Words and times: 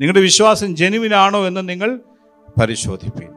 നിങ്ങളുടെ 0.00 0.20
വിശ്വാസം 0.20 0.76
ജനുവിനാണോ 0.76 1.46
എന്ന് 1.46 1.68
നിങ്ങൾ 1.68 2.00
പരിശോധിപ്പീൻ. 2.60 3.28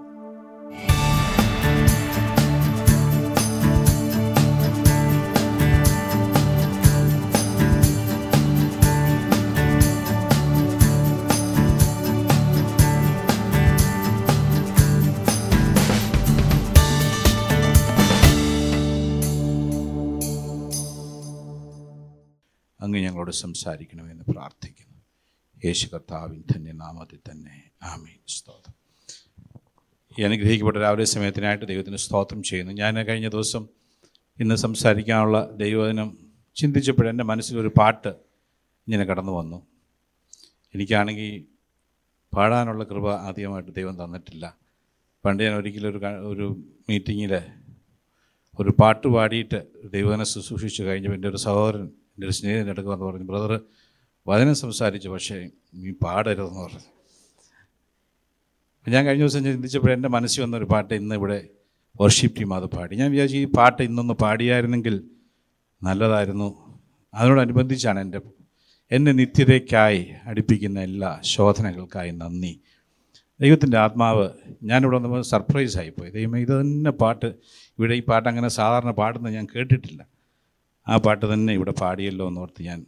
അങ്ങ് 22.81 22.99
ഞങ്ങളോട് 22.99 23.31
സംസാരിക്കണമെന്ന് 23.31 24.23
പ്രാർത്ഥിക്കുന്നു. 24.31 24.90
യേശു 25.65 25.87
കർത്താവിൻ 25.93 26.43
തന്നെ 26.55 26.71
നാമത്തിൽ 26.71 27.19
തന്നെ. 27.31 27.63
ആമീൻ. 27.83 28.19
സ്തോത്രം. 28.27 28.81
അനുഗ്രഹിക്കപ്പെട്ട 30.25 30.77
രാവിലെ 30.77 31.03
സമയത്തിനായിട്ട് 31.03 31.65
ദൈവത്തിന് 31.65 31.95
സ്തോത്രം 31.95 32.43
ചെയ്യുന്നു. 32.43 32.73
ഞാൻ 32.73 32.95
കഴിഞ്ഞ 32.95 33.29
ദിവസം 33.29 33.67
ഇന്ന് 34.39 34.55
സംസാരിക്കാനുള്ള 34.55 35.51
ദൈവദിനം 35.51 36.17
ചിന്തിച്ചപ്പോൾ 36.55 37.09
എന്റെ 37.09 37.23
മനസ്സിലൊരു 37.23 37.67
പാട്ട് 37.67 38.07
ഇങ്ങനെ 38.87 39.03
കടന്നു 39.03 39.31
വന്നു. 39.31 39.67
എനിക്കാണെങ്കിൽ 40.75 41.45
പാടാനുള്ള 42.35 42.83
കൃപ 42.83 43.09
ആദ്യമായിട്ട് 43.09 43.75
ദൈവം 43.75 44.03
തന്നിട്ടില്ല. 44.03 44.57
പണ്ട് 45.25 45.43
ഞാൻ 45.43 45.55
ഒരിക്കലും 45.55 45.89
ഒരു 45.89 46.05
ഒരു 46.05 46.63
മീറ്റിങ്ങിൽ 46.89 47.35
ഒരു 48.59 48.69
പാട്ട് 48.81 49.07
പാടിയിട്ട് 49.07 49.89
ദൈവദിനം 49.91 50.25
ശുശ്രൂഷിച്ച് 50.25 50.83
കഴിഞ്ഞപ്പോൾ 50.83 51.15
എന്റെ 51.15 51.29
ഒരു 51.29 51.37
സഹോദരൻ 51.37 51.81
എന്റെ 51.81 52.27
ഒരു 52.27 52.33
സ്നേഹിതൻ 52.33 52.69
എടുക്കുക 52.69 52.95
പറഞ്ഞു 52.95 53.23
ബ്രദർ 53.23 53.61
വചനം 54.27 54.55
സംസാരിച്ചു 54.55 55.09
പക്ഷേ 55.09 55.49
നീ 55.73 55.91
പാടരുതെന്ന് 55.91 56.59
പറഞ്ഞു. 56.59 56.79
ഞാൻ 58.89 59.05
കഴിഞ്ഞ 59.05 59.23
ദിവസം 59.23 59.43
ചിന്തിച്ചപ്പോൾ 59.43 59.91
എന്റെ 59.91 60.09
മനസ്സിൽ 60.09 60.41
വന്നൊരു 60.41 60.65
പാട്ട് 60.65 60.93
ഇന്ന് 60.93 61.15
ഇവിടെ 61.15 61.47
വർഷിപ്പ് 62.01 62.39
ടീം 62.39 62.53
അത് 62.53 62.63
പാടി. 62.63 62.95
ഞാൻ 62.95 63.11
വിചാരിച്ചു 63.11 63.37
ഈ 63.37 63.45
പാട്ട് 63.45 63.81
ഇന്നൊന്ന് 63.83 64.13
പാടിയായിരുന്നെങ്കിൽ 64.13 65.03
നല്ലതായിരുന്നു. 65.83 66.79
അതിനോടനുബന്ധിച്ചാണ് 67.13 67.99
എന്റെ 67.99 68.21
എന്നെ 68.91 69.11
നിത്യതയ്ക്കായി 69.11 70.11
അടുപ്പിക്കുന്ന 70.25 70.79
എല്ലാ 70.79 71.19
ശോധനകൾക്കായി 71.23 72.11
നന്ദി. 72.11 72.59
ദൈവത്തിന്റെ 73.41 73.77
ആത്മാവ് 73.77 74.29
ഞാനിവിടെ 74.63 74.95
വന്നപ്പോൾ 74.95 75.21
സർപ്രൈസ് 75.21 75.77
ആയിപ്പോയി. 75.77 76.11
ദൈവം 76.11 76.37
ഇത് 76.37 76.61
തന്നെ 76.61 76.91
പാട്ട്. 76.91 77.25
ഇവിടെ 77.79 77.95
ഈ 77.95 78.01
പാട്ട് 78.01 78.29
അങ്ങനെ 78.29 78.47
സാധാരണ 78.47 78.91
പാടുന്നത് 78.91 79.33
ഞാൻ 79.33 79.47
കേട്ടിട്ടില്ല. 79.55 80.07
ആ 80.87 80.97
പാട്ട് 80.97 81.33
തന്നെ 81.33 81.53
ഇവിടെ 81.53 81.71
പാടിയല്ലോ 81.71 82.27
എന്നോർത്ത് 82.27 82.63
ഞാൻ 82.63 82.85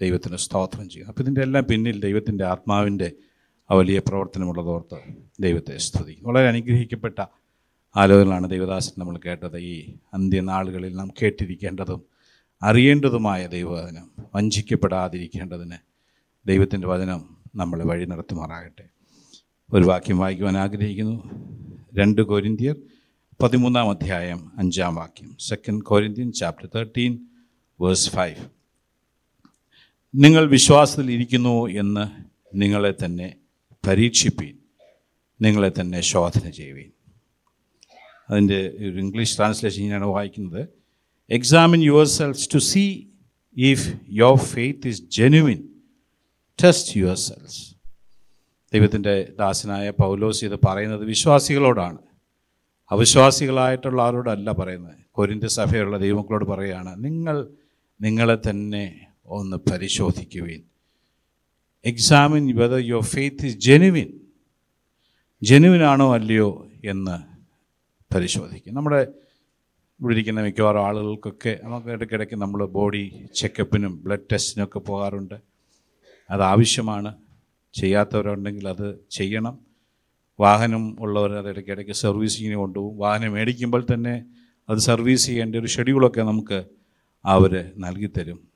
ദൈവത്തിന് 0.00 0.36
സ്തോത്രം 0.36 0.88
ചെയ്യുക. 0.88 1.08
അപ്പോൾ 1.08 1.22
ഇതിന്റെ 1.22 1.40
എല്ലാം 1.40 1.64
പിന്നിൽ 1.70 2.00
ദൈവത്തിന്റെ 2.00 2.44
ആത്മാവിന്റെ 2.44 3.12
ആ 3.70 3.74
വലിയ 3.74 3.98
പ്രവർത്തനമുള്ളതോർത്ത് 3.98 4.98
ദൈവത്തെ 5.40 5.76
സ്തുതി 5.76 6.18
വളരെ 6.22 6.48
അനുഗ്രഹിക്കപ്പെട്ട 6.48 7.24
ആലോചനകളാണ് 7.96 8.50
ദൈവദാസൻ 8.50 8.92
നമ്മൾ 8.98 9.20
കേട്ടത്. 9.26 9.58
ഈ 9.58 9.94
അന്ത്യനാളുകളിൽ 10.14 10.96
നാം 10.96 11.10
കേട്ടിരിക്കേണ്ടതും 11.22 12.02
അറിയേണ്ടതുമായ 12.62 13.46
ദൈവവചനം 13.46 14.10
വഞ്ചിക്കപ്പെടാതിരിക്കേണ്ടതിന് 14.34 15.76
ദൈവത്തിന്റെ 16.46 16.88
വചനം 16.88 17.36
നമ്മളെ 17.56 17.84
വഴി 17.84 18.04
നടത്തുമാറാകട്ടെ. 18.04 18.84
ഒരു 19.72 19.84
വാക്യം 19.84 20.18
വായിക്കുവാൻ 20.18 20.58
ആഗ്രഹിക്കുന്നു. 20.58 21.22
രണ്ട് 21.94 22.22
കോരിന്ത്യർ 22.22 22.76
പതിമൂന്നാം 23.42 23.90
അധ്യായം 23.90 24.52
അഞ്ചാം 24.58 24.94
വാക്യം. 24.94 25.36
Second 25.40 25.82
Corinthian 25.82 26.32
chapter 26.32 26.68
thirteen 26.74 27.18
verse 27.80 28.10
five 28.10 28.61
നിങ്ങൾ 30.14 30.46
വിശ്വാസത്തിൽ 30.46 31.10
ഇരിക്കുന്നു 31.10 31.66
എന്ന് 31.66 32.24
നിങ്ങളെ 32.54 32.94
തന്നെ 33.04 33.34
പരീക്ഷിപ്പീൻ. 33.86 34.58
നിങ്ങളെ 35.40 35.72
തന്നെ 35.80 36.00
ശോധന 36.00 36.50
ചെയ്യുവീൻ. 36.50 36.90
അതിന്റെ 38.30 38.68
ഒരു 38.68 38.98
ഇംഗ്ലീഷ് 38.98 39.36
ട്രാൻസ്ലേഷൻ 39.36 39.78
ഇങ്ങനെയാണ് 39.78 40.04
വായിക്കുന്നത്. 40.04 40.68
Examine 41.30 41.82
your 41.82 42.06
selves 42.06 42.54
to 42.54 42.58
see 42.58 43.02
if 43.56 43.94
your 44.10 44.36
faith 44.36 44.88
is 44.88 45.02
genuine 45.02 45.68
test 46.64 46.98
your 46.98 47.16
selves 47.16 47.74
ദൈവത്തിന്റെ 48.74 49.32
ദാസനായ 49.38 49.90
പൗലോസ് 49.90 50.44
ഇത് 50.44 50.58
പറയുന്നത് 50.66 51.04
വിശ്വാസികളോടാണ്. 51.04 51.98
അവിശ്വാസികളായിട്ടുള്ള 52.90 54.02
ആരോടല്ല 54.02 54.52
പറയുന്നത്. 54.52 54.94
കൊരിന്ത 55.12 55.44
സഭയുള്ള 55.44 55.98
ദൈവങ്ങളോട് 55.98 56.44
പറയുകയാണ് 56.44 57.04
നിങ്ങൾ 57.04 57.46
നിങ്ങളെ 58.00 58.38
തന്നെ 58.50 59.06
ഒന്ന് 59.26 59.56
പരിശോധിക്കുവിൻ. 59.70 60.62
Examine 61.84 62.56
whether 62.56 62.78
your 62.78 63.02
faith 63.02 63.46
is 63.46 63.58
genuine 65.42 65.82
ആണോ 65.82 66.14
അല്ലയോ 66.14 66.66
എന്ന് 66.84 67.32
പരിശോധിക്കും. 68.14 68.74
നമ്മുടെ 68.74 69.08
ഇവിടെ 70.00 70.14
ഇരിക്കുന്ന 70.14 70.40
മിക്കവാറും 70.40 70.86
ആളുകൾക്കൊക്കെ 70.86 71.60
നമുക്ക് 71.62 71.88
ഇടയ്ക്കിടയ്ക്ക് 71.88 72.34
നമ്മൾ 72.34 72.64
ബോഡി 72.66 73.26
ചെക്കപ്പിനും 73.34 74.02
ബ്ലഡ് 74.04 74.26
ടെസ്റ്റിനൊക്കെ 74.32 74.78
പോകാറുണ്ട്. 74.78 75.34
അത് 76.30 76.42
ആവശ്യമാണ്. 76.42 77.14
ചെയ്യാത്തവരുണ്ടെങ്കിൽ 77.74 78.68
അത് 78.68 79.06
ചെയ്യണം. 79.10 79.58
വാഹനം 80.40 81.00
ഉള്ളവർ 81.00 81.32
അത് 81.32 81.48
ഇടയ്ക്കിടയ്ക്ക് 81.48 81.92
സർവീസിങ്ങിന് 81.92 82.54
കൊണ്ടുപോകും. 82.54 82.98
വാഹനം 82.98 83.32
മേടിക്കുമ്പോൾ 83.32 83.86
തന്നെ 83.94 84.24
അത് 84.68 84.78
സർവീസ് 84.78 85.26
ചെയ്യേണ്ട 85.26 85.56
ഒരു 85.56 85.66
ഷെഡ്യൂളൊക്കെ 85.66 86.20
നമുക്ക് 86.20 86.64
അവർ 87.24 87.72
നൽകിത്തരും. 87.76 88.51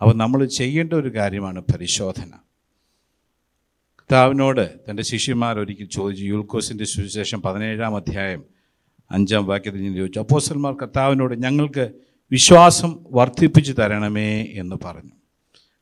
അപ്പോൾ 0.00 0.14
നമ്മൾ 0.14 0.44
ചെയ്യേണ്ട 0.44 0.92
ഒരു 0.92 1.14
കാര്യമാണ് 1.14 1.60
പരിശോധന. 1.60 2.30
കർത്താവിനോട് 3.98 4.90
തന്റെ 4.90 5.02
ശിഷ്യന്മാർ 5.02 5.58
ഒരിക്കൽ 5.58 5.86
ചോദിച്ചു 5.86 6.24
യുൽക്കോസിന്റെ 6.24 6.84
സുവിശേഷം 6.84 7.42
പതിനേഴാം 7.42 7.96
അധ്യായം 7.96 8.44
അഞ്ചാം 9.10 9.46
വാക്യത്തിൽ 9.46 9.80
ഞാൻ 9.80 9.94
ചോദിച്ചു 9.94 10.20
അപ്പോസ്റ്റന്മാർ 10.20 10.74
കർത്താവിനോട് 10.74 11.34
ഞങ്ങൾക്ക് 11.42 11.90
വിശ്വാസം 12.32 13.04
വർദ്ധിപ്പിച്ചു 13.10 13.72
തരണമേ 13.72 14.42
എന്ന് 14.42 14.76
പറഞ്ഞു. 14.84 15.10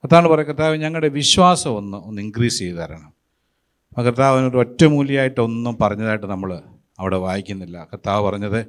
കർത്താവിന് 0.02 0.28
പറയാം 0.28 0.48
കർത്താവ് 0.48 0.76
ഞങ്ങളുടെ 0.76 1.08
വിശ്വാസം 1.08 1.70
ഒന്ന് 1.70 1.96
ഒന്ന് 1.96 2.22
ഇൻക്രീസ് 2.22 2.58
ചെയ്ത് 2.58 2.76
തരണം. 2.76 3.12
കർത്താവിനൊരു 3.98 4.58
ഒറ്റമൂലിയായിട്ടൊന്നും 4.58 5.76
പറഞ്ഞതായിട്ട് 5.80 6.26
നമ്മൾ 6.26 6.60
അവിടെ 6.98 7.16
വായിക്കുന്നില്ല. 7.16 7.84
കർത്താവ് 7.84 8.26
പറഞ്ഞത് 8.26 8.66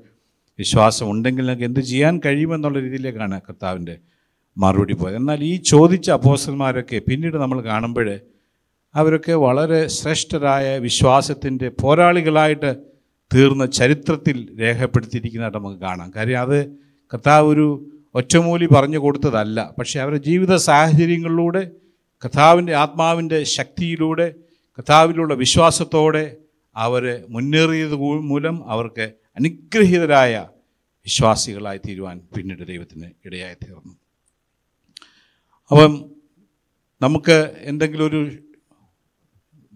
വിശ്വാസം 0.59 1.09
ഉണ്ടെങ്കിൽ 1.09 1.41
നിങ്ങൾക്ക് 1.41 1.63
എന്ത് 1.63 1.79
ചെയ്യാൻ 1.79 2.21
കഴിയുമെന്നുള്ള 2.25 2.79
രീതിയിലേക്കാണ് 2.79 3.41
കർത്താവിന്റെ 3.41 3.97
മറുപടി 4.57 4.93
പോയത്. 4.93 5.15
എന്നാൽ 5.15 5.43
ഈ 5.43 5.55
ചോദിച്ച 5.55 6.11
അപ്പോസ്റ്റന്മാരൊക്കെ 6.11 7.01
പിന്നീട് 7.09 7.37
നമ്മൾ 7.37 7.61
കാണുമ്പോൾ 7.61 8.19
അവരൊക്കെ 8.95 9.33
വളരെ 9.33 9.87
ശ്രേഷ്ഠരായ 9.87 10.77
വിശ്വാസത്തിന്റെ 10.77 11.69
പോരാളികളായിട്ട് 11.69 12.75
തീർന്ന 13.33 13.65
ചരിത്രത്തിൽ 13.65 14.59
രേഖപ്പെടുത്തിയിരിക്കുന്നതായിട്ട് 14.61 15.57
നമുക്ക് 15.57 15.79
കാണാം. 15.79 16.11
കാര്യം 16.15 16.41
അത് 16.41 16.65
കർത്താവ് 17.13 17.47
ഒരു 17.47 17.85
ഒറ്റമൂലി 18.15 18.65
പറഞ്ഞു 18.65 18.97
കൊടുത്തതല്ല. 18.97 19.73
പക്ഷേ 19.79 19.99
അവരുടെ 19.99 20.17
ജീവിത 20.17 20.55
സാഹചര്യങ്ങളിലൂടെ 20.55 21.71
കഥാവിന്റെ 22.25 22.75
ആത്മാവിന്റെ 22.75 23.43
ശക്തിയിലൂടെ 23.43 24.33
കഥാവിലുള്ള 24.79 25.33
വിശ്വാസത്തോടെ 25.33 26.35
അവർ 26.75 27.25
മുന്നേറിയത് 27.29 27.95
മൂലം 27.95 28.69
അവർക്ക് 28.69 29.11
അനുഗ്രഹീതരായ 29.35 30.47
വിശ്വാസികളായി 31.05 31.77
തീരുവാൻ 31.77 32.21
പിന്നീട് 32.37 32.67
ദൈവത്തിന് 32.67 33.05
ഇടയായി 33.25 33.53
തീർന്നു. 33.53 34.06
അപ്പം 35.71 36.11
നമുക്ക് 37.01 37.55
എന്തെങ്കിലും 37.59 38.05
ഒരു 38.05 38.31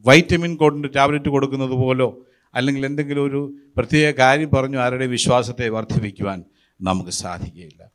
വൈറ്റമിൻ 0.06 0.56
കൊണ്ട് 0.56 0.88
ടാബ്ലറ്റ് 0.96 1.30
കൊടുക്കുന്നത് 1.30 1.70
പോലോ 1.70 2.26
അല്ലെങ്കിൽ 2.56 2.86
എന്തെങ്കിലും 2.86 3.24
ഒരു 3.24 3.56
പ്രത്യേക 3.78 4.14
കാര്യം 4.14 4.50
പറഞ്ഞു 4.50 4.78
ആരുടെ 4.78 5.06
വിശ്വാസത്തെ 5.06 5.70
വർദ്ധിപ്പിക്കുവാൻ 5.70 6.44
നമുക്ക് 6.82 7.10
സാധിക്കുകയില്ല. 7.10 7.92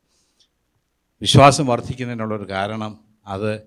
വിശ്വാസം 1.21 1.65
വർദ്ധിക്കുന്നതിനുള്ളൊരു 1.65 2.49
കാരണം 2.49 2.99
അത് 3.27 3.61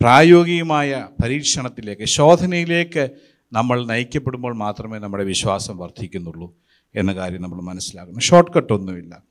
പ്രായോഗികമായ 0.00 1.08
പരീക്ഷണത്തിലേക്ക് 1.24 2.04
ശോധനയിലേക്ക് 2.04 3.10
നമ്മൾ 3.52 3.86
നയിക്കപ്പെടുമ്പോൾ 3.86 4.54
മാത്രമേ 4.54 4.98
നമ്മുടെ 4.98 5.24
വിശ്വാസം 5.24 5.76
വർദ്ധിക്കുന്നുള്ളൂ 5.76 6.54
എന്ന 6.94 7.14
കാര്യം 7.14 7.42
നമ്മൾ 7.42 7.60
മനസ്സിലാക്കണം. 7.60 8.20
ഷോർട്ട് 8.20 8.50
കട്ടൊന്നുമില്ല. 8.50 9.22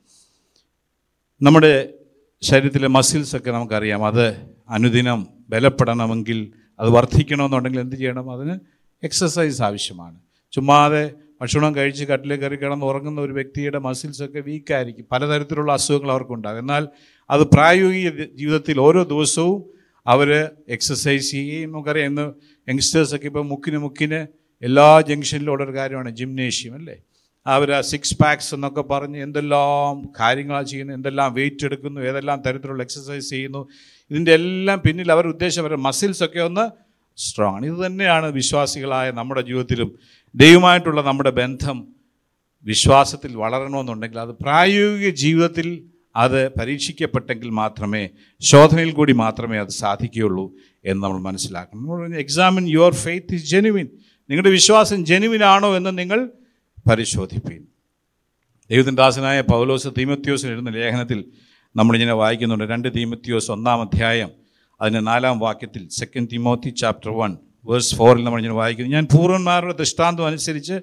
നമ്മുടെ 1.41 2.04
ശരീരത്തിലെ 2.45 2.87
മസിൽസൊക്കെ 2.87 3.51
നമുക്കറിയാം. 3.51 4.05
അത് 4.05 4.25
അനുദിനം 4.69 5.27
ബലപ്പെടണമെങ്കിൽ 5.49 6.51
അത് 6.79 6.89
വർദ്ധിക്കണമെന്നുണ്ടെങ്കിൽ 6.89 7.79
എന്ത് 7.79 7.95
ചെയ്യണം? 7.95 8.31
അതിന് 8.31 8.59
എക്സസൈസ് 9.03 9.61
ആവശ്യമാണ്. 9.61 10.19
ചുമ്മാതെ 10.51 11.11
ഭക്ഷണം 11.41 11.75
കഴിച്ച് 11.75 12.05
കട്ടിലേ 12.05 12.35
കയറി 12.35 12.55
കിടന്ന് 12.55 12.85
ഉറങ്ങുന്ന 12.85 13.21
ഒരു 13.21 13.33
വ്യക്തിയുടെ 13.33 13.79
മസിൽസൊക്കെ 13.79 14.39
വീക്കായിരിക്കും 14.39 15.05
പലതരത്തിലുള്ള 15.11 15.71
അസുഖങ്ങൾ 15.71 16.11
അവർക്കുണ്ടാകും. 16.11 16.59
എന്നാൽ 16.59 16.87
അത് 17.29 17.41
പ്രായോഗിക 17.41 18.09
ജീവിതത്തിൽ 18.35 18.79
ഓരോ 18.79 19.03
ദിവസവും 19.03 19.63
അവർ 20.07 20.49
എക്സസൈസ് 20.69 21.31
ചെയ്യുകയും 21.31 21.71
നമുക്കറിയാം 21.71 22.09
ഇന്ന് 22.09 22.33
യങ്സ്റ്റേഴ്സൊക്കെ 22.69 23.25
ഇപ്പോൾ 23.25 23.45
മുക്കിന് 23.45 23.77
മുക്കിന് 23.77 24.27
എല്ലാ 24.61 25.01
ജംഗ്ഷനിലും 25.01 25.51
ഉള്ളൊരു 25.51 25.75
കാര്യമാണ് 25.77 26.09
ജിംനേഷ്യം 26.09 26.73
അല്ലേ? 26.73 26.97
അവർ 27.45 27.81
സിക്സ് 27.81 28.17
പാക്സ് 28.17 28.55
എന്നൊക്കെ 28.55 28.81
പറഞ്ഞ് 28.81 29.23
എന്തെല്ലാം 29.23 30.11
കാര്യങ്ങളാണ് 30.19 30.65
ചെയ്യുന്നത് 30.65 30.95
എന്തെല്ലാം 30.95 31.33
വെയിറ്റ് 31.33 31.65
എടുക്കുന്നു 31.65 32.01
ഏതെല്ലാം 32.01 32.41
തരത്തിലുള്ള 32.47 32.83
എക്സസൈസ് 32.83 33.29
ചെയ്യുന്നു 33.29 33.61
ഇതിന്റെ 34.11 34.33
എല്ലാം 34.33 34.79
പിന്നിൽ 34.79 35.11
അവർ 35.11 35.27
ഉദ്ദേശം 35.27 35.61
അവരുടെ 35.61 35.81
മസിൽസൊക്കെ 35.81 36.39
ഒന്ന് 36.39 36.65
സ്ട്രോങ് 37.17 37.55
ആണ്. 37.55 37.65
ഇത് 37.65 37.85
തന്നെയാണ് 37.85 38.27
വിശ്വാസികളായ 38.31 39.11
നമ്മുടെ 39.11 39.41
ജീവിതത്തിലും 39.41 39.89
ദൈവമായിട്ടുള്ള 40.35 41.01
നമ്മുടെ 41.01 41.29
ബന്ധം 41.29 41.87
വിശ്വാസത്തിൽ 42.65 43.35
വളരണമെന്നുണ്ടെങ്കിൽ 43.35 44.19
അത് 44.19 44.29
പ്രായോഗിക 44.29 45.09
ജീവിതത്തിൽ 45.09 45.67
അത് 46.15 46.49
പരീക്ഷിക്കപ്പെട്ടെങ്കിൽ 46.59 47.49
മാത്രമേ 47.49 48.09
ശോധനയിൽ 48.41 48.91
കൂടി 48.91 49.13
മാത്രമേ 49.13 49.57
അത് 49.57 49.67
സാധിക്കുകയുള്ളൂ 49.67 50.45
എന്ന് 50.85 51.03
നമ്മൾ 51.03 51.19
മനസ്സിലാക്കണം. 51.19 52.15
Examine 52.15 52.67
your 52.69 52.93
faith 52.95 53.35
is 53.35 53.45
genuine 53.45 53.87
നിങ്ങളുടെ 54.29 54.49
വിശ്വാസം 54.49 55.05
ജെനുവിൻ 55.05 55.43
ആണോ 55.43 55.77
എന്ന് 55.77 55.97
നിങ്ങൾ 55.97 56.19
പരിശോധിപ്പീൻ 56.89 57.67
ദൈവദാസനായ 58.71 58.95
ദാസനായ 58.95 59.41
പൗലോസ് 59.41 59.87
തീമത്യോസിന് 59.97 60.49
എഴുതുന്ന 60.49 60.69
ലേഖനത്തിൽ 60.69 61.25
നമ്മളിങ്ങനെ 61.75 62.13
വായിക്കുന്നുണ്ട്. 62.13 62.63
രണ്ട് 62.63 62.95
തീമത്യോസ് 62.95 63.51
ഒന്നാം 63.51 63.81
അധ്യായം 63.81 64.29
അതിന്റെ 64.81 64.99
നാലാം 64.99 65.39
വാക്യത്തിൽ 65.39 65.89
second 65.89 66.29
Timothy 66.33 66.69
chapter 66.69 67.11
one 67.11 67.37
verse 67.65 67.95
ഫോറിൽ 67.95 68.23
നമ്മളിങ്ങനെ 68.23 68.55
വായിക്കുന്നു. 68.55 68.91
ഞാൻ 68.91 69.07
പൂർവന്മാരുടെ 69.13 69.73
ദൃഷ്ടാന്തം 69.73 70.27
അനുസരിച്ച് 70.27 70.79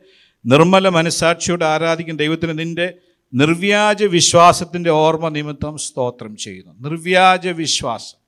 നിർമ്മല 0.46 0.88
മനസ്സാക്ഷിയോട് 0.88 1.64
ആരാധിക്കുന്ന 1.64 2.18
ദൈവത്തിന് 2.18 2.58
നിന്റെ 2.58 2.94
നിർവ്യാജ 3.34 4.04
വിശ്വാസത്തിന്റെ 4.04 4.90
ഓർമ്മ 4.90 5.28
നിമിത്തം 5.28 5.78
സ്തോത്രം 5.78 6.36
ചെയ്യുന്നു. 6.36 6.72
നിർവ്യാജ 6.80 7.48
വിശ്വാസം. 7.48 8.22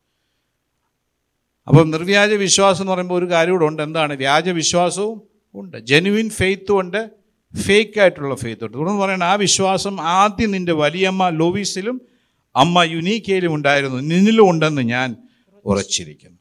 അപ്പം 1.68 1.90
നിർവ്യാജ 1.90 2.32
വിശ്വാസം 2.32 2.82
എന്ന് 2.82 2.92
പറയുമ്പോൾ 2.92 3.18
ഒരു 3.18 3.30
കാര്യം 3.30 3.54
കൂടെ 3.54 3.66
ഉണ്ട്. 3.66 3.82
എന്താണ്? 3.82 4.12
വ്യാജ 4.12 4.48
വിശ്വാസവും 4.48 5.22
ഉണ്ട്. 5.54 5.76
ജെനുവിൻ 5.76 6.30
ഫെയ്ത്തും 6.30 6.80
ഉണ്ട്. 6.80 7.23
ഫേക്ക് 7.56 8.00
ആയിട്ടുള്ള 8.00 8.34
ഫെയ്ത്ത് 8.34 8.64
ഉണ്ട് 8.64 8.78
തുടർന്ന് 8.78 9.00
പറയുന്നത് 9.00 9.28
ആ 9.28 9.34
വിശ്വാസം 9.34 10.00
ആദ്യം 10.00 10.50
നിന്റെ 10.50 10.72
വലിയമ്മ 10.72 11.28
ലോവിസിലും 11.28 12.00
അമ്മ 12.56 12.82
യുനീക്കയിലും 12.82 13.54
ഉണ്ടായിരുന്നു. 13.54 13.96
നിന്നിലും 13.96 14.50
ഉണ്ടെന്ന് 14.50 14.82
ഞാൻ 14.82 15.16
ഉറച്ചിരിക്കുന്നു. 15.64 16.38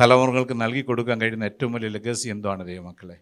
തലമുറകൾക്ക് 0.00 0.60
നൽകി 0.60 0.80
കൊടുക്കാൻ 0.80 1.20
കഴിയുന്ന 1.20 1.44
ഏറ്റവും 1.44 1.72
വലിയ 1.72 1.88
ലെഗസി 1.88 2.28
എന്താണ് 2.28 2.66
ദൈവമക്കളെ? 2.66 3.16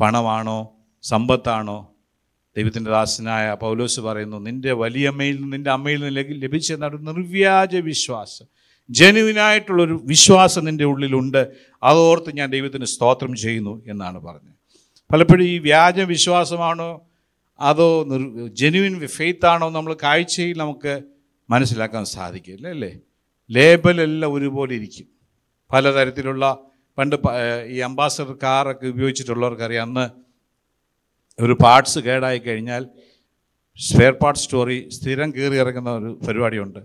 പണമാണോ? 0.00 0.72
സമ്പത്താണോ? 1.02 1.90
ദൈവത്തിന്റെ 2.56 2.90
ദാസനായ 2.90 3.54
പൗലോസ് 3.54 4.00
പറയുന്നു 4.00 4.36
നിന്റെ 4.36 4.72
വലിയമ്മയിൽ 4.72 5.36
നിന്ന് 5.36 5.52
നിന്റെ 5.52 5.70
അമ്മയിൽ 5.70 6.00
നിന്ന് 6.00 6.16
ലഭി- 6.16 6.36
ലഭിച്ച 6.36 6.72
ഒരു 6.72 6.96
നിർവ്യാജ 6.96 7.76
വിശ്വാസം 7.76 8.46
ജനുവിനായിട്ടുള്ളൊരു 8.90 10.00
വിശ്വാസം 10.04 10.64
നിന്റെ 10.64 10.84
ഉള്ളിലുണ്ട്. 10.84 11.50
അതോർത്ത് 11.82 12.36
ഞാൻ 12.36 12.50
ദൈവത്തിന് 12.50 12.84
സ്തോത്രം 12.84 13.36
ചെയ്യുന്നു 13.36 13.82
എന്നാണ് 13.86 14.20
പറഞ്ഞത്. 14.20 14.53
പലപ്പോഴും 15.14 15.44
ഈ 15.44 15.58
വ്യാജ 15.58 16.00
വിശ്വാസമാണോ 16.00 17.08
അതോ 17.60 18.04
ജെനുവിൻ 18.48 19.06
ഫെയ്ത്ത് 19.06 19.46
ആണോ 19.46 19.70
നമ്മൾ 19.70 19.96
കാഴ്ചയിൽ 20.02 20.58
നമുക്ക് 20.58 21.02
മനസ്സിലാക്കാൻ 21.50 22.04
സാധിക്കില്ല 22.04 22.68
അല്ലേ? 22.68 23.00
ലേബലെല്ലാം 23.50 24.32
ഒരുപോലെ 24.32 24.74
ഇരിക്കും. 24.74 25.06
പലതരത്തിലുള്ള 25.72 26.58
പണ്ട് 26.98 27.16
ഈ 27.66 27.78
അംബാസഡർ 27.78 28.36
കാറൊക്കെ 28.42 28.86
ഉപയോഗിച്ചിട്ടുള്ളവർക്കറിയാം. 28.86 29.86
അന്ന് 29.88 30.06
ഒരു 31.44 31.56
പാർട്സ് 31.64 31.98
കേടായി 31.98 32.38
കഴിഞ്ഞാൽ 32.38 32.88
സ്പെയർ 33.76 34.12
പാർട്സ് 34.12 34.44
സ്റ്റോറി 34.44 34.88
സ്ഥിരം 34.88 35.30
കയറി 35.30 35.56
ഇറങ്ങുന്ന 35.56 35.90
ഒരു 35.90 36.20
പരിപാടിയുണ്ട്. 36.28 36.78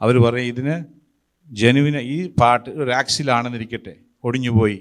അവർ 0.00 0.18
പറയും 0.18 0.46
ഇതിന് 0.46 0.84
ജനുവിന് 1.50 1.98
ഈ 1.98 2.30
പാർട്ട് 2.40 2.70
ഒരു 2.70 2.90
ആക്സിലാണെന്നിരിക്കട്ടെ 2.90 3.96
ഒടിഞ്ഞുപോയി. 4.24 4.78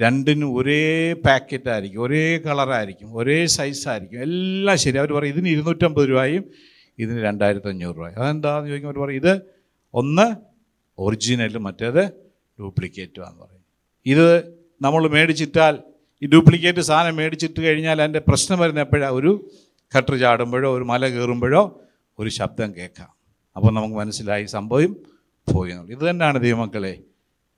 രണ്ടിനും 0.00 0.56
ഒരേ 0.56 1.12
പാക്കറ്റായിരിക്കും 1.12 2.02
ഒരേ 2.02 2.38
കളറായിരിക്കും 2.38 3.16
ഒരേ 3.16 3.46
സൈസായിരിക്കും 3.46 4.20
എല്ലാം 4.20 4.76
ശരി. 4.76 4.98
അവർ 4.98 5.12
പറയും 5.12 5.32
ഇതിന് 5.32 5.48
ഇരുന്നൂറ്റമ്പത് 5.48 6.08
രൂപയും 6.08 6.44
ഇതിന് 6.98 7.22
രണ്ടായിരത്തി 7.22 7.68
അഞ്ഞൂറ് 7.68 7.96
രൂപ 7.96 8.08
അതെന്താണെന്ന് 8.08 8.68
ചോദിക്കുമ്പോൾ 8.68 8.98
അവർ 8.98 9.06
പറയും 9.06 9.16
ഇത് 9.16 9.42
ഒന്ന് 9.94 10.36
ഒറിജിനലും 10.98 11.62
മറ്റേത് 11.62 12.08
ഡ്യൂപ്ലിക്കേറ്റുമാണെന്ന് 12.58 13.40
പറയും. 13.40 13.64
ഇത് 14.06 14.52
നമ്മൾ 14.82 15.08
മേടിച്ചിട്ടാൽ 15.08 15.78
ഈ 16.22 16.26
ഡ്യൂപ്ലിക്കേറ്റ് 16.26 16.80
സാധനം 16.80 17.16
മേടിച്ചിട്ട് 17.16 17.60
കഴിഞ്ഞാൽ 17.60 18.00
അതിന്റെ 18.02 18.18
പ്രശ്നം 18.18 18.58
വരുന്ന 18.58 18.80
എപ്പോഴാണ് 18.80 19.12
ഒരു 19.12 19.50
കട്ടർ 19.96 20.16
ചാടുമ്പോഴോ 20.16 20.76
ഒരു 20.76 20.84
മല 20.84 21.08
കയറുമ്പോഴോ 21.08 21.80
ഒരു 22.18 22.28
ശബ്ദം 22.28 22.74
കേൾക്കാം. 22.76 23.08
അപ്പോൾ 23.56 23.72
നമുക്ക് 23.72 23.94
മനസ്സിലായി 23.94 24.44
സംഭവം 24.44 24.96
പോയി. 25.52 25.72
ഇത് 25.72 26.10
തന്നെയാണ് 26.10 26.42
ദൈവമക്കളെ 26.42 27.02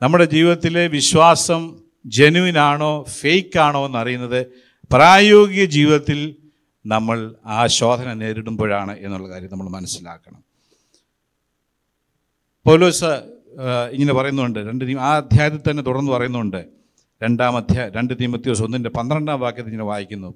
നമ്മുടെ 0.02 0.24
ജീവിതത്തിലെ 0.24 0.86
വിശ്വാസം 0.86 1.83
ജെനുവിൻ 2.06 2.58
ആണോ 2.58 3.02
ഫേക്ക് 3.02 3.58
ആണോ 3.58 3.86
എന്നറിയുന്നത് 3.86 4.46
പ്രായോഗിക 4.92 5.64
ജീവിതത്തിൽ 5.64 6.36
നമ്മൾ 6.86 7.34
ആ 7.46 7.66
ശോധന 7.66 8.12
നേരിടുമ്പോഴാണ് 8.12 8.98
എന്നുള്ള 8.98 9.28
കാര്യം 9.28 9.50
നമ്മൾ 9.52 9.68
മനസ്സിലാക്കണം. 9.68 10.44
പൗലോസ് 12.64 13.04
ഇങ്ങനെ 13.92 14.14
പറയുന്നുണ്ട്. 14.14 14.58
രണ്ട് 14.58 14.84
ആ 14.84 15.16
അധ്യായത്തിൽ 15.16 15.70
തന്നെ 15.70 15.82
തുടർന്ന് 15.82 16.12
പറയുന്നുണ്ട്. 16.12 16.64
രണ്ടാം 17.22 17.56
അധ്യായ 17.56 17.88
രണ്ട് 17.88 18.14
തീമത്യോസ് 18.20 18.62
ഒന്നിന്റെ 18.62 18.90
പന്ത്രണ്ടാം 18.90 19.40
വാക്യത്തിൽ 19.40 19.70
ഇങ്ങനെ 19.70 19.84
വായിക്കുന്നു. 19.84 20.34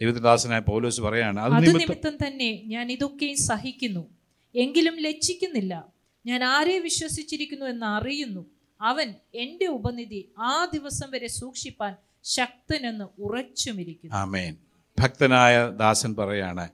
ദൈവത്തിദാസനായ 0.00 0.60
പൗലോസ് 0.60 1.00
പറയാണ് 1.00 1.40
അത് 1.40 1.66
നിമിത്തം 1.66 2.16
തന്നെ 2.26 2.62
ഞാൻ 2.66 2.92
ഇതൊക്കെയും 2.92 3.36
സഹിക്കുന്നു. 3.36 4.08
എങ്കിലും 4.54 4.96
ലജ്ജിക്കുന്നില്ല. 5.00 5.86
ഞാൻ 6.26 6.44
ആരെ 6.44 6.78
വിശ്വസിച്ചിരിക്കുന്നു 6.78 7.66
എന്ന് 7.66 7.86
അറിയുന്നു. 7.86 8.53
അവൻ 8.80 9.14
എന്റെ 9.34 9.66
ഉപനിധി 9.66 10.32
ആ 10.38 10.64
ദിവസം 10.74 11.10
വരെ 11.10 11.26
സൂക്ഷിപ്പാൻ 11.26 11.96
ശക്തനെന്ന് 12.24 13.04
ഉറച്ചുമിരിക്കുന്നു. 13.18 14.16
ആമേൻ. 14.16 14.56
ഭക്തനായ 14.98 15.70
ദാസൻ 15.70 16.16
പറയാണ് 16.16 16.68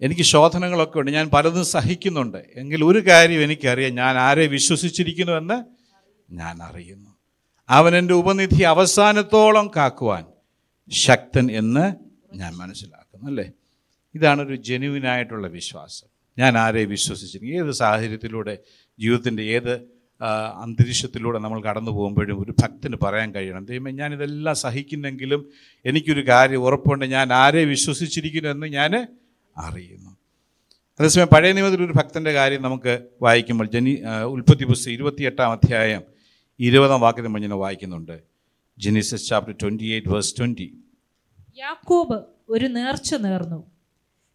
എനിക്ക് 0.00 0.22
ശോധനകളൊക്കെ 0.22 0.98
ഉണ്ട് 0.98 1.10
ഞാൻ 1.10 1.28
പലതും 1.28 1.64
സഹിക്കുന്നുണ്ട്. 1.64 2.38
എങ്കിൽ 2.54 2.84
ഒരു 2.84 3.06
കാര്യം 3.06 3.44
എനിക്കറിയാം 3.44 3.94
ഞാൻ 3.94 4.18
ആരെ 4.18 4.46
വിശ്വസിച്ചിരിക്കുന്നുവെന്ന് 4.46 5.64
ഞാൻ 6.32 6.62
അറിയുന്നു. 6.62 7.10
അവൻ 7.68 7.96
എന്റെ 7.96 8.14
ഉപനിധി 8.14 8.62
അവസാനത്തോളം 8.62 9.70
കാക്കുവാൻ 9.76 10.24
ശക്തൻ 10.90 11.52
എന്ന് 11.52 11.94
ഞാൻ 12.34 12.56
മനസ്സിലാക്കുന്നു 12.56 13.30
അല്ലേ? 13.30 13.52
ഇതാണൊരു 14.14 14.56
ജെനുവിനായിട്ടുള്ള 14.56 15.46
വിശ്വാസം. 15.46 16.08
ഞാൻ 16.38 16.58
ആരെ 16.58 16.84
വിശ്വസിച്ചിരിക്കും 16.84 17.66
ഏത് 17.66 17.72
സാഹചര്യത്തിലൂടെ 17.72 18.58
ജീവിതത്തിന്റെ 19.00 19.42
ഏത് 19.42 19.99
അന്തരീക്ഷത്തിലൂടെ 20.62 21.38
നമ്മൾ 21.38 21.62
കടന്നു 21.62 21.90
പോകുമ്പോഴും 21.90 22.42
ഒരു 22.42 22.54
ഭക്തന് 22.62 22.96
പറയാൻ 23.02 23.34
കഴിയണം. 23.34 23.64
ദൈവമേ 23.64 23.90
ഞാനിതെല്ലാം 23.90 24.56
സഹിക്കുന്നെങ്കിലും 24.56 25.48
എനിക്കൊരു 25.84 26.28
കാര്യം 26.28 26.62
ഉറപ്പുണ്ട്. 26.62 27.04
ഞാൻ 27.04 27.32
ആരെ 27.32 27.64
വിശ്വസിച്ചിരിക്കുന്നു 27.64 28.48
എന്ന് 28.48 28.66
ഞാൻ 28.66 29.06
അറിയുന്നു. 29.56 30.10
അതേസമയം 31.00 31.28
പഴയ 31.28 31.52
നിയമത്തിൽ 31.52 31.84
ഒരു 31.84 31.92
ഭക്തന്റെ 31.92 32.32
കാര്യം 32.32 32.62
നമുക്ക് 32.62 33.02
വായിക്കുമ്പോൾ 33.22 33.66
ജനി 33.66 34.02
ഉൽപ്പത്തി 34.24 34.64
പുസ്തകം 34.64 34.92
ഇരുപത്തിയെട്ടാം 34.92 35.52
അധ്യായം 35.52 36.02
ഇരുപതാം 36.60 37.00
വാക്യം 37.00 37.24
നമ്മൾ 37.24 37.38
ഇങ്ങനെ 37.38 37.56
വായിക്കുന്നുണ്ട്. 37.56 38.20
Genesis 38.78 39.26
chapter 39.26 39.54
twenty 39.62 39.84
eight 39.84 40.08
verse 40.08 40.38
twenty 40.38 40.78
യാക്കോബ് 41.58 42.18
ഒരു 42.48 42.66
നേർച്ച 42.66 43.14
നേർന്നു. 43.14 43.70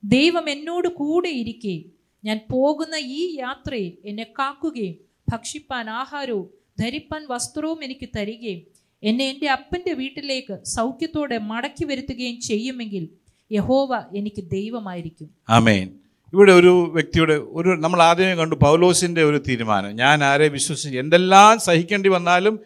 ദൈവം 0.03 0.49
എന്നോട് 0.49 0.87
കൂടെ 0.87 1.29
ഇരിക്കെ 1.29 1.85
ഞാൻ 2.23 2.39
പോകുന്ന 2.51 2.95
ഈ 2.95 3.37
യാത്രയിൽ 3.39 4.07
എന്നെ 4.07 4.23
കാക്കുകയും 4.23 4.95
ഭക്ഷിപ്പാൻ 5.31 5.89
ആഹാരവും 5.89 6.49
ധരിപ്പാൻ 6.79 7.27
വസ്ത്രവും 7.29 7.83
എനിക്ക് 7.83 8.09
തരികയും 8.17 8.61
എന്നെ 9.03 9.29
എന്റെ 9.29 9.49
അപ്പന്റെ 9.49 9.93
വീട്ടിലേക്ക് 9.93 10.63
സൗഖ്യത്തോടെ 10.63 11.37
മടക്കി 11.37 11.85
വരുത്തുകയും 11.85 12.41
ചെയ്യുമെങ്കിൽ 12.41 13.09
യഹോവ 13.51 14.17
എനിക്ക് 14.17 14.49
ദൈവമായിരിക്കും. 14.49 15.29
ആമേൻ. 15.49 15.93
ഇവിടെ 16.33 16.51
ഒരു 16.51 16.89
വ്യക്തിയുടെ 16.93 17.33
ഒരു 17.33 17.69
നമ്മൾ 17.69 18.01
ആദ്യമേ 18.01 18.35
കണ്ടു 18.35 18.55
പൗലോസിന്റെ 18.55 19.23
ഒരു 19.23 19.43
തീരുമാനം. 19.47 19.95
ഞാൻ 19.95 20.23
ആരെ 20.23 20.47
വിശ്വസിച്ച് 20.47 20.99
എന്തെല്ലാം 20.99 21.59
സഹിക്കേണ്ടി 21.59 22.09
വന്നാലും 22.09 22.59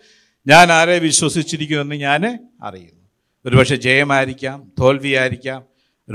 ഞാൻ 0.48 0.72
ആരെ 0.72 1.00
വിശ്വസിച്ചിരിക്കുമെന്ന് 1.00 1.96
ഞാൻ 1.96 2.39
അറിയുന്നു. 2.63 3.00
ഒരുപക്ഷെ 3.46 3.75
ജയമായിരിക്കാം 3.75 4.72
തോൽവിയായിരിക്കാം 4.80 5.63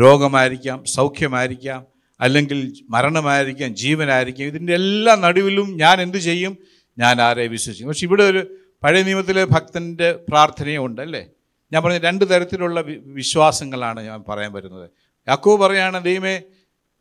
രോഗമായിരിക്കാം 0.01 0.85
സൗഖ്യമായിരിക്കാം 0.85 1.94
അല്ലെങ്കിൽ 2.21 2.73
മരണമായിരിക്കാം 2.91 3.75
ജീവനായിരിക്കാം 3.75 4.47
ഇതിന്റെ 4.47 4.75
എല്ലാ 4.75 5.15
നടുവിലും 5.17 5.77
ഞാൻ 5.77 6.01
എന്ത് 6.01 6.19
ചെയ്യും? 6.19 6.59
ഞാൻ 6.99 7.21
ആരെ 7.21 7.47
വിശ്വസിക്കും. 7.47 7.89
പക്ഷെ 7.89 8.07
ഇവിടെ 8.07 8.23
ഒരു 8.23 8.57
പഴയ 8.85 9.03
നിയമത്തിലെ 9.03 9.45
ഭക്തന്റെ 9.45 10.13
പ്രാർത്ഥനയുണ്ട് 10.29 11.01
അല്ലേ? 11.01 11.27
ഞാൻ 11.73 11.83
പറഞ്ഞ 11.83 11.99
രണ്ട് 11.99 12.31
തരത്തിലുള്ള 12.31 12.81
വിശ്വാസങ്ങളാണ് 13.07 14.01
ഞാൻ 14.01 14.25
പറയാൻ 14.29 14.53
വരുന്നത്. 14.53 14.91
യാക്കോ 15.29 15.57
പറയാണ് 15.57 16.05
ദൈവമേ 16.05 16.43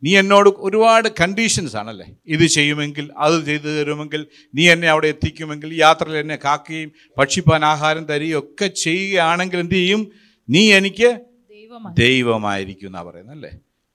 നീ 0.03 0.17
എന്നോട് 0.17 0.49
ഒരുപാട് 0.49 1.07
കണ്ടീഷൻസ് 1.21 1.75
ആണല്ലേ 1.75 2.15
ഇത് 2.25 2.45
ചെയ്യുമെങ്കിൽ 2.45 3.11
അത് 3.17 3.45
ചെയ്തു 3.45 3.67
തരുമെങ്കിൽ 3.67 4.27
നീ 4.55 4.71
എന്നെ 4.71 4.87
അവിടെ 4.87 5.07
എത്തിക്കുമെങ്കിൽ 5.07 5.73
യാത്രയിൽ 5.73 6.17
എന്നെ 6.17 6.35
കാക്കുകയും 6.35 6.91
ഭക്ഷിപ്പാൻ 7.19 7.65
ആഹാരം 7.65 8.03
തരികയും 8.03 8.39
ഒക്കെ 8.39 8.67
ചെയ്യുകയാണെങ്കിൽ 8.67 9.59
എന്ത് 9.59 9.75
ചെയ്യും? 9.75 10.11
നീ 10.49 10.73
എനിക്ക് 10.73 11.09
ദൈവമായി 11.51 11.95
ദൈവമായിരിക്കും 11.95 12.87
എന്നാണ് 12.87 13.07
പറയുന്നത് 13.07 13.35
അല്ലേ? 13.35 13.51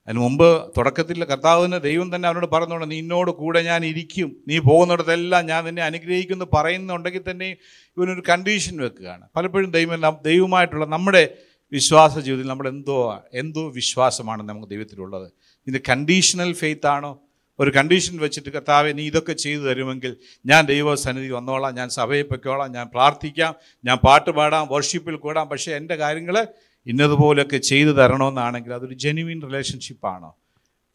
അതിന് 0.09 0.21
മുമ്പ് 0.23 0.71
തുടക്കത്തിൽ 0.77 1.23
കർത്താവിന് 1.23 1.81
ദൈവം 1.81 2.15
തന്നെ 2.15 2.27
അവനോട് 2.27 2.45
പറഞ്ഞോണ്ട് 2.45 2.91
നീ 2.91 2.99
എന്നോട് 2.99 3.31
കൂടെ 3.31 3.61
ഞാൻ 3.61 3.85
ഇരിക്കും. 3.85 4.35
നീ 4.47 4.59
പോകുന്നിടത്തെല്ലാം 4.59 5.45
ഞാൻ 5.45 5.65
നിന്നെ 5.65 5.83
അനുഗ്രഹിക്കുന്നു 5.83 6.45
പറയുന്നുണ്ടെങ്കിൽ 6.53 7.31
തന്നെ 7.31 7.57
ഇവനൊരു 7.97 8.23
കണ്ടീഷൻ 8.29 8.77
വെക്കുകയാണ്. 8.77 9.27
പലപ്പോഴും 9.35 9.71
ദൈവം 9.71 10.17
ദൈവമായിട്ടുള്ള 10.23 10.85
നമ്മുടെ 10.85 11.29
വിശ്വാസ 11.71 12.19
ജീവിതത്തിൽ 12.19 12.49
നമ്മൾ 12.49 12.67
എന്തോ 12.67 13.23
എന്തോ 13.33 13.67
വിശ്വാസമാണ് 13.69 14.43
നമുക്ക് 14.43 14.67
ദൈവത്തിലുള്ളത്. 14.67 15.31
ഇത് 15.67 15.81
കണ്ടീഷണൽ 15.89 16.53
ഫെയ്ത്ത് 16.53 16.87
ആണോ? 16.87 17.19
ഒരു 17.59 17.69
കണ്ടീഷൻ 17.69 18.17
വെച്ചിട്ട് 18.17 18.49
കർത്താവെ 18.49 18.91
നീ 18.91 19.03
ഇതൊക്കെ 19.03 19.33
ചെയ്തു 19.33 19.61
തരുമെങ്കിൽ 19.61 20.17
ഞാൻ 20.45 20.65
ദൈവസന്നിധി 20.65 21.31
വന്നോളാം 21.31 21.75
ഞാൻ 21.75 21.89
സഭയിൽ 21.89 22.23
പൊയ്ക്കോളാം 22.23 22.71
ഞാൻ 22.71 22.89
പ്രാർത്ഥിക്കാം 22.93 23.55
ഞാൻ 23.85 23.97
പാട്ട് 23.97 24.29
പാടാം 24.29 24.67
വർഷിപ്പിൽ 24.71 25.15
കൂടാം. 25.15 25.47
പക്ഷേ 25.47 25.71
എന്റെ 25.71 25.95
കാര്യങ്ങൾ 25.95 26.47
ഇന്നതുപോലെയൊക്കെ 26.89 27.57
ചെയ്തു 27.57 27.89
തരണമെന്നാണെങ്കിൽ 27.89 28.73
അതൊരു 28.73 28.93
ജെനുവിൻ 28.93 29.41
റിലേഷൻഷിപ്പാണോ 29.41 30.35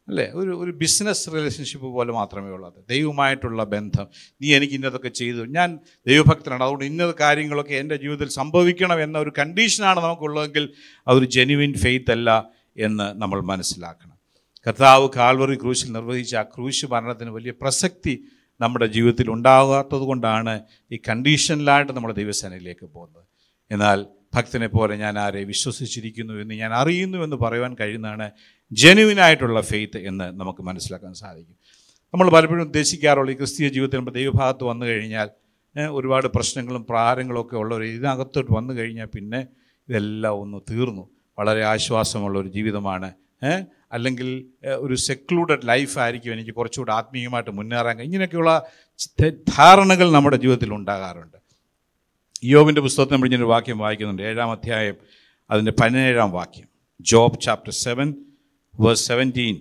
അല്ലേ? 0.08 0.30
ഒരു 0.34 0.50
ഒരു 0.50 0.70
ബിസിനസ് 0.70 1.28
റിലേഷൻഷിപ്പ് 1.28 1.86
പോലെ 1.86 2.12
മാത്രമേ 2.12 2.50
ഉള്ളൂ 2.50 2.74
അത്. 2.76 2.84
ദൈവമായിട്ടുള്ള 2.90 3.64
ബന്ധം. 3.64 4.06
നീ 4.42 4.54
എനിക്ക് 4.56 4.74
ഇന്നതൊക്കെ 4.74 5.08
ചെയ്തു. 5.08 5.44
ഞാൻ 5.46 5.78
ദൈവഭക്തനാണ്. 6.06 6.62
അതുകൊണ്ട് 6.62 6.84
ഇന്നത് 6.84 7.14
കാര്യങ്ങളൊക്കെ 7.20 7.74
എന്റെ 7.74 7.96
ജീവിതത്തിൽ 7.96 8.28
സംഭവിക്കണം 8.28 9.02
എന്ന 9.02 9.18
ഒരു 9.18 9.32
കണ്ടീഷനാണ് 9.38 10.00
നമുക്കുള്ളതെങ്കിൽ 10.00 10.68
അതൊരു 11.08 11.24
ജെനുവിൻ 11.24 11.74
ഫെയ്ത്ത് 11.74 12.10
അല്ല 12.10 12.48
എന്ന് 12.78 13.22
നമ്മൾ 13.22 13.40
മനസ്സിലാക്കണം. 13.40 14.14
കർത്താവ് 14.66 15.08
കാൽവറി 15.16 15.54
ക്രൂശിൽ 15.54 15.92
നിർവഹിച്ച 15.92 16.36
ആ 16.36 16.42
ക്രൂശ് 16.42 16.86
മരണത്തിന് 16.86 17.30
വലിയ 17.30 17.50
പ്രസക്തി 17.50 18.24
നമ്മുടെ 18.60 18.86
ജീവിതത്തിൽ 18.86 19.30
ഉണ്ടാകാത്തത് 19.30 20.02
കൊണ്ടാണ് 20.02 20.60
ഈ 20.92 20.98
കണ്ടീഷനിലായിട്ട് 21.08 21.92
നമ്മൾ 21.92 22.12
ദൈവസേനയിലേക്ക് 22.12 22.86
പോകുന്നത്. 22.86 23.23
എന്നാൽ 23.70 24.06
ഭക്തനെ 24.34 24.66
പോലെ 24.66 24.96
ഞാൻ 24.96 25.18
ആരെ 25.18 25.44
വിശ്വസിച്ചിരിക്കുന്നു 25.44 26.34
എന്ന് 26.34 26.54
ഞാൻ 26.54 26.74
അറിയുന്നു 26.74 27.18
എന്ന് 27.18 27.36
പറയുവാൻ 27.36 27.76
കഴിയുന്നതാണ് 27.80 28.30
ജെനുവിനായിട്ടുള്ള 28.72 29.60
ഫെയ്ത്ത് 29.60 29.96
എന്ന് 29.96 30.24
നമുക്ക് 30.40 30.62
മനസ്സിലാക്കാൻ 30.62 31.14
സാധിക്കും. 31.14 31.56
നമ്മൾ 32.14 32.30
പലപ്പോഴും 32.30 32.62
ഉദ്ദേശിക്കാറുള്ള 32.62 33.30
ഈ 33.30 33.34
ക്രിസ്തീയ 33.34 33.68
ജീവിതത്തിൽ 33.68 33.96
നമ്മൾ 33.98 34.10
ദൈവഭാഗത്ത് 34.10 34.64
വന്നു 34.64 34.86
കഴിഞ്ഞാൽ 34.86 35.30
ഒരുപാട് 35.90 36.26
പ്രശ്നങ്ങളും 36.26 36.86
പ്രാരങ്ങളും 36.90 37.40
ഒക്കെ 37.40 37.56
ഉള്ളവർ 37.56 37.82
ഇതിനകത്തോട്ട് 37.82 38.52
വന്നു 38.56 38.74
കഴിഞ്ഞാൽ 38.74 39.06
പിന്നെ 39.06 39.46
ഇതെല്ലാം 39.88 40.34
ഒന്ന് 40.34 40.74
തീർന്നു. 40.74 41.10
വളരെ 41.38 41.62
ആശ്വാസമുള്ള 41.64 42.38
ഒരു 42.38 42.48
ജീവിതമാണ്. 42.48 43.12
അല്ലെങ്കിൽ 43.92 44.44
ഒരു 44.76 44.94
സെക്ലൂഡഡ് 44.94 45.68
ലൈഫായിരിക്കും 45.68 46.32
എനിക്ക് 46.32 46.50
കുറച്ചുകൂടി 46.50 46.92
ആത്മീയമായിട്ട് 46.92 47.50
മുന്നേറാൻ 47.50 48.02
ഇങ്ങനെയൊക്കെയുള്ള 48.02 48.66
ധാരണകൾ 49.56 50.12
നമ്മുടെ 50.12 50.36
ജീവിതത്തിൽ 50.36 50.74
ഉണ്ടാകാറുണ്ട്. 50.74 51.43
യോബിന്റെ 52.44 52.80
പുസ്തകത്തിൽ 52.80 53.12
നമ്മൾ 53.12 53.26
ഇങ്ങനെ 53.26 53.42
ഒരു 53.42 53.50
വാക്യം 53.50 53.78
വായിക്കുന്നുണ്ട്. 53.78 54.22
ഏഴാം 54.22 54.50
അധ്യായം 54.50 54.94
അതിന്റെ 55.50 55.72
പതിനേഴാം 55.72 56.30
വാക്യം. 56.30 56.68
Job 57.00 57.40
chapter 57.40 57.72
seven 57.72 58.14
verse 58.80 59.06
seventeen 59.06 59.60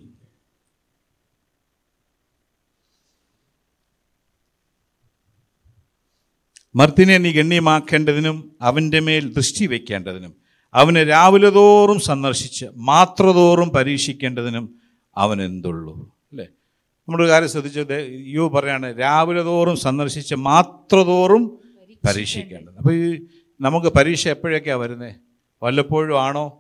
മർത്തിനെ 6.76 7.18
നീ 7.18 7.32
ഗണ്യമാക്കേണ്ടതിനും 7.32 8.56
അവന്റെ 8.62 9.00
മേൽ 9.00 9.34
ദൃഷ്ടി 9.34 9.68
വയ്ക്കേണ്ടതിനും 9.68 10.36
അവനെ 10.74 11.04
രാവിലെ 11.04 11.50
തോറും 11.50 12.00
സന്ദർശിച്ച് 12.00 12.66
മാത്രതോറും 12.76 13.70
പരീക്ഷിക്കേണ്ടതിനും 13.70 14.82
അവൻ 15.18 15.42
എന്തുള്ളൂ? 15.42 16.16
അല്ലേ? 16.32 16.48
നമ്മുടെ 17.08 17.28
കാര്യം 17.28 17.50
ശ്രദ്ധിച്ചത് 17.50 18.08
യു 18.10 18.42
പറയാണ് 18.42 19.00
രാവിലെ 19.00 19.42
തോറും 19.42 19.78
സന്ദർശിച്ച് 19.78 20.36
മാത്രതോറും 20.36 21.63
പരീക്ഷിക്കേണ്ടത്. 22.08 22.78
അപ്പോൾ 22.78 22.94
ഈ 22.94 23.22
നമുക്ക് 23.62 23.88
പരീക്ഷ 23.88 24.28
എപ്പോഴൊക്കെയാണ് 24.28 24.82
വരുന്നത് 24.82 25.16
വല്ലപ്പോഴും 25.64 26.22
ആണോ? 26.22 26.60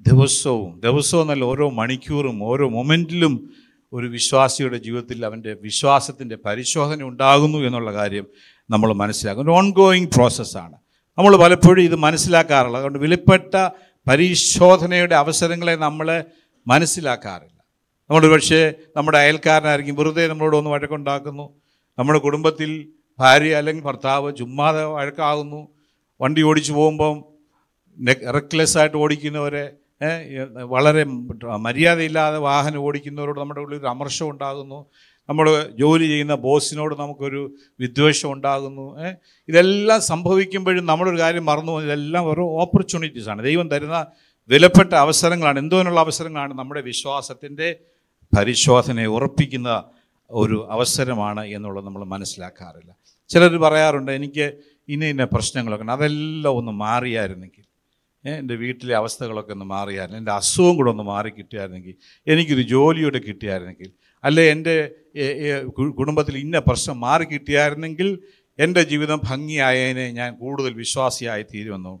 ദിവസവും. 0.00 0.80
ദിവസവും 0.80 1.22
എന്നല്ല 1.22 1.44
ഓരോ 1.44 1.70
മണിക്കൂറും 1.70 2.44
ഓരോ 2.44 2.68
മൊമെന്റിലും 2.68 3.50
ഒരു 3.92 4.06
വിശ്വാസിയുടെ 4.06 4.78
ജീവിതത്തിൽ 4.78 5.24
അവന്റെ 5.24 5.56
വിശ്വാസത്തിന്റെ 5.62 6.38
പരിശോധന 6.44 7.02
ഉണ്ടാകുന്നു 7.02 7.58
എന്നുള്ള 7.58 7.92
കാര്യം 7.92 8.26
നമ്മൾ 8.70 8.92
മനസ്സിലാക്കും. 8.92 9.44
ഒരു 9.44 9.50
ഓൺ 9.50 9.70
ഗോയിങ് 9.70 10.06
പ്രോസസ്സാണ് 10.06 10.74
നമ്മൾ 11.18 11.36
പലപ്പോഴും 11.36 11.82
ഇത് 11.82 11.96
മനസ്സിലാക്കാറില്ല. 11.96 12.76
അതുകൊണ്ട് 12.76 12.98
വിലപ്പെട്ട 12.98 13.68
പരിശോധനയുടെ 14.08 15.14
അവസരങ്ങളെ 15.14 15.76
നമ്മൾ 15.76 16.24
മനസ്സിലാക്കാറില്ല. 16.66 17.60
നമ്മൾ 18.10 18.32
പക്ഷേ 18.32 18.74
നമ്മുടെ 18.96 19.18
അയൽക്കാരനായിരിക്കും 19.18 19.96
വെറുതെ 19.96 20.26
നമ്മളോട് 20.26 20.56
ഒന്ന് 20.56 20.70
വഴക്കുണ്ടാക്കുന്നു. 20.70 21.60
നമ്മുടെ 21.98 22.18
കുടുംബത്തിൽ 22.18 22.88
ഭാര്യ 23.20 23.58
അല്ലെങ്കിൽ 23.60 23.84
ഭർത്താവ് 23.84 24.36
ചുമ്മാതെ 24.36 24.84
വഴക്കാകുന്നു. 24.84 25.60
വണ്ടി 26.20 26.42
ഓടിച്ചു 26.42 26.72
പോകുമ്പം 26.72 27.16
റെക്ലെസ് 28.36 28.78
ആയിട്ട് 28.78 28.96
ഓടിക്കുന്നവരെ 28.96 29.64
വളരെ 30.74 31.04
മര്യാദയില്ലാതെ 31.66 32.38
വാഹനം 32.38 32.80
ഓടിക്കുന്നവരോട് 32.80 33.40
നമ്മുടെ 33.40 33.60
ഉള്ളിൽ 33.60 33.78
ഒരു 33.78 33.86
അമർഷം 33.86 34.28
ഉണ്ടാകുന്നു. 34.30 34.78
നമ്മൾ 35.28 35.46
ജോലി 35.80 36.06
ചെയ്യുന്ന 36.06 36.34
ബോസിനോട് 36.34 36.94
നമുക്കൊരു 37.00 37.54
വിദ്വേഷം 37.80 38.32
ഉണ്ടാകുന്നു 38.32 38.86
ഇതെല്ലാം 39.48 40.00
സംഭവിക്കുമ്പോഴും 40.02 40.86
നമ്മളൊരു 40.86 41.18
കാര്യം 41.18 41.44
മറന്നു 41.44 41.72
പോകുന്നത് 41.72 41.92
ഇതെല്ലാം 41.92 42.24
ഓരോ 42.24 42.44
ഓപ്പർച്യൂണിറ്റീസാണ് 42.62 43.42
ദൈവം 43.42 43.68
തരുന്ന 43.70 44.06
വിലപ്പെട്ട 44.50 44.92
അവസരങ്ങളാണ്. 44.94 45.58
എന്തോനുള്ള 45.58 46.00
അവസരങ്ങളാണ് 46.00 46.54
നമ്മുടെ 46.58 46.80
വിശ്വാസത്തിന്റെ 46.80 47.68
പരിശോധനയെ 48.38 49.06
ഉറപ്പിക്കുന്ന 49.06 49.84
ഒരു 50.30 50.68
അവസരമാണ് 50.70 51.44
എന്നുള്ളത് 51.46 51.84
നമ്മൾ 51.84 52.04
മനസ്സിലാക്കാറില്ല. 52.04 52.90
ചിലർ 53.30 53.56
പറയാറുണ്ട് 53.56 54.10
എനിക്ക് 54.10 54.46
ഇന്ന 54.88 55.04
ഇന്ന 55.04 55.24
പ്രശ്നങ്ങളൊക്കെ 55.24 55.84
ഉണ്ട്. 55.84 55.92
അതെല്ലാം 55.92 56.54
ഒന്ന് 56.56 56.72
മാറിയായിരുന്നെങ്കിൽ 56.84 57.64
എന്റെ 58.24 58.54
വീട്ടിലെ 58.54 58.94
അവസ്ഥകളൊക്കെ 58.94 59.52
ഒന്ന് 59.52 59.64
മാറിയായിരുന്നു. 59.64 60.18
എന്റെ 60.18 60.32
അസുഖം 60.32 60.76
കൂടെ 60.76 60.90
ഒന്ന് 60.90 61.02
മാറി 61.02 61.30
കിട്ടിയായിരുന്നെങ്കിൽ 61.30 61.94
എനിക്കൊരു 62.26 62.62
ജോലിയോടെ 62.62 63.18
കിട്ടിയായിരുന്നെങ്കിൽ 63.18 63.90
അല്ലെ 64.24 64.50
എന്റെ 64.50 64.74
കുടുംബത്തിൽ 66.00 66.38
ഇന്ന 66.38 66.58
പ്രശ്നം 66.58 67.00
മാറി 67.00 67.24
കിട്ടിയായിരുന്നെങ്കിൽ 67.24 68.08
എന്റെ 68.58 68.82
ജീവിതം 68.82 69.20
ഭംഗിയായതിനെ 69.30 70.10
ഞാൻ 70.10 70.36
കൂടുതൽ 70.36 70.72
വിശ്വാസിയായി 70.74 71.42
തീരുമെന്നു 71.42 71.94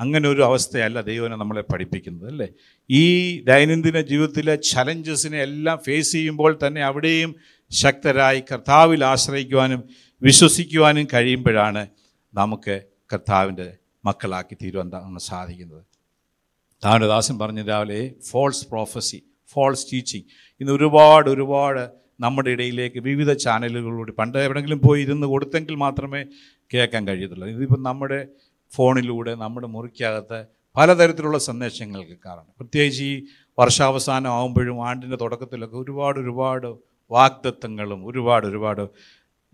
അങ്ങനെ 0.00 0.28
ഒരു 0.28 0.42
അവസ്ഥയല്ല 0.42 1.00
ദൈവനെ 1.00 1.36
നമ്മളെ 1.36 1.64
പഠിപ്പിക്കുന്നത് 1.72 2.28
അല്ലേ? 2.30 2.48
ഈ 2.90 3.04
ദൈനംദിന 3.42 4.00
ജീവിതത്തിലെ 4.00 4.56
ചലഞ്ചസിനെ 4.70 5.38
എല്ലാം 5.42 5.78
ഫേസ് 5.86 6.12
ചെയ്യുമ്പോൾ 6.12 6.58
തന്നെ 6.66 6.82
അവിടെയും 6.84 7.30
ശക്തരായി 7.70 8.40
കർത്താവിൽ 8.40 9.04
ആശ്രയിക്കുവാനും 9.04 9.82
വിശ്വസിക്കുവാനും 10.22 11.06
കഴിയുമ്പോഴാണ് 11.14 11.88
നമുക്ക് 12.34 12.82
കർത്താവിന്റെ 13.12 13.76
മക്കളാക്കി 14.04 14.56
തീരുവാൻ 14.62 14.90
സാധിക്കുന്നത്. 15.18 15.84
താന്റെ 16.84 17.06
ദാസൻ 17.06 17.38
പറഞ്ഞ 17.38 17.62
രാവിലെ 17.62 18.14
ഫോൾസ് 18.30 18.68
പ്രോഫസി 18.68 19.22
ഫോൾസ് 19.52 19.86
ടീച്ചിങ് 19.92 20.22
ഇന്ന് 20.60 20.72
ഒരുപാട് 20.72 21.30
ഒരുപാട് 21.30 21.90
നമ്മുടെ 22.20 22.50
ഇടയിലേക്ക് 22.50 22.98
വിവിധ 22.98 23.32
ചാനലുകളിലൂടെ 23.32 24.12
പണ്ട് 24.12 24.38
എവിടെയെങ്കിലും 24.38 24.80
പോയി 24.80 25.02
ഇരുന്ന് 25.02 25.26
കൊടുത്തെങ്കിൽ 25.26 25.74
മാത്രമേ 25.74 26.24
കേൾക്കാൻ 26.74 27.08
കഴിയത്തുള്ളൂ. 27.08 27.48
ഇതിപ്പം 27.48 27.82
നമ്മുടെ 27.82 28.28
ഫോണിലൂടെ 28.74 29.34
നമ്മുടെ 29.34 29.66
മുറിക്കകത്ത് 29.66 30.46
പലതരത്തിലുള്ള 30.76 31.38
സന്ദേശങ്ങൾ 31.38 32.02
കേൾക്കാറുണ്ട്. 32.02 32.52
പ്രത്യേകിച്ച് 32.58 33.04
ഈ 33.04 33.26
വർഷാവസാനം 33.58 34.30
ആകുമ്പോഴും 34.30 34.88
ആണ്ടിന്റെ 34.88 35.16
തുടക്കത്തിലൊക്കെ 35.16 35.76
ഒരുപാട് 35.76 36.18
ഒരുപാട് 36.20 36.66
വാഗ്ദത്തങ്ങളും 37.10 38.06
ഒരുപാട് 38.06 38.46
ഒരുപാട് 38.46 38.88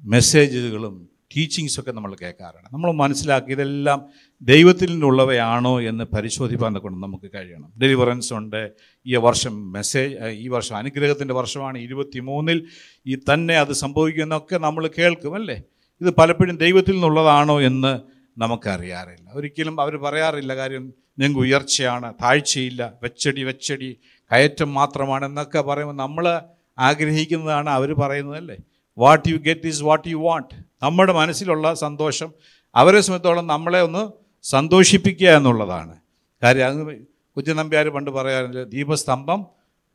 മെസ്സേജുകളും 0.04 1.10
ടീച്ചിങ്സൊക്കെ 1.36 1.90
നമ്മൾ 1.90 2.16
കേൾക്കാറുണ്ട് 2.22 2.74
നമ്മൾ 2.74 2.92
മനസ്സിലാക്കി 2.92 3.50
ഇതെല്ലാം 3.50 4.06
ദൈവത്തിൽ 4.42 4.90
നിന്നുള്ളവയാണോ 4.90 5.80
എന്ന് 5.80 6.04
പരിശോധിപ്പാൻ 6.04 6.78
കൊണ്ട് 6.78 7.02
നമുക്ക് 7.02 7.30
കഴിയണം. 7.34 7.72
ഡെലിവറൻസ് 7.82 8.34
ഉണ്ട്. 8.34 8.70
ഈ 9.06 9.16
വർഷം 9.16 9.72
മെസ്സേജ് 9.72 10.16
ഈ 10.30 10.48
വർഷം 10.48 10.76
അനുഗ്രഹത്തിന്റെ 10.76 11.34
വർഷമാണ്. 11.34 11.78
ഇരുപത്തി 11.78 12.20
മൂന്നിൽ 12.20 12.66
ഈ 13.06 13.14
തന്നെ 13.16 13.58
അത് 13.58 13.72
സംഭവിക്കുന്നൊക്കെ 13.72 14.58
നമ്മൾ 14.58 14.90
കേൾക്കും 14.98 15.34
അല്ലേ? 15.34 15.62
ഇത് 16.00 16.14
പലപ്പോഴും 16.18 16.56
ദൈവത്തിൽ 16.56 16.92
നിന്നുള്ളതാണോ 16.92 17.60
എന്ന് 17.60 18.00
നമുക്കറിയാറില്ല. 18.38 19.30
ഒരിക്കലും 19.32 19.80
അവർ 19.80 19.96
പറയാറില്ല 19.96 20.56
കാര്യം 20.56 20.94
ഞങ്ങൾക്ക് 21.18 21.40
ഉയർച്ചയാണ് 21.40 22.14
താഴ്ചയില്ല 22.22 22.92
വെച്ചടി 23.02 23.42
വെച്ചടി 23.42 23.96
കയറ്റം 24.32 24.74
മാത്രമാണ് 24.74 25.24
എന്നൊക്കെ 25.24 25.60
പറയുമ്പോൾ 25.60 25.94
നമ്മൾ 25.94 26.40
ആഗ്രഹിക്കുന്നതാണ് 26.78 27.70
അവർ 27.70 27.92
പറയുന്നതല്ലേ 27.92 28.56
what 29.00 29.28
you 29.28 29.36
get 29.36 29.66
is 29.66 29.82
what 29.82 30.08
you 30.08 30.16
want 30.16 30.54
നമ്മുടെ 30.82 31.12
മനസ്സിലുള്ള 31.12 31.74
സന്തോഷം 31.74 32.32
അവരെ 32.74 33.00
സംബന്ധിച്ചോളം 33.00 33.46
നമ്മളെ 33.46 33.80
ഒന്ന് 33.80 34.10
സന്തോഷിപ്പിക്കുക 34.42 35.28
എന്നുള്ളതാണ്. 35.28 35.96
കാര്യം 36.42 37.06
കുഞ്ഞു 37.36 37.54
നമ്പ്യാർ 37.54 37.88
പണ്ട് 37.88 38.10
പറയാറില്ല 38.10 38.62
ദീപസ്തംഭം 38.62 39.46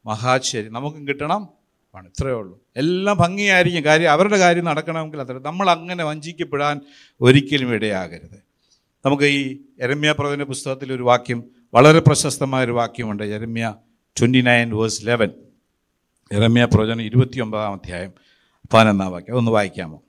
മഹാശ്ശേരി. 0.06 0.70
നമുക്കും 0.70 1.08
കിട്ടണം 1.08 1.50
ആണ് 1.96 2.08
ഇത്രയേ 2.08 2.34
ഉള്ളൂ. 2.34 2.62
എല്ലാം 2.76 3.18
ഭംഗിയായിരിക്കും. 3.18 3.86
കാര്യം 3.86 4.12
അവരുടെ 4.12 4.38
കാര്യം 4.38 4.66
നടക്കണമെങ്കിൽ 4.66 5.22
അത്ര 5.22 5.34
നമ്മൾ 5.34 5.70
അങ്ങനെ 5.70 6.04
വഞ്ചിക്കപ്പെടാൻ 6.04 6.82
ഒരിക്കലും 7.22 7.74
ഇടയാകരുത്. 7.74 8.44
നമുക്ക് 9.06 9.24
ഈ 9.24 9.58
എരമ്യ 9.82 10.12
പ്രവചന 10.12 10.44
പുസ്തകത്തിൽ 10.44 10.94
ഒരു 10.94 11.04
വാക്യം 11.04 11.44
വളരെ 11.74 12.00
പ്രശസ്തമായ 12.00 12.64
ഒരു 12.64 12.72
വാക്യമുണ്ട്. 12.72 13.24
Jeremiah 13.24 13.76
twenty 14.20 14.42
nine 14.42 14.76
verse 14.76 15.08
eleven 15.08 15.30
എരമ്യ 16.32 16.66
പ്രവചനം 16.66 17.02
ഇരുപത്തി 17.02 17.40
ഒമ്പതാം 17.40 17.74
അധ്യായം. 17.74 18.12
പതിനൊന്നാം 18.74 19.12
വാക്യം. 19.12 19.36
ഒന്ന് 19.36 19.52
വായിക്കാമോ? 19.52 20.04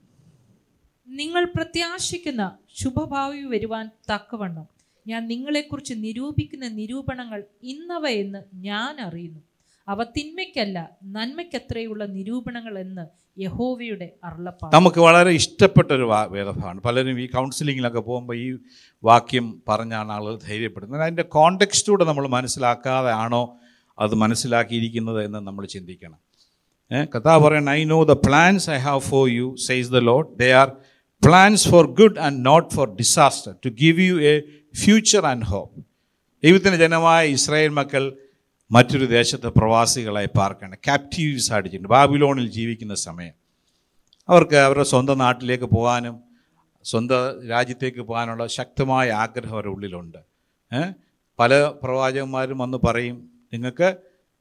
നിങ്ങൾ 1.09 1.45
പ്രത്യാശിക്കുന്ന 1.45 2.59
ശുഭഭാവി 2.75 3.43
വരുവാൻ 3.43 3.91
തക്കവണ്ണം. 4.15 4.67
ഞാൻ 5.07 5.29
നിങ്ങളെക്കുറിച്ച് 5.29 5.95
നിരൂപിക്കുന്ന 5.97 6.69
നിരൂപണങ്ങൾ 6.69 7.45
ഇന്നവ 7.63 8.09
എന്ന് 8.09 8.39
ഞാൻ 8.55 9.01
അറിയുന്നു. 9.01 9.41
അവ 9.89 10.05
തിന്മയ്ക്കല്ല 10.05 10.91
നന്മയ്ക്കത്രയുള്ള 11.05 12.05
നിരൂപണങ്ങൾ 12.05 12.79
എന്ന് 12.79 13.07
യഹോവയുടെ 13.41 14.11
അരുളപ്പാട്. 14.25 14.77
നമുക്ക് 14.77 15.01
വളരെ 15.01 15.31
ഇഷ്ടപ്പെട്ട 15.31 15.93
ഒരു 15.93 16.11
വേദഭാഗമാണ്. 16.29 16.81
പലരും 16.81 17.21
ഈ 17.21 17.27
കൗൺസിലിങ്ങിലൊക്കെ 17.27 18.01
പോകുമ്പോൾ 18.01 18.37
ഈ 18.37 18.59
വാക്യം 19.05 19.63
പറഞ്ഞാണ് 19.69 20.13
ആളുകൾ 20.13 20.39
ധൈര്യപ്പെടുന്നത്. 20.47 21.03
അതിന്റെ 21.03 21.23
കോണ്ടെക്സ്റ്റൂടെ 21.23 22.05
നമ്മൾ 22.05 22.29
മനസ്സിലാക്കാതെ 22.29 23.11
ആണോ 23.11 23.59
അത് 23.99 24.15
മനസ്സിലാക്കിയിരിക്കുന്നത് 24.15 25.25
എന്ന് 25.25 25.39
നമ്മൾ 25.39 25.67
ചിന്തിക്കണം. 25.67 26.25
കർത്താവ് 26.90 27.45
പറയണം 27.45 27.71
I 27.73 27.85
know 27.85 28.05
the 28.05 28.11
plans 28.11 28.71
I 28.71 28.76
have 28.78 29.00
for 29.00 29.28
you 29.28 29.57
says 29.66 29.88
the 29.88 29.97
lord 29.97 30.38
they 30.38 30.52
are 30.52 30.69
plans 31.25 31.69
for 31.69 31.87
good 31.87 32.19
and 32.19 32.47
not 32.47 32.75
for 32.75 32.95
disaster 32.95 33.55
to 33.66 33.69
give 33.69 34.00
you 34.00 34.16
a 34.23 34.35
future 34.85 35.26
and 35.26 35.45
hope 35.45 35.87
ദൈവത്തിന്റെ 36.45 36.78
ജനമായ 36.78 37.26
ഇസ്രായേൽ 37.28 37.69
മക്കൾ 37.69 38.16
മറ്റൊരു 38.71 39.07
ദേശത്തെ 39.07 39.49
പ്രവാസികളായി 39.49 40.28
പാർക്കാണ് 40.38 40.76
ക്യാപ്റ്റീവ്സ് 40.76 41.52
അടിച്ചിട്ടുണ്ട് 41.52 41.95
ബാബിലോണിൽ 41.95 42.47
ജീവിക്കുന്ന 42.50 42.95
സമയം. 42.95 43.35
അവർക്ക് 44.28 44.57
അവരുടെ 44.57 44.85
സ്വന്തം 44.85 45.19
നാട്ടിലേക്ക് 45.19 45.64
പോകാനും 45.64 46.16
സ്വന്തം 46.85 47.49
രാജ്യത്തേക്ക് 47.49 48.00
പോകാനുള്ള 48.00 48.47
ശക്തമായ 48.47 49.11
ആഗ്രഹം 49.12 49.52
അവരുടെ 49.52 49.69
ഉള്ളിലുണ്ട്. 49.69 50.19
പല 51.38 51.71
പ്രവാചകന്മാരും 51.83 52.59
വന്ന് 52.59 52.78
പറയും 52.78 53.16
നിങ്ങൾക്ക് 53.52 53.88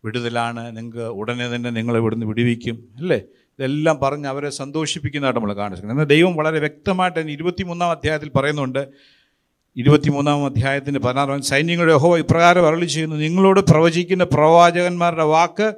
വിടുതലാണ്. 0.06 0.78
നിങ്ങൾക്ക് 0.78 1.00
ഉടനെ 1.00 1.56
തന്നെ 1.56 1.70
നിങ്ങളെ 1.70 2.00
ഇവിടുന്ന് 2.00 2.26
വിടുവിക്കും. 2.26 2.90
അല്ലേ? 2.98 3.22
ഇതെല്ലാം 3.60 4.00
പറഞ്ഞ് 4.02 4.28
അവരെ 4.28 4.50
സന്തോഷിപ്പിക്കുന്നതായിട്ട് 4.50 5.40
നമ്മൾ 5.40 5.54
കാണിച്ചു 5.54 5.88
എന്നാൽ 5.88 6.06
ദൈവം 6.06 6.36
വളരെ 6.36 6.60
വ്യക്തമായിട്ട് 6.60 7.20
തന്നെ 7.20 7.34
ഇരുപത്തിമൂന്നാം 7.34 7.92
അധ്യായത്തിൽ 7.92 8.30
പറയുന്നുണ്ട്. 8.30 8.88
ഇരുപത്തിമൂന്നാം 9.78 10.46
അധ്യായത്തിന്റെ 10.46 11.00
പതിനാറാം 11.00 11.42
സൈന്യങ്ങളുടെ 11.42 11.94
യഹോവ 11.94 12.18
ഇപ്രകാരം 12.18 12.68
അരളി 12.68 12.86
ചെയ്യുന്നു. 12.86 13.16
നിങ്ങളോട് 13.16 13.60
പ്രവചിക്കുന്ന 13.60 14.24
പ്രവാചകന്മാരുടെ 14.24 15.24
വാക്ക് 15.24 15.74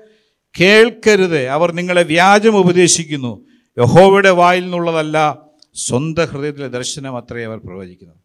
കേൾക്കരുത്. 0.59 1.45
അവർ 1.45 1.71
നിങ്ങളെ 1.71 2.03
വ്യാജം 2.03 2.57
ഉപദേശിക്കുന്നു. 2.57 3.45
യഹോവയുടെ 3.77 4.29
വായിൽ 4.29 4.63
നിന്നുള്ളതല്ല 4.63 5.37
സ്വന്തം 5.75 6.25
ഹൃദയത്തിലെ 6.25 6.67
ദർശനം 6.67 7.17
അത്രേ 7.17 7.45
അവർ 7.45 7.57
പ്രവചിക്കുന്നത്. 7.57 8.17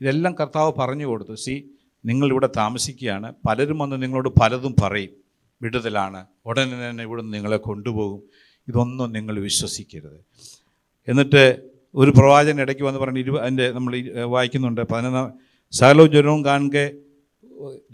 ഇതെല്ലാം 0.00 0.34
കർത്താവ് 0.40 0.72
പറഞ്ഞു 0.78 1.06
കൊടുത്തു. 1.06 1.34
സി 1.34 1.70
നിങ്ങളിവിടെ 2.04 2.48
താമസിക്കുകയാണ്. 2.56 3.32
പലരും 3.48 3.78
വന്ന് 3.78 4.02
നിങ്ങളോട് 4.02 4.28
പലതും 4.42 4.74
പറയും. 4.82 5.21
വിടുതലാണ്. 5.62 6.26
ഉടനെ 6.46 6.90
തന്നെ 6.90 7.04
ഇവിടുന്ന് 7.04 7.34
നിങ്ങളെ 7.34 7.56
കൊണ്ടുപോകും. 7.56 8.22
ഇതൊന്നും 8.68 9.12
നിങ്ങൾ 9.12 9.40
വിശ്വസിക്കരുത്. 9.40 10.18
എന്നിട്ട് 11.08 11.62
ഒരു 11.94 12.10
പ്രവാചകൻ 12.10 12.60
ഇടയ്ക്ക് 12.60 12.82
വന്ന് 12.82 13.00
പറഞ്ഞ് 13.00 13.18
ഇരുപ 13.18 13.38
അതിന്റെ 13.38 13.72
നമ്മൾ 13.72 14.10
വായിക്കുന്നുണ്ട് 14.24 14.80
പതിനൊന്നാം 14.80 15.32
സകലോ 15.70 16.06
ജ്വരവും 16.06 16.44
കാണുക. 16.44 16.90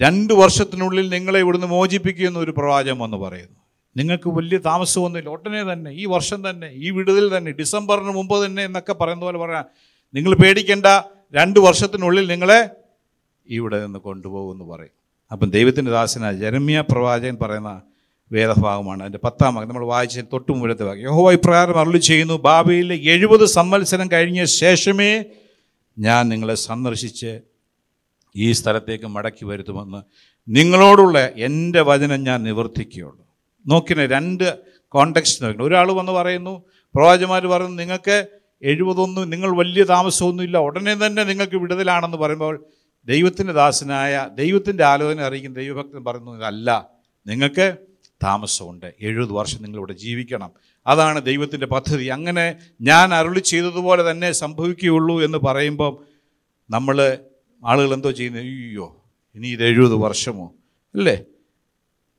രണ്ട് 0.03 0.33
വർഷത്തിനുള്ളിൽ 0.35 1.09
നിങ്ങളെ 1.09 1.41
ഇവിടുന്ന് 1.41 1.67
മോചിപ്പിക്കുമെന്ന് 1.67 2.41
ഒരു 2.41 2.51
പ്രവാചകം 2.51 2.99
വന്ന് 2.99 3.17
പറയുന്നു. 3.17 3.59
നിങ്ങൾക്ക് 3.97 4.29
വലിയ 4.29 4.59
താമസമൊന്നുമില്ല. 4.59 5.31
ഉടനെ 5.31 5.73
തന്നെ 5.73 5.91
ഈ 5.91 6.07
വർഷം 6.07 6.51
തന്നെ 6.51 6.71
ഈ 6.75 6.91
വിടുതൽ 6.91 7.37
തന്നെ 7.37 7.53
ഡിസംബറിന് 7.53 8.11
മുമ്പ് 8.11 8.47
തന്നെ 8.47 8.65
എന്നൊക്കെ 8.65 8.93
പറയുന്ന 8.93 9.25
പോലെ 9.25 9.39
പറയാം. 9.39 9.65
നിങ്ങൾ 10.15 10.35
പേടിക്കേണ്ട 10.35 10.87
രണ്ട് 11.35 11.61
വർഷത്തിനുള്ളിൽ 11.61 12.27
നിങ്ങളെ 12.27 12.71
ഇവിടെ 13.49 13.85
നിന്ന് 13.85 13.99
കൊണ്ടുപോകുമെന്ന് 13.99 14.65
പറയും. 14.65 14.98
അപ്പം 15.33 15.51
ദൈവത്തിന്റെ 15.51 15.91
ദാസനായ 15.91 16.33
ജരമ്യ 16.33 16.81
പ്രവാചകൻ 16.81 17.37
പറയുന്ന 17.43 17.83
വേദഭാഗമാണ്. 18.33 19.03
അതിന്റെ 19.03 19.19
പത്താം 19.25 19.55
ഭാഗം 19.55 19.69
നമ്മൾ 19.69 19.85
വായിച്ച 19.85 20.21
തൊട്ട് 20.21 20.53
മുമ്പത്തെ 20.53 20.85
ഭാഗം. 20.85 21.01
യഹോവ 21.01 21.33
ഇപ്രകാരം 21.33 21.81
അരുളി 21.81 21.99
ചെയ്യുന്നു 21.99 22.35
ബാബയിലെ 22.35 22.97
എഴുപത് 22.97 23.45
സംവത്സരം 23.45 24.11
കഴിഞ്ഞ 24.13 24.45
ശേഷമേ 24.45 25.25
ഞാൻ 25.99 26.29
നിങ്ങളെ 26.29 26.55
സന്ദർശിച്ച് 26.55 27.41
ഈ 28.37 28.53
സ്ഥലത്തേക്ക് 28.53 29.05
മടക്കി 29.05 29.45
വരുത്തുമെന്ന് 29.45 30.03
നിങ്ങളോടുള്ള 30.49 31.31
എന്റെ 31.37 31.81
വചനം 31.81 32.25
ഞാൻ 32.25 32.43
നിവർത്തിക്കുകയുള്ളൂ. 32.43 33.27
നോക്കിനെ 33.67 34.07
രണ്ട് 34.07 34.59
കോണ്ടെക്സ്റ്റ് 34.89 35.45
നോക്കണം 35.45 35.65
ഒരാൾ 35.65 35.93
വന്ന് 35.93 36.13
പറയുന്നു 36.13 36.63
പ്രവാചകന്മാർ 36.95 37.47
പറയുന്നു 37.47 37.77
നിങ്ങൾക്ക് 37.77 38.27
എഴുപതൊന്നും 38.63 39.31
നിങ്ങൾ 39.31 39.57
വലിയ 39.57 39.83
താമസമൊന്നുമില്ല. 39.83 40.59
ഉടനെ 40.59 41.07
തന്നെ 41.07 41.25
നിങ്ങൾക്ക് 41.25 41.57
വിടുതലാണെന്ന് 41.57 42.17
പറയുമ്പോൾ 42.17 42.65
ദൈവത്തിന്റെ 43.09 43.53
ദാസനായ 43.53 44.31
ദൈവത്തിന്റെ 44.35 44.85
ആലോചന 44.85 45.21
അറിയിക്കുന്ന 45.21 45.59
ദൈവഭക്തൻ 45.59 46.05
പറയുന്നു 46.05 46.37
ഇതല്ല 46.37 46.91
നിങ്ങൾക്ക് 47.27 47.77
താമസമുണ്ട്. 48.25 48.95
എഴുപത് 49.01 49.33
വർഷം 49.33 49.63
നിങ്ങളിവിടെ 49.63 49.93
ജീവിക്കണം. 49.93 50.53
അതാണ് 50.87 51.23
ദൈവത്തിന്റെ 51.23 51.67
പദ്ധതി. 51.67 52.05
അങ്ങനെ 52.07 52.57
ഞാൻ 52.81 53.15
അരുളി 53.15 53.39
ചെയ്തതുപോലെ 53.39 54.11
തന്നെ 54.11 54.33
സംഭവിക്കുകയുള്ളൂ 54.33 55.23
എന്ന് 55.23 55.39
പറയുമ്പം 55.39 55.99
നമ്മൾ 56.71 57.19
ആളുകൾ 57.65 57.95
എന്തോ 57.95 58.11
ചെയ്യുന്നത് 58.11 58.43
അയ്യോ 58.43 59.05
ഇനി 59.35 59.49
ഇത് 59.49 59.65
എഴുപത് 59.65 59.95
വർഷമോ? 59.95 60.55
അല്ലേ? 60.95 61.25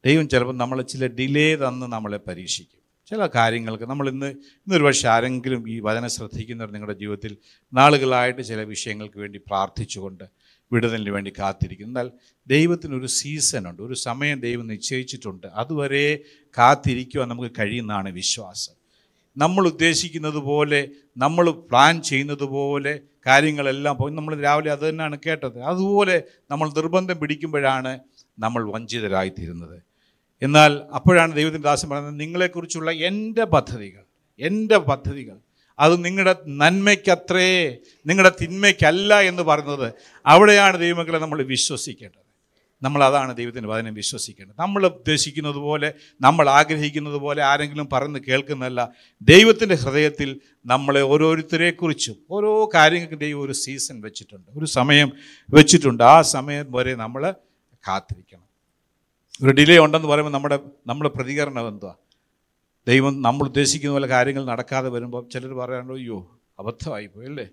ദൈവം 0.06 0.30
ചിലപ്പോൾ 0.30 0.58
നമ്മൾ 0.58 0.82
ചില 0.82 1.08
ഡിലേ 1.08 1.56
തന്ന് 1.56 1.86
നമ്മളെ 1.86 2.20
പരീക്ഷിക്കും. 2.28 2.80
ചില 3.10 3.30
കാര്യങ്ങൾക്ക് 3.36 3.84
നമ്മൾ 3.84 4.10
ഇന്ന് 4.10 4.26
ഇന്നൊരു 4.26 4.84
പക്ഷേ 4.84 5.10
ആരെങ്കിലും 5.10 5.70
ഈ 5.70 5.80
വചനം 5.80 6.10
ശ്രദ്ധിക്കുന്നവർ 6.10 6.72
നിങ്ങളുടെ 6.72 7.00
ജീവിതത്തിൽ 7.00 7.38
നാളുകളായിട്ട് 7.74 8.42
ചില 8.42 8.62
വിഷയങ്ങൾക്ക് 8.62 9.20
വേണ്ടി 9.20 9.40
പ്രാർത്ഥിച്ചുകൊണ്ട് 9.40 10.24
വിടുതലിന് 10.72 11.10
വേണ്ടി 11.10 11.34
കാത്തിരിക്കുന്നു. 11.40 11.90
എന്നാൽ 11.90 12.12
ദൈവത്തിനൊരു 12.48 13.06
സീസണുണ്ട് 13.06 13.82
ഒരു 13.82 13.94
സമയം 13.94 14.40
ദൈവം 14.40 14.68
നിശ്ചയിച്ചിട്ടുണ്ട്. 14.68 15.48
അതുവരെ 15.48 16.20
കാത്തിരിക്കുവാൻ 16.58 17.30
നമുക്ക് 17.30 17.52
കഴിയുന്നതാണ് 17.60 18.12
വിശ്വാസം. 18.12 18.74
നമ്മൾ 19.38 19.68
ഉദ്ദേശിക്കുന്നത് 19.68 20.36
പോലെ 20.36 20.90
നമ്മൾ 21.18 21.52
പ്ലാൻ 21.52 22.02
ചെയ്യുന്നത് 22.02 22.44
പോലെ 22.44 23.00
കാര്യങ്ങളെല്ലാം 23.26 23.96
പോയി 23.96 24.14
നമ്മൾ 24.14 24.42
രാവിലെ 24.42 24.72
അത് 24.72 24.90
തന്നെയാണ് 24.90 25.20
കേട്ടത്. 25.26 25.62
അതുപോലെ 25.62 26.24
നമ്മൾ 26.52 26.70
നിർബന്ധം 26.70 27.20
പിടിക്കുമ്പോഴാണ് 27.20 28.00
നമ്മൾ 28.40 28.72
വഞ്ചിതരായിത്തീരുന്നത്. 28.72 29.82
എന്നാൽ 30.42 30.82
അപ്പോഴാണ് 30.96 31.36
ദൈവത്തിന്റെ 31.36 31.68
ദാസൻ 31.68 31.90
പറയുന്നത് 31.90 32.20
നിങ്ങളെക്കുറിച്ചുള്ള 32.20 32.92
എന്റെ 32.92 33.44
പദ്ധതികൾ 33.44 34.04
എന്റെ 34.40 34.78
പദ്ധതികൾ 34.78 35.38
അത് 35.80 36.06
നിങ്ങളുടെ 36.06 36.36
നന്മയ്ക്കത്രേ 36.48 37.78
നിങ്ങളുടെ 38.06 38.32
തിന്മയ്ക്കല്ല 38.42 39.20
എന്ന് 39.20 39.44
പറയുന്നത് 39.44 39.94
അവിടെയാണ് 40.26 40.80
ദൈവങ്ങളെ 40.80 41.20
നമ്മൾ 41.20 41.44
വിശ്വസിക്കേണ്ടത്. 41.44 42.30
നമ്മൾ 42.84 43.04
അതാണ് 43.04 43.38
ദൈവത്തിന്റെ 43.38 43.70
വചനം 43.70 43.94
വിശ്വസിക്കേണ്ടത്. 43.94 44.56
നമ്മൾ 44.60 44.86
ഉദ്ദേശിക്കുന്നത് 44.86 45.56
പോലെ 45.56 45.94
നമ്മൾ 46.22 46.50
ആഗ്രഹിക്കുന്നത് 46.50 47.14
പോലെ 47.14 47.44
ആരെങ്കിലും 47.44 47.90
പറഞ്ഞ് 47.94 48.20
കേൾക്കുന്നതല്ല. 48.20 48.90
ദൈവത്തിന്റെ 49.22 49.76
ഹൃദയത്തിൽ 49.76 50.40
നമ്മളെ 50.66 51.02
ഓരോരുത്തരെക്കുറിച്ചും 51.02 52.16
ഓരോ 52.32 52.70
കാര്യങ്ങൾക്കും 52.74 53.42
ഒരു 53.42 53.52
സീസൺ 53.52 54.02
വെച്ചിട്ടുണ്ട് 54.02 54.52
ഒരു 54.60 54.66
സമയം 54.66 55.12
വെച്ചിട്ടുണ്ട്. 55.50 56.04
ആ 56.04 56.22
സമയം 56.22 56.72
വരെ 56.72 56.96
നമ്മൾ 56.96 57.34
കാത്തിരിക്കണം. 57.88 58.50
ഒരു 59.44 59.50
ഡിലേ 59.50 59.78
ഉണ്ടെന്ന് 59.78 60.08
പറയുമ്പോൾ 60.08 60.32
നമ്മുടെ 60.32 60.60
നമ്മുടെ 60.88 61.10
പ്രതികരണം 61.10 61.68
എന്തുവാ? 61.68 61.96
ദൈവം 62.88 63.14
നമ്മൾ 63.26 63.44
ഉദ്ദേശിക്കുന്ന 63.52 63.94
പോലെ 63.96 64.08
കാര്യങ്ങൾ 64.16 64.44
നടക്കാതെ 64.52 64.90
വരുമ്പോൾ 64.96 65.24
ചിലർ 65.34 65.52
പറയാണ്ടോ 65.62 65.96
അയ്യോ 66.00 66.20
അബദ്ധമായിപ്പോയി 66.60 67.28
അല്ലേ 67.32 67.46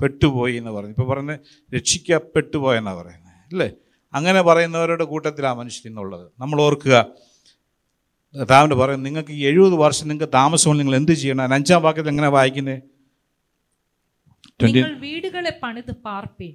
പെട്ടുപോയി 0.00 0.54
എന്ന് 0.60 0.70
പറഞ്ഞു. 0.70 0.92
ഇപ്പോൾ 0.94 1.08
പറഞ്ഞ് 1.12 1.34
രക്ഷിക്കപ്പെട്ടുപോയെന്നാണ് 1.72 2.98
പറയുന്നത് 3.00 3.20
അല്ലേ? 3.52 3.68
അങ്ങനെ 4.14 4.40
പറയുന്നവരുടെ 4.48 5.04
കൂട്ടത്തിലാണ് 5.12 5.58
മനുഷ്യൻ 5.60 5.90
എന്നുള്ളത് 5.90 6.26
നമ്മൾ 6.42 6.58
ഓർക്കുക 6.66 6.96
കർത്താവിന്റെ 8.34 8.76
പറയും 8.80 9.02
നിങ്ങൾക്ക് 9.06 9.32
ഈ 9.38 9.42
എഴുപത് 9.50 9.76
വർഷം 9.84 10.06
നിങ്ങൾക്ക് 10.08 10.32
താമസമുള്ള 10.40 10.78
നിങ്ങൾ 10.80 10.96
എന്ത് 11.00 11.12
ചെയ്യണം? 11.12 11.54
അഞ്ചാം 11.58 11.82
വാക്യത്തിൽ 11.86 12.12
എങ്ങനെ 12.14 12.30
വായിക്കുന്നത് 12.36 12.80
വീടുകളെ 15.04 15.52
പണിത് 15.62 15.92
പാർപ്പേൻ. 16.06 16.54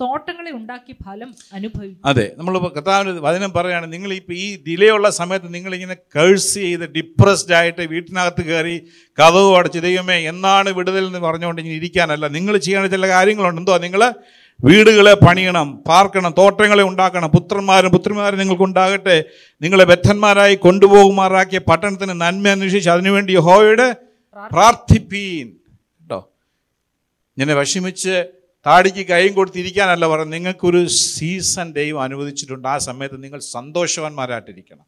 തോട്ടങ്ങളെ 0.00 0.50
ഉണ്ടാക്കി 0.50 0.92
ഫലം 1.04 1.34
അനുഭവിക്കും. 1.52 2.00
അതെ 2.04 2.32
നമ്മൾ 2.36 2.58
കർത്താവിന് 2.58 3.10
വചനം 3.10 3.52
പറയുകയാണ് 3.52 3.92
നിങ്ങൾ 3.92 4.12
ഇപ്പോൾ 4.12 4.32
ഈ 4.32 4.56
ഡിലേ 4.66 4.90
ഉള്ള 4.90 5.10
സമയത്ത് 5.10 5.54
നിങ്ങളിങ്ങനെ 5.54 5.94
കേഴ്സ് 6.16 6.54
ചെയ്ത് 6.54 6.84
ഡിപ്രസ്ഡ് 6.90 7.54
ആയിട്ട് 7.54 7.82
വീട്ടിനകത്ത് 7.82 8.42
കയറി 8.46 8.76
കഥവ് 9.18 9.56
അടച്ച് 9.56 9.78
ദൈവമേ 9.78 10.18
എന്നാണ് 10.28 10.68
വിടുതൽ 10.70 11.06
എന്ന് 11.06 11.18
പറഞ്ഞുകൊണ്ട് 11.18 11.62
ഇങ്ങനെ 11.62 11.76
ഇരിക്കാനല്ല. 11.76 12.28
നിങ്ങൾ 12.28 12.56
ചെയ്യേണ്ട 12.56 12.90
ചില 12.92 13.08
കാര്യങ്ങളുണ്ട്. 13.08 13.60
എന്തോ 13.60 13.78
നിങ്ങൾ 13.78 14.14
വീടുകളെ 14.64 15.14
പണിയണം 15.14 15.82
പാർക്കണം 15.88 16.34
തോട്ടങ്ങളെ 16.38 16.82
ഉണ്ടാക്കണം 16.82 17.28
പുത്രന്മാരും 17.28 17.92
പുത്രിമാരും 17.92 18.38
നിങ്ങൾക്കുണ്ടാകട്ടെ 18.38 19.24
നിങ്ങളെ 19.62 19.84
ബദ്ധന്മാരായി 19.84 20.54
കൊണ്ടുപോകുമാറാക്കിയ 20.54 21.58
പട്ടണത്തിന് 21.58 22.20
നന്മ 22.20 22.48
അന്വേഷിച്ച് 22.48 22.90
അതിനുവേണ്ടി 22.90 23.36
ഹോയുടെ 23.36 23.96
പ്രാർത്ഥിപ്പീൻ. 24.52 25.46
കേട്ടോ? 26.00 26.18
ഇങ്ങനെ 27.36 27.54
വിഷമിച്ച് 27.54 28.26
താടിക്ക് 28.66 29.06
കൈയും 29.06 29.34
കൊടുത്തിരിക്കാനല്ല 29.34 30.06
പറഞ്ഞത് 30.06 30.32
നിങ്ങൾക്കൊരു 30.32 30.86
സീസൺ 30.86 31.72
ദൈവം 31.72 32.02
അനുവദിച്ചിട്ടുണ്ട്. 32.02 32.68
ആ 32.68 32.78
സമയത്ത് 32.78 33.22
നിങ്ങൾ 33.22 33.40
സന്തോഷവാന്മാരായിട്ടിരിക്കണം. 33.40 34.84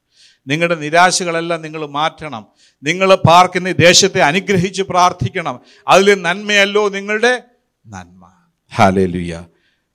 നിങ്ങളുടെ 0.46 0.74
നിരാശകളെല്ലാം 0.74 1.62
നിങ്ങൾ 1.62 1.86
മാറ്റണം. 1.86 2.46
നിങ്ങൾ 2.82 3.14
പാർക്കുന്ന 3.14 3.72
ദേശത്തെ 3.72 4.20
അനുഗ്രഹിച്ച് 4.20 4.82
പ്രാർത്ഥിക്കണം. 4.82 5.60
അതിൽ 5.88 6.22
നന്മയല്ലോ 6.22 6.88
നിങ്ങളുടെ 6.88 7.42
നന്മ. 7.86 8.30
ഹാലേലുയ്യ 8.74 9.46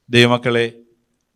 ദൈവമക്കളെ 0.10 0.72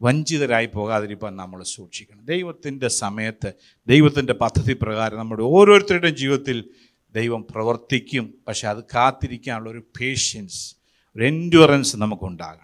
വഞ്ചിതരായി 0.01 0.65
പോകാതിരിക്കാൻ 0.65 1.36
നമ്മൾ 1.36 1.63
സൂക്ഷിക്കണം. 1.63 2.25
ദൈവത്തിന്റെ 2.25 2.88
സമയത്ത് 2.88 3.53
ദൈവത്തിന്റെ 3.88 4.33
പദ്ധതി 4.33 4.77
പ്രകാരം 4.81 5.17
നമ്മുടെ 5.17 5.41
ഓരോരുത്തരുടെയും 5.41 6.15
ജീവിതത്തിൽ 6.15 6.69
ദൈവം 7.13 7.47
പ്രവർത്തിക്കും. 7.51 8.33
പക്ഷെ 8.47 8.67
അത് 8.67 8.83
കാത്തിരിക്കാനുള്ള 8.95 9.69
ഒരു 9.69 9.83
പേഷ്യൻസ് 10.01 10.76
ഒരു 11.17 11.25
എൻഡുറൻസ് 11.25 11.97
നമുക്കുണ്ടാകണം. 11.97 12.63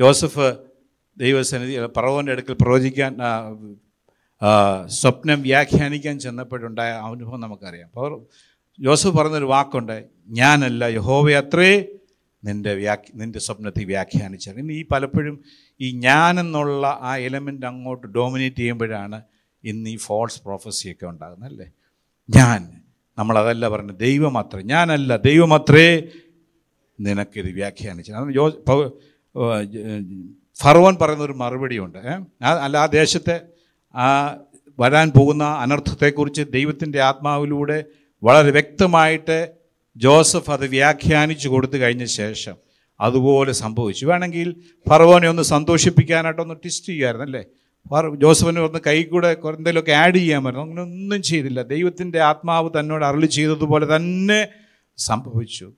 യോസഫ് 0.00 0.46
ദൈവസന്നിധി 1.16 1.74
പറവന്റെ 1.96 2.32
അടുക്കൽ 2.32 2.56
പ്രവചിക്കാൻ 2.62 3.12
സ്വപ്നം 4.88 5.42
വ്യാഖ്യാനിക്കാൻ 5.42 6.18
ചെന്നപ്പോഴുണ്ടായ 6.18 6.90
അനുഭവം 7.08 7.40
നമുക്കറിയാം. 7.40 7.86
അപ്പോൾ 7.86 8.10
ജോസഫ് 8.78 9.16
പറഞ്ഞൊരു 9.16 9.44
വാക്കുണ്ട് 9.44 9.96
ഞാനല്ല 10.28 10.84
യഹോവ 10.84 11.30
അത്രേ 11.42 11.68
നിന്റെ 12.44 12.74
വ്യാഖ്യ 12.74 13.10
നിന്റെ 13.14 13.38
സ്വപ്നത്തിൽ 13.38 13.84
വ്യാഖ്യാനിച്ചത്. 13.84 14.58
ഇന്ന് 14.58 14.72
ഈ 14.72 14.82
പലപ്പോഴും 14.92 15.36
ഈ 15.80 15.92
ഞാനെന്നുള്ള 15.98 16.98
ആ 17.00 17.16
എലമെന്റ് 17.16 17.66
അങ്ങോട്ട് 17.66 18.06
ഡോമിനേറ്റ് 18.06 18.56
ചെയ്യുമ്പോഴാണ് 18.56 19.22
ഇന്ന് 19.64 19.90
ഈ 19.90 19.96
ഫോൾസ് 19.96 20.42
പ്രോഫസിയൊക്കെ 20.42 21.06
ഉണ്ടാകുന്നത് 21.06 21.50
അല്ലേ? 21.52 21.68
ഞാൻ 22.28 22.60
നമ്മളതല്ല 23.18 23.68
പറഞ്ഞത് 23.68 23.96
ദൈവമത്രേ 23.96 24.62
ഞാനല്ല 24.62 25.16
ദൈവമത്രേ 25.16 25.86
നിനക്കിത് 27.00 27.50
വ്യാഖ്യാനിച്ചത്. 27.50 28.16
അത് 28.16 28.32
ജോ 28.32 28.44
ഫറോൻ 30.60 30.96
പറയുന്ന 31.02 31.24
ഒരു 31.24 31.32
മറുപടിയുണ്ട്. 31.32 31.98
അല്ല 32.44 32.76
ആ 32.76 32.86
ദേശത്തെ 32.86 33.40
ആ 33.94 34.36
വരാൻ 34.80 35.10
പോകുന്ന 35.10 35.44
അനർത്ഥത്തെക്കുറിച്ച് 35.44 36.42
ദൈവത്തിന്റെ 36.50 37.00
ആത്മാവിലൂടെ 37.00 37.84
വളരെ 38.22 38.50
വ്യക്തമായിട്ട് 38.50 39.52
ജോസഫ് 39.96 40.50
അത് 40.50 40.66
വ്യാഖ്യാനിച്ചു 40.66 41.48
കൊടുത്തു 41.48 41.76
കഴിഞ്ഞ 41.76 42.04
ശേഷം 42.04 42.56
അതുപോലെ 43.00 43.52
സംഭവിച്ചു. 43.52 44.06
വേണമെങ്കിൽ 44.06 44.56
ഫറവോനെ 44.88 45.28
ഒന്ന് 45.28 45.42
സന്തോഷിപ്പിക്കാനായിട്ട് 45.42 46.42
ഒന്ന് 46.42 46.54
ട്വിസ്റ്റ് 46.54 46.86
ചെയ്യാമായിരുന്നല്ലേ 46.86 47.44
ഫറ 47.90 48.14
ജോസഫിനെ 48.14 48.60
ഒന്ന് 48.60 48.78
കൈ 48.86 49.02
കൂടെ 49.02 49.28
എന്തെങ്കിലുമൊക്കെ 49.28 49.92
ആഡ് 49.92 50.14
ചെയ്യാമായിരുന്നു 50.14 50.64
അങ്ങനെ 50.64 50.82
ഒന്നും 50.82 51.22
ചെയ്തില്ല. 51.22 51.62
ദൈവത്തിന്റെ 51.62 52.20
ആത്മാവ് 52.20 52.70
തന്നോട് 52.80 53.04
അരളി 53.04 53.26
ചെയ്തതുപോലെ 53.26 53.96
തന്നെ 53.96 54.48
സംഭവിച്ചു. 54.96 55.72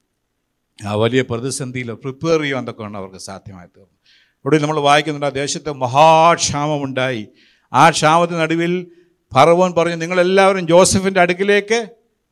ആ 0.85 0.95
വലിയ 0.95 1.23
പ്രതിസന്ധിയിൽ 1.23 1.93
പ്രിപ്പയർ 1.93 2.41
ചെയ്യാൻ 2.41 2.67
തൊക്കെയാണ് 2.67 2.97
അവർക്ക് 2.97 3.17
സാധ്യമായി 3.17 3.67
തീർന്നു. 3.67 3.97
ഇവിടെ 4.45 4.59
നമ്മൾ 4.59 4.81
വായിക്കുന്നുണ്ട് 4.81 5.27
ആ 5.27 5.29
ദേശത്ത് 5.29 5.73
മഹാക്ഷാമമുണ്ടായി. 5.73 7.29
ആ 7.73 7.91
ക്ഷാമത്തിന് 7.91 8.41
നടുവിൽ 8.41 8.87
ഫറവോൻ 9.35 9.73
പറഞ്ഞു 9.73 9.95
നിങ്ങളെല്ലാവരും 9.95 10.67
ജോസഫിന്റെ 10.67 11.21
അടുക്കിലേക്ക് 11.21 11.89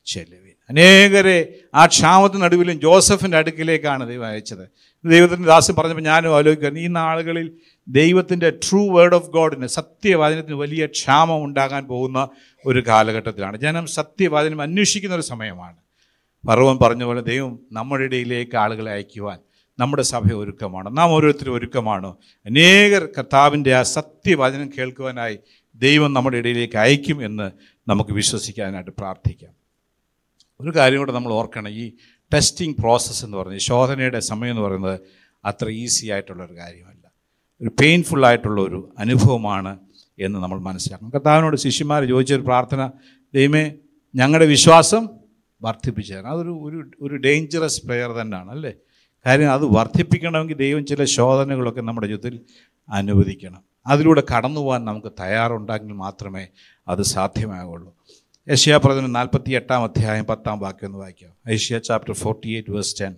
ചെല്ലുവിൻ. 0.06 0.44
അനേകരെ 0.70 1.54
ആ 1.74 1.86
ക്ഷാമത്തിന് 1.86 2.42
നടുവിലും 2.42 2.80
ജോസഫിന്റെ 2.80 3.38
അടുക്കിലേക്കാണ് 3.38 4.08
ദൈവം 4.08 4.26
അയച്ചത്. 4.26 4.68
ദൈവത്തിന്റെ 5.04 5.46
ദാസ്യം 5.48 5.76
പറഞ്ഞപ്പോൾ 5.76 6.02
ഞാനും 6.02 6.36
ആലോചിക്കുന്നു 6.36 6.80
ഈ 6.80 6.86
നാളുകളിൽ 6.86 7.52
ദൈവത്തിന്റെ 7.88 8.50
ട്രൂ 8.50 8.98
വേർഡ് 8.98 9.14
ഓഫ് 9.14 9.30
ഗോഡിന് 9.30 9.66
സത്യവാചനത്തിന് 9.66 10.54
വലിയ 10.54 10.86
ക്ഷാമം 10.86 11.44
ഉണ്ടാകാൻ 11.44 11.84
പോകുന്ന 11.84 12.28
ഒരു 12.66 12.86
കാലഘട്ടത്തിലാണ്. 12.86 13.56
ജനം 13.56 13.86
സത്യവാചനം 13.86 14.62
അന്വേഷിക്കുന്ന 14.62 15.14
ഒരു 15.14 15.22
സമയമാണ്. 15.22 15.83
പർവം 16.48 16.78
പറഞ്ഞ 16.78 17.04
പോലെ 17.04 17.20
ദൈവം 17.20 17.60
നമ്മുടെ 17.72 18.04
ഇടയിലേക്ക് 18.04 18.56
ആളുകളെ 18.56 18.92
അയക്കുവാൻ 18.92 19.38
നമ്മുടെ 19.78 20.02
സഭ 20.02 20.32
ഒരുക്കമാണ്. 20.32 20.96
നാം 20.96 21.10
ഓരോരുത്തരും 21.10 21.54
ഒരുക്കമാണ്. 21.54 22.06
അനേകർ 22.46 23.08
കർത്താവിന്റെ 23.18 23.74
ആ 23.74 23.82
സത്യവചനം 23.82 24.70
കേൾക്കുവാനായി 24.78 25.38
ദൈവം 25.74 26.12
നമ്മുടെ 26.12 26.36
ഇടയിലേക്ക് 26.36 26.78
അയക്കും 26.78 27.24
എന്ന് 27.24 27.50
നമുക്ക് 27.88 28.10
വിശ്വസിക്കാനായിട്ട് 28.10 28.90
പ്രാർത്ഥിക്കാം. 28.90 29.52
ഒരു 30.60 30.72
കാര്യം 30.76 30.98
കൂടെ 30.98 31.12
നമ്മൾ 31.12 31.32
ഓർക്കണം. 31.32 31.68
ഈ 31.68 31.92
ടെസ്റ്റിംഗ് 32.34 32.76
പ്രോസസ്സ് 32.76 33.24
എന്ന് 33.24 33.36
പറയുന്നത് 33.36 33.60
ശോധനയുടെ 33.60 34.20
സമയം 34.20 34.50
എന്ന് 34.50 34.62
പറയുന്നത് 34.62 35.00
അത്ര 35.44 35.68
ഈസി 35.68 36.06
ആയിട്ടുള്ള 36.06 36.44
ഒരു 36.44 36.52
കാര്യമല്ല. 36.52 37.10
ഒരു 37.62 37.70
പെയിൻഫുൾ 37.80 38.26
ആയിട്ടുള്ള 38.26 38.60
ഒരു 38.60 38.92
അനുഭവമാണ് 38.98 39.78
എന്ന് 40.18 40.38
നമ്മൾ 40.38 40.58
മനസ്സിലാക്കണം. 40.60 41.10
കർത്താവിനോട് 41.10 41.56
ശിഷ്യന്മാർ 41.56 42.04
ചോദിച്ചൊരു 42.04 42.40
പ്രാർത്ഥന 42.40 42.90
ദൈവമേ 43.34 43.74
ഞങ്ങളുടെ 44.14 44.46
വിശ്വാസം 44.46 45.23
വർദ്ധിപ്പിച്ചു 45.62 46.14
തരണം 46.14 46.30
അതൊരു 46.30 46.50
ഒരു 46.50 46.90
ഒരു 47.00 47.16
ഡേഞ്ചറസ് 47.16 47.86
പ്രെയർ 47.86 48.10
തന്നെയാണ് 48.10 48.50
അല്ലേ? 48.50 48.72
കാര്യം 49.26 49.52
അത് 49.52 49.64
വർദ്ധിപ്പിക്കണമെങ്കിൽ 49.64 50.56
ദൈവം 50.56 50.86
ചില 50.86 51.04
ശോധനകളൊക്കെ 51.04 51.80
നമ്മുടെ 51.80 52.06
ജീവിതത്തിൽ 52.06 52.40
അനുവദിക്കണം. 52.88 53.64
അതിലൂടെ 53.86 54.22
കടന്നു 54.36 54.60
പോകാൻ 54.60 54.84
നമുക്ക് 54.84 55.12
തയ്യാറുണ്ടെങ്കിൽ 55.20 55.92
മാത്രമേ 55.92 56.48
അത് 56.88 57.02
സാധ്യമാകുള്ളൂ 57.02 57.96
ഏഷ്യ 58.48 58.76
പ്രവചനം 58.76 59.12
നാൽപ്പത്തി 59.12 59.52
എട്ടാം 59.52 59.84
അധ്യായം 59.84 60.24
പത്താം 60.24 60.60
വാക്യം 60.60 60.86
ഒന്ന് 60.86 60.98
വായിക്കാം. 60.98 61.52
Isaiah 61.52 61.78
chapter 61.78 62.14
forty 62.14 62.48
eight 62.48 62.70
verse 62.70 63.00
ten 63.00 63.16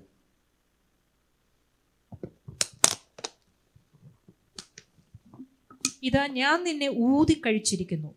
ഇതാ 6.02 6.26
ഞാൻ 6.26 6.64
നിന്നെ 6.64 6.88
ഊതി 6.88 7.42
കഴിച്ചിരിക്കുന്നു. 7.46 8.14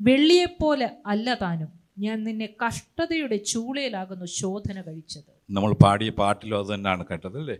വെള്ളിയെപ്പോലെ 0.00 0.90
അല്ല 1.06 1.34
താനും. 1.34 1.81
ഞാൻ 1.98 2.24
നിന്നെ 2.24 2.48
കഷ്ടതയുടെ 2.66 3.36
ചൂളയിലാകുന്നു 3.36 4.24
ശോധന 4.24 4.80
കഴിച്ചത്. 4.80 5.32
നമ്മൾ 5.50 5.72
പാടിയ 5.72 6.10
പാട്ടിലും 6.10 6.58
അത് 6.58 6.74
തന്നെയാണ് 6.74 7.04
കേട്ടത് 7.10 7.38
അല്ലേ? 7.38 7.56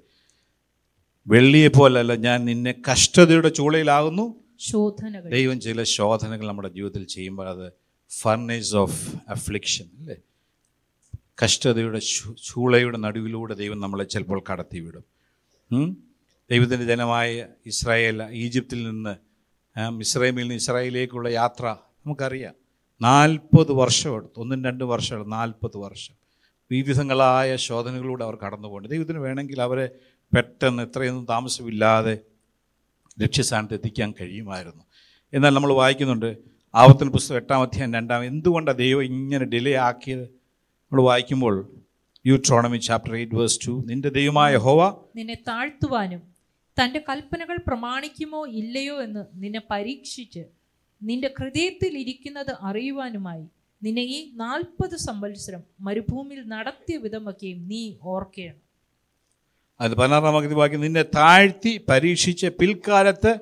വെള്ളിയെ 1.26 1.68
പോലല്ല 1.68 2.14
ഞാൻ 2.14 2.44
നിന്നെ 2.44 2.74
കഷ്ടതയുടെ 2.90 3.48
ചൂളയിലാകുന്നു. 3.48 4.34
ശോധന 4.60 5.20
ദൈവം 5.20 5.60
ചില 5.60 5.82
ശോധനകൾ 5.82 6.46
നമ്മുടെ 6.46 6.68
ജീവിതത്തിൽ 6.68 7.04
ചെയ്യുമ്പോൾ 7.04 7.48
അത് 7.48 7.72
ഫർണേസ് 8.10 8.76
ഓഫ് 8.76 9.16
അഫ്ലിക്ഷൻ 9.28 9.84
അല്ലേ? 9.98 10.16
കഷ്ടതയുടെ 11.44 11.98
ചൂളയുടെ 12.48 12.98
നടുവിലൂടെ 12.98 13.54
ദൈവം 13.54 13.80
നമ്മളെ 13.80 14.04
ചിലപ്പോൾ 14.04 14.42
കടത്തിവിടും. 14.50 15.04
വിടും 15.70 15.96
ദൈവത്തിന്റെ 16.50 16.86
ജനമായ 16.86 17.46
ഇസ്രായേൽ 17.66 18.22
ഈജിപ്തിൽ 18.22 18.90
നിന്ന് 18.90 19.14
മിസ്രൈമിൽ 19.88 20.42
നിന്ന് 20.42 20.54
ഇസ്രായേലിലേക്കുള്ള 20.54 21.28
യാത്ര 21.28 21.64
നമുക്കറിയാം. 22.06 22.61
നാൽപ്പത് 23.02 23.72
വർഷം 23.72 24.14
എടുത്തു 24.14 24.40
ഒന്നും 24.40 24.64
രണ്ടും 24.64 24.88
വർഷം 24.88 25.14
എടുത്തു 25.14 25.30
നാൽപ്പത് 25.30 25.76
വർഷം. 25.76 26.14
വിവിധങ്ങളായ 26.70 27.56
ശോധനകളിലൂടെ 27.56 28.24
അവർ 28.24 28.34
കടന്നു 28.36 28.68
പോകേണ്ടത് 28.68 28.90
ദൈവത്തിന് 28.90 29.18
വേണമെങ്കിൽ 29.18 29.62
അവരെ 29.62 29.86
പെട്ടെന്ന് 30.32 30.82
ഇത്രയൊന്നും 30.82 31.26
താമസമില്ലാതെ 31.30 32.18
ലക്ഷ്യസ്ഥാനത്ത് 33.20 33.74
എത്തിക്കാൻ 33.74 34.14
കഴിയുമായിരുന്നു. 34.20 34.84
എന്നാൽ 35.32 35.54
നമ്മൾ 35.54 35.72
വായിക്കുന്നുണ്ട് 35.72 36.36
ആവർത്തന 36.74 37.08
പുസ്തകം 37.08 37.36
എട്ടാം 37.36 37.62
അധ്യായം 37.62 37.94
രണ്ടാം 37.94 38.24
എന്തുകൊണ്ടാണ് 38.24 38.78
ദൈവം 38.78 39.02
ഇങ്ങനെ 39.02 39.44
ഡിലേ 39.44 39.74
ആക്കിയത്? 39.74 40.22
നമ്മൾ 40.22 41.02
വായിക്കുമ്പോൾ 41.02 41.54
Deuteronomy 42.26 42.78
chapter 42.78 43.16
eight 43.16 43.34
verse 43.34 43.60
two 43.66 43.84
നിന്റെ 43.86 44.08
ദൈവമായ 44.08 44.56
ഹോവ 44.56 44.80
നിന്നെ 45.16 45.36
താഴ്ത്തുവാനും 45.48 46.22
തന്റെ 46.76 47.04
കൽപ്പനകൾ 47.08 47.56
പ്രമാണിക്കുമോ 47.66 48.46
ഇല്ലയോ 48.46 49.02
എന്ന് 49.02 49.24
നിന്നെ 49.34 49.62
പരീക്ഷിച്ച് 49.70 50.44
നിന്റെ 51.02 51.34
ഹൃദയത്തിൽ 51.38 51.92
ഇരിക്കുന്നത് 51.98 52.52
അറിയുവാനുമായി 52.62 53.44
നിന്നെ 53.82 54.02
ഈ 54.02 54.18
നാൽപ്പത് 54.34 54.96
സംവത്സരം 54.96 55.62
മരുഭൂമിയിൽ 55.80 56.42
നടത്തിയ 56.54 56.96
വിധമൊക്കെയും 56.96 57.68
നീ 57.68 57.82
ഓർക്കണം. 58.02 58.58
അത് 59.80 59.92
പതിനാറാം 59.94 60.34
വാക്യത്തിൽ 60.34 60.56
വാക്യം 60.56 60.80
നിന്നെ 60.80 61.02
താഴ്ത്തി 61.02 61.72
പരീക്ഷിച്ച 61.88 62.46
പിൽക്കാലത്ത് 62.46 63.32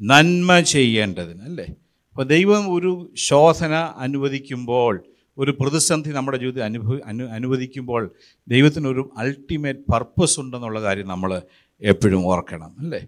നന്മ 0.00 0.60
ചെയ്യേണ്ടതിന് 0.60 1.42
അല്ലേ? 1.42 1.66
അപ്പോൾ 2.10 2.24
ദൈവം 2.24 2.74
ഒരു 2.74 3.12
ശോധന 3.14 3.74
അനുവദിക്കുമ്പോൾ 3.74 4.94
ഒരു 5.38 5.50
പ്രതിസന്ധി 5.60 6.10
നമ്മുടെ 6.10 6.38
ജീവിതത്തിൽ 6.38 6.62
അനുഭവ 6.62 6.98
അനു 7.06 7.24
അനുവദിക്കുമ്പോൾ 7.28 8.02
ദൈവത്തിനൊരു 8.48 9.02
അൾട്ടിമേറ്റ് 9.18 9.92
പർപ്പസ് 9.92 10.40
ഉണ്ടെന്നുള്ള 10.40 10.80
കാര്യം 10.82 11.08
നമ്മൾ 11.08 11.42
എപ്പോഴും 11.82 12.26
ഓർക്കണം 12.26 12.76
അല്ലേ? 12.78 13.00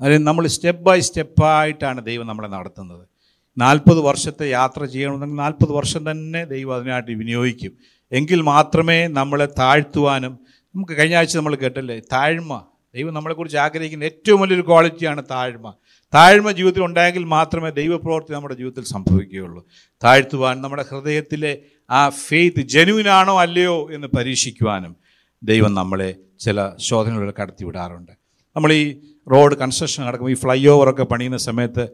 അതായത് 0.00 0.22
നമ്മൾ 0.22 0.46
സ്റ്റെപ്പ് 0.46 0.82
ബൈ 0.82 1.00
സ്റ്റെപ്പായിട്ടാണ് 1.00 2.04
ദൈവം 2.04 2.26
നമ്മളെ 2.26 2.48
നടത്തുന്നത്. 2.48 3.04
നാൽപ്പത് 3.58 3.98
വർഷത്തെ 3.98 4.50
യാത്ര 4.50 4.84
ചെയ്യണമെന്നെങ്കിൽ 4.84 5.36
നാൽപ്പത് 5.36 5.72
വർഷം 5.72 6.10
തന്നെ 6.10 6.44
ദൈവം 6.44 6.74
അതിനായിട്ട് 6.74 7.12
വിനിയോഗിക്കും. 7.12 7.72
എങ്കിൽ 8.12 8.42
മാത്രമേ 8.42 9.06
നമ്മളെ 9.06 9.46
താഴ്ത്തുവാനും 9.46 10.38
നമുക്ക് 10.74 10.98
കഴിഞ്ഞ 10.98 11.14
ആഴ്ച 11.14 11.36
നമ്മൾ 11.36 11.54
കേട്ടല്ലേ 11.54 12.00
താഴ്മ. 12.00 12.64
ദൈവം 12.94 13.14
നമ്മളെക്കുറിച്ച് 13.14 13.56
ആഗ്രഹിക്കുന്ന 13.56 14.04
ഏറ്റവും 14.04 14.40
വലിയൊരു 14.40 14.66
ക്വാളിറ്റിയാണ് 14.66 15.22
താഴ്മ. 15.30 15.74
താഴ്മ 16.14 16.52
ജീവിതത്തിൽ 16.52 16.84
ഉണ്ടായെങ്കിൽ 16.84 17.24
മാത്രമേ 17.24 17.70
ദൈവപ്രവൃത്തി 17.70 18.32
നമ്മുടെ 18.32 18.54
ജീവിതത്തിൽ 18.54 18.84
സംഭവിക്കുകയുള്ളൂ. 18.84 19.66
താഴ്ത്തുവാൻ 20.04 20.62
നമ്മുടെ 20.62 20.84
ഹൃദയത്തിലെ 20.90 21.58
ആ 21.90 22.08
ഫെയ്ത്ത് 22.08 22.60
ജനുവിനാണോ 22.60 23.40
അല്ലയോ 23.40 23.88
എന്ന് 23.92 24.06
പരീക്ഷിക്കുവാനും 24.06 24.96
ദൈവം 25.42 25.74
നമ്മളെ 25.74 26.14
ചില 26.40 26.70
ശോധനകളിൽ 26.78 27.32
കടത്തിവിടാറുണ്ട്. 27.42 28.12
നമ്മൾ 28.56 28.72
ഈ 28.72 29.00
റോഡ് 29.32 29.56
കൺസ്ട്രക്ഷൻ 29.56 30.04
നടക്കുമ്പോൾ 30.04 30.30
ഈ 30.30 30.34
ഫ്ലൈ 30.34 30.66
ഓവറൊക്കെ 30.66 31.04
പണിയുന്ന 31.04 31.36
സമയത്ത് 31.36 31.88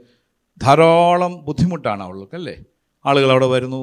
ധാരാളം 0.61 1.45
ബുദ്ധിമുട്ടാണ് 1.45 2.03
അവൾക്ക് 2.03 2.35
അല്ലേ 2.35 2.57
ആളുകൾ 3.07 3.31
അവിടെ 3.31 3.47
വരുന്നു 3.47 3.81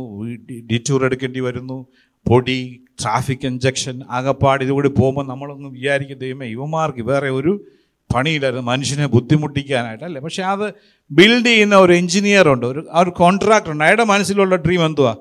ഡിറ്റൂർ 0.72 1.06
എടുക്കേണ്ടി 1.06 1.40
വരുന്നു 1.40 1.88
പൊടി 2.26 2.86
ട്രാഫിക് 3.02 3.46
ഇഞ്ചക്ഷൻ 3.48 4.02
ആകപ്പാട് 4.10 4.64
ഇതുകൂടി 4.64 4.90
പോകുമ്പോൾ 4.90 5.28
നമ്മളൊന്ന് 5.28 5.70
വിചാരിക്കും 5.70 6.18
ദൈവമേ 6.18 6.48
യുവമാർക്ക് 6.48 7.02
വേറെ 7.02 7.30
ഒരു 7.30 7.66
പണിയില്ലായിരുന്നു 8.14 8.66
മനുഷ്യനെ 8.66 9.06
ബുദ്ധിമുട്ടിക്കാനായിട്ടല്ലേ? 9.06 10.22
പക്ഷേ 10.22 10.44
അത് 10.44 10.74
ബിൽഡ് 11.12 11.46
ചെയ്യുന്ന 11.46 11.76
ഒരു 11.76 11.94
എഞ്ചിനീയർ 11.94 12.50
ഉണ്ട് 12.50 12.66
ഒരു 12.66 12.88
ആ 12.92 13.00
ഒരു 13.00 13.10
കോൺട്രാക്ടർ 13.10 13.72
ഉണ്ട്. 13.72 13.84
അയാളുടെ 13.84 14.04
മനസ്സിലുള്ള 14.04 14.56
ഡ്രീം 14.56 14.86
എന്തുവാ? 14.86 15.16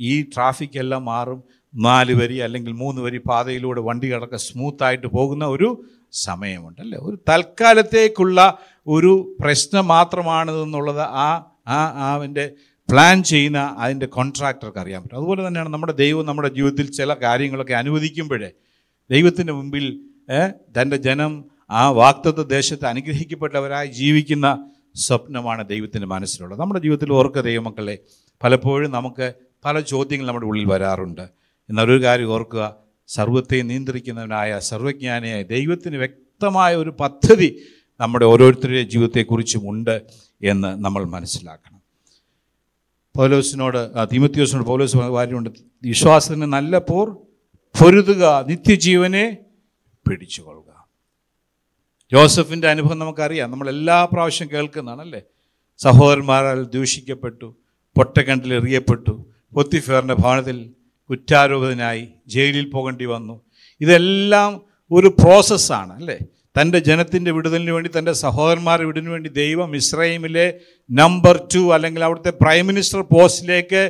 ഈ 0.00 0.22
ട്രാഫിക് 0.22 0.78
എല്ലാം 0.78 1.04
മാറും 1.04 1.44
നാല് 1.76 2.12
വരി 2.12 2.36
അല്ലെങ്കിൽ 2.36 2.72
മൂന്ന് 2.72 3.02
വരി 3.02 3.18
പാതയിലൂടെ 3.18 3.80
വണ്ടികളൊക്കെ 3.80 4.36
സ്മൂത്തായിട്ട് 4.36 5.06
പോകുന്ന 5.06 5.46
ഒരു 5.46 5.84
സമയമുണ്ട് 6.12 6.80
അല്ലേ 6.80 6.98
ഒരു 6.98 7.16
തൽക്കാലത്തേക്കുള്ള 7.28 8.58
ഒരു 8.86 9.36
പ്രശ്നം 9.40 9.88
മാത്രമാണിതെന്നുള്ളത് 9.88 11.00
ആ 11.00 11.50
ആ 11.68 12.12
അവന്റെ 12.14 12.50
പ്ലാൻ 12.90 13.22
ചെയ്യുന്ന 13.22 13.76
അതിന്റെ 13.78 14.06
കോൺട്രാക്ടർക്ക് 14.06 14.78
അറിയാൻ 14.78 15.02
പറ്റും. 15.02 15.16
അതുപോലെ 15.16 15.46
തന്നെയാണ് 15.46 15.68
നമ്മുടെ 15.68 15.92
ദൈവം 15.92 16.26
നമ്മുടെ 16.26 16.48
ജീവിതത്തിൽ 16.48 16.90
ചില 16.90 17.14
കാര്യങ്ങളൊക്കെ 17.14 17.72
അനുവദിക്കുമ്പോഴേ 17.72 18.50
ദൈവത്തിന്റെ 19.10 19.52
മുമ്പിൽ 19.52 20.00
തന്റെ 20.82 20.96
ജനം 20.96 21.44
ആ 21.70 21.90
വാക്തത്വ 21.90 22.42
ദേശത്ത് 22.42 22.86
അനുഗ്രഹിക്കപ്പെട്ടവരായി 22.86 23.86
ജീവിക്കുന്ന 23.86 24.70
സ്വപ്നമാണ് 24.94 25.68
ദൈവത്തിന്റെ 25.68 26.06
മനസ്സിലുള്ളത്. 26.06 26.60
നമ്മുടെ 26.60 26.80
ജീവിതത്തിൽ 26.80 27.12
ഓർക്കുക 27.12 27.40
ദൈവമക്കളെ 27.40 27.98
പലപ്പോഴും 28.44 28.90
നമുക്ക് 28.90 29.34
പല 29.64 29.80
ചോദ്യങ്ങൾ 29.80 30.26
നമ്മുടെ 30.26 30.46
ഉള്ളിൽ 30.46 30.64
വരാറുണ്ട്. 30.64 31.28
എന്നൊരു 31.70 32.02
കാര്യം 32.02 32.32
ഓർക്കുക 32.32 32.76
സർവത്തെ 33.08 33.62
നിയന്ത്രിക്കുന്നവനായ 33.62 34.58
സർവജ്ഞാനിയായ 34.58 35.42
ദൈവത്തിന് 35.42 35.96
വ്യക്തമായ 35.96 36.76
ഒരു 36.76 36.90
പദ്ധതി 37.00 37.62
നമ്മുടെ 38.00 38.26
ഓരോരുത്തരുടെ 38.26 38.82
ജീവിതത്തെക്കുറിച്ചും 38.82 39.70
ഉണ്ട് 39.70 40.02
എന്ന് 40.42 40.84
നമ്മൾ 40.84 41.04
മനസ്സിലാക്കണം. 41.04 41.80
പൗലോസിനോട് 43.16 43.94
തീമത്യോസിനോട് 44.12 44.66
പൗലോസ് 44.66 44.96
കാര്യമുണ്ട്. 44.96 45.50
വിശ്വാസത്തിന് 45.82 46.42
നല്ല 46.42 46.78
പോർ 46.78 47.10
പൊരുതുക 47.80 48.44
നിത്യജീവനെ 48.48 49.36
പിടിച്ചുകൊള്ളുക. 50.08 50.88
ജോസഫിന്റെ 52.12 52.68
അനുഭവം 52.68 52.98
നമുക്കറിയാം. 52.98 53.50
നമ്മൾ 53.50 53.68
എല്ലാ 53.68 54.04
പ്രാവശ്യം 54.04 54.48
കേൾക്കുന്നതാണല്ലേ? 54.52 55.22
സഹോദരന്മാരാൽ 55.78 56.64
ദൂഷിക്കപ്പെട്ടു 56.64 57.56
പൊട്ടക്കണ്ടിൽ 57.96 58.54
എറിയപ്പെട്ടു 58.54 59.26
പൊത്തിഫേറിന്റെ 59.54 60.14
ഭവനത്തിൽ 60.14 60.74
കുറ്റാരോപിതനായി 61.10 62.08
ജയിലിൽ 62.26 62.70
പോകേണ്ടി 62.70 63.04
വന്നു. 63.04 63.40
ഇതെല്ലാം 63.80 64.60
ഒരു 64.90 65.08
പ്രോസസ്സാണ് 65.08 65.92
അല്ലേ? 65.92 66.18
തന്റെ 66.56 66.78
ജനത്തിന്റെ 66.78 67.30
വിടുതലിന് 67.30 67.70
വേണ്ടി 67.70 67.90
തന്റെ 67.98 68.12
സഹോദരന്മാരുടെ 68.12 68.86
വിടുന്നു 68.86 69.10
വേണ്ടി 69.10 69.28
ദൈവം 69.42 69.76
ഇസ്രൈമിലെ 69.76 70.46
നമ്പർ 70.90 71.36
ടു 71.54 71.62
അല്ലെങ്കിൽ 71.74 72.04
അവിടുത്തെ 72.04 72.32
പ്രൈം 72.42 72.66
മിനിസ്റ്റർ 72.66 73.00
പോസ്റ്റിലേക്ക് 73.12 73.82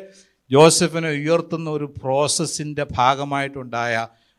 ജോസഫിനെ 0.50 1.08
ഉയർത്തുന്ന 1.08 1.70
ഒരു 1.70 1.86
പ്രോസസ്സിന്റെ 2.02 2.86
ഭാഗമായിട്ടുണ്ടായ 2.98 3.94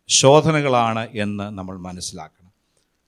ശോധനകളാണ് 0.10 1.03
എന്ന് 1.13 1.45
നമ്മൾ 1.57 1.75
മനസ്സിലാക്കണം. 1.88 2.51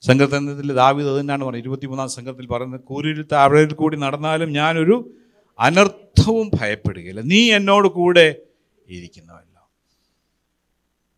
സംഘത്തിൽ 0.04 0.74
ദാവിദ് 0.74 1.12
തന്നെയാണ് 1.20 1.44
പറയുന്നത് 1.44 1.64
ഇരുപത്തിമൂന്നാം 1.64 2.10
സംഘത്തിൽ 2.10 2.46
പറയുന്നത് 2.48 2.82
കൂരിൽ 2.82 3.20
താഴയിൽ 3.32 3.74
കൂടി 3.74 3.98
നടന്നാലും 3.98 4.50
ഞാനൊരു 4.52 4.96
അനർത്ഥവും 5.60 6.48
ഭയപ്പെടുകയില്ല. 6.60 7.22
നീ 7.34 7.42
എന്നോട് 7.58 7.88
കൂടെ 8.00 8.28
ഇരിക്കുന്നവല്ലോ 8.90 9.53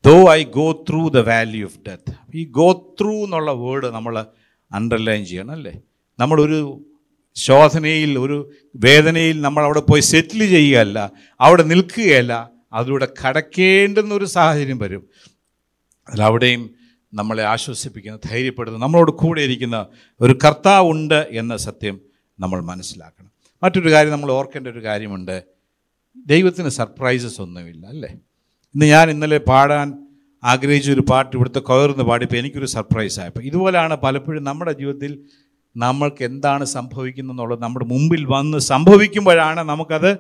though 0.05 0.29
I 0.31 0.43
go 0.43 0.85
through 0.89 1.09
the 1.09 1.17
valley 1.17 1.65
of 1.65 1.79
death 1.87 2.11
ഈ 2.35 2.45
ഗോ 2.45 2.95
ത്രൂ 3.01 3.23
എന്നുള്ള 3.23 3.51
വേർഡ് 3.51 3.85
നമ്മൾ 3.85 4.25
അണ്ടർലൈൻ 4.71 5.25
ചെയ്യണം 5.25 5.51
അല്ലേ? 5.51 5.81
നമ്മളൊരു 6.19 6.85
ശോധനയിൽ 7.35 8.19
ഒരു 8.19 8.51
വേദനയിൽ 8.75 9.41
നമ്മൾ 9.41 9.63
അവിടെ 9.63 9.79
പോയി 9.79 10.01
സെറ്റിൽ 10.01 10.49
ചെയ്യുകയല്ല 10.49 11.11
അവിടെ 11.39 11.63
നിൽക്കുകയല്ല 11.63 12.51
അതിലൂടെ 12.73 13.07
കടക്കേണ്ടുന്ന 13.23 14.13
ഒരു 14.13 14.25
സാഹചര്യം 14.25 14.77
വരും. 14.77 15.09
അതിലവിടെയും 16.09 16.75
നമ്മളെ 17.13 17.43
ആശ്വസിപ്പിക്കുന്ന 17.43 18.19
ധൈര്യപ്പെടുന്ന 18.29 18.77
നമ്മളോട് 18.77 19.11
കൂടെ 19.11 19.41
ഇരിക്കുന്ന 19.41 19.87
ഒരു 20.21 20.37
കർത്താവുണ്ട് 20.45 21.27
എന്ന 21.31 21.57
സത്യം 21.57 22.01
നമ്മൾ 22.39 22.61
മനസ്സിലാക്കണം. 22.61 23.31
മറ്റൊരു 23.63 23.91
കാര്യം 23.91 24.11
നമ്മൾ 24.11 24.31
ഓർക്കേണ്ട 24.31 24.67
ഒരു 24.67 24.83
കാര്യമുണ്ട്. 24.83 25.43
ദൈവത്തിന് 26.25 26.69
സർപ്രൈസസ് 26.69 27.41
ഒന്നുമില്ല 27.41 27.87
അല്ലേ? 27.87 28.15
ഇന്ന് 28.75 28.85
ഞാൻ 28.85 29.09
ഇന്നലെ 29.09 29.38
പാടാൻ 29.38 29.88
ആഗ്രഹിച്ച 30.43 30.89
ഒരു 30.89 31.03
പാട്ട് 31.09 31.35
ഇവിടുത്തെ 31.35 31.59
കൊയർന്ന് 31.59 32.03
പാടിയപ്പോൾ 32.03 32.35
എനിക്കൊരു 32.35 32.65
സർപ്രൈസ് 32.65 33.17
ആയപ്പോൾ 33.19 33.43
ഇതുപോലെയാണ് 33.43 33.95
പലപ്പോഴും 33.95 34.43
നമ്മുടെ 34.43 34.71
ജീവിതത്തിൽ 34.71 35.11
നമ്മൾക്ക് 35.75 36.23
എന്താണ് 36.23 36.65
സംഭവിക്കുന്നത് 36.65 37.33
എന്നുള്ളത് 37.33 37.61
നമ്മുടെ 37.61 37.85
മുമ്പിൽ 37.85 38.21
വന്ന് 38.25 38.59
സംഭവിക്കുമ്പോഴാണ് 38.59 39.63
നമുക്കത് 39.63 40.11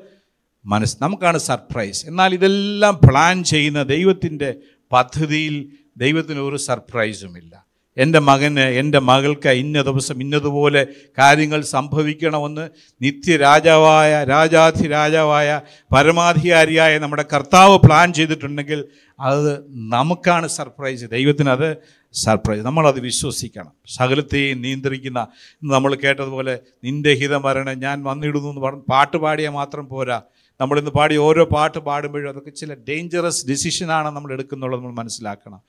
മനസ്സ് 0.65 0.97
നമുക്കാണ് 1.01 1.37
സർപ്രൈസ് 1.39 2.01
എന്നാൽ 2.07 2.33
ഇതെല്ലാം 2.33 2.95
പ്ലാൻ 3.05 3.43
ചെയ്യുന്ന 3.43 3.83
ദൈവത്തിന്റെ 3.83 4.49
പദ്ധതിയിൽ 4.91 5.55
ദൈവത്തിന് 5.97 6.39
ഒരു 6.39 6.55
സർപ്രൈസുമില്ല 6.57 7.53
എന്റെ 7.97 8.19
മകന് 8.19 8.61
എന്റെ 8.61 8.99
മകൾക്ക് 8.99 9.49
ഇന്ന 9.49 9.81
ദിവസം 9.81 10.21
ഇന്നതുപോലെ 10.21 10.87
കാര്യങ്ങൾ 11.19 11.61
സംഭവിക്കണമെന്ന് 11.61 12.69
നിത്യരാജാവായ 13.01 14.23
രാജാധിരാജാവായ 14.23 15.61
പരമാധികാരിയായ 15.91 16.99
നമ്മുടെ 16.99 17.25
കർത്താവ് 17.33 17.77
പ്ലാൻ 17.77 18.13
ചെയ്തിട്ടുണ്ടെങ്കിൽ 18.13 18.85
അത് 19.19 19.65
നമുക്കാണ് 19.77 20.47
സർപ്രൈസ് 20.47 21.05
ദൈവത്തിന് 21.05 21.49
അത് 21.49 21.77
സർപ്രൈസ് 22.13 22.61
നമ്മളത് 22.61 22.99
വിശ്വസിക്കണം. 22.99 23.73
സകലത്തെയും 23.87 24.61
നിയന്ത്രിക്കുന്ന 24.61 25.27
നമ്മൾ 25.63 25.95
കേട്ടതുപോലെ 25.95 26.59
നിന്റെ 26.83 27.13
ഹിതമരണം 27.13 27.79
ഞാൻ 27.79 28.03
വന്നിടുന്നു 28.03 28.49
എന്ന് 28.49 28.61
പറഞ്ഞ് 28.61 28.81
പാട്ട് 28.91 29.17
പാടിയാൽ 29.17 29.51
മാത്രം 29.51 29.87
പോരാ. 29.89 30.21
നമ്മളിന്ന് 30.59 30.91
പാടി 30.91 31.15
ഓരോ 31.17 31.45
പാട്ട് 31.45 31.79
പാടുമ്പോഴും 31.79 32.29
അതൊക്കെ 32.29 32.49
ചില 32.49 32.73
ഡേഞ്ചറസ് 32.89 33.47
ഡിസിഷനാണ് 33.49 34.07
നമ്മൾ 34.07 34.33
എടുക്കുന്നുള്ളത് 34.33 34.79
നമ്മൾ 34.79 34.93
മനസ്സിലാക്കണം. 34.93 35.59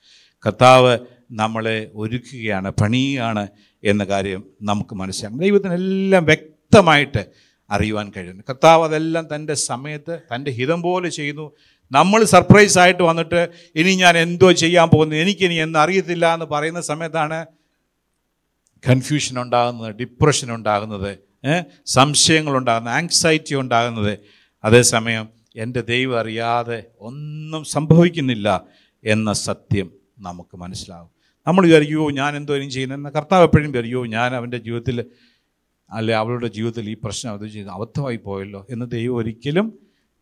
കർത്താവ് 0.45 0.99
നമ്മളെ 1.31 1.91
ഒരുക്കുകയാണ് 1.95 2.71
പണിയുകയാണ് 2.71 3.47
എന്ന 3.83 4.03
കാര്യം 4.03 4.43
നമുക്ക് 4.61 4.95
മനസ്സിലാക്കാം. 4.95 5.39
ദൈവത്തിനെല്ലാം 5.39 6.25
വ്യക്തമായിട്ട് 6.25 7.25
അറിയുവാൻ 7.71 8.11
കഴിയുന്നു. 8.17 8.43
കർത്താവ് 8.49 8.83
അതെല്ലാം 8.83 9.27
തന്റെ 9.35 9.53
സമയത്ത് 9.53 10.19
തന്റെ 10.35 10.51
ഹിതം 10.51 10.81
പോലെ 10.81 11.09
ചെയ്യുന്നു 11.09 11.51
നമ്മൾ 11.91 12.23
സർപ്രൈസ് 12.23 12.79
ആയിട്ട് 12.79 13.03
വന്നിട്ട് 13.03 13.49
ഇനി 13.75 13.95
ഞാൻ 13.95 14.17
എന്തോ 14.17 14.51
ചെയ്യാൻ 14.51 14.89
പോകുന്നു 14.89 15.15
എനിക്കിനി 15.15 15.53
എന്ന് 15.53 15.79
അറിയത്തില്ല 15.79 16.33
എന്ന് 16.33 16.45
പറയുന്ന 16.45 16.81
സമയത്താണ് 16.81 17.45
കൺഫ്യൂഷൻ 18.89 19.41
ഉണ്ടാകുന്നത് 19.41 19.95
ഡിപ്രഷൻ 19.95 20.53
ഉണ്ടാകുന്നത് 20.53 21.17
സംശയങ്ങൾ 21.85 22.57
ഉണ്ടാകുന്നത് 22.57 22.93
ആങ്സൈറ്റി 22.93 23.55
ഉണ്ടാകുന്നത്. 23.55 24.19
അതേസമയം 24.63 25.29
എന്റെ 25.55 25.81
ദൈവം 25.81 26.19
അറിയാതെ 26.19 26.83
ഒന്നും 26.99 27.63
സംഭവിക്കുന്നില്ല 27.63 28.63
എന്ന 29.05 29.33
സത്യം 29.33 29.91
നമുക്ക് 30.19 30.57
മനസ്സിലാകും. 30.57 31.16
നമ്മൾ 31.47 31.65
വിചാരിക്കുമോ 31.65 32.11
ഞാൻ 32.11 32.35
എന്തോ 32.35 32.55
ഇനി 32.55 32.69
ചെയ്യുന്ന? 32.69 33.09
കർത്താവ് 33.09 33.43
എപ്പോഴും 33.43 33.71
വിചാരിക്കുമോ 33.71 34.05
ഞാൻ 34.05 34.35
അവന്റെ 34.35 34.57
ജീവിതത്തിൽ 34.57 35.05
അല്ലെ 35.91 36.15
അവളുടെ 36.15 36.47
ജീവിതത്തിൽ 36.47 36.89
ഈ 36.89 36.97
പ്രശ്നം 37.03 37.33
അത് 37.33 37.47
ചെയ്ത് 37.47 37.69
അബദ്ധമായി 37.69 38.15
പോയല്ലോ 38.15 38.67
എന്ന് 38.69 38.91
ദൈവം 38.91 39.15
ഒരിക്കലും 39.15 39.73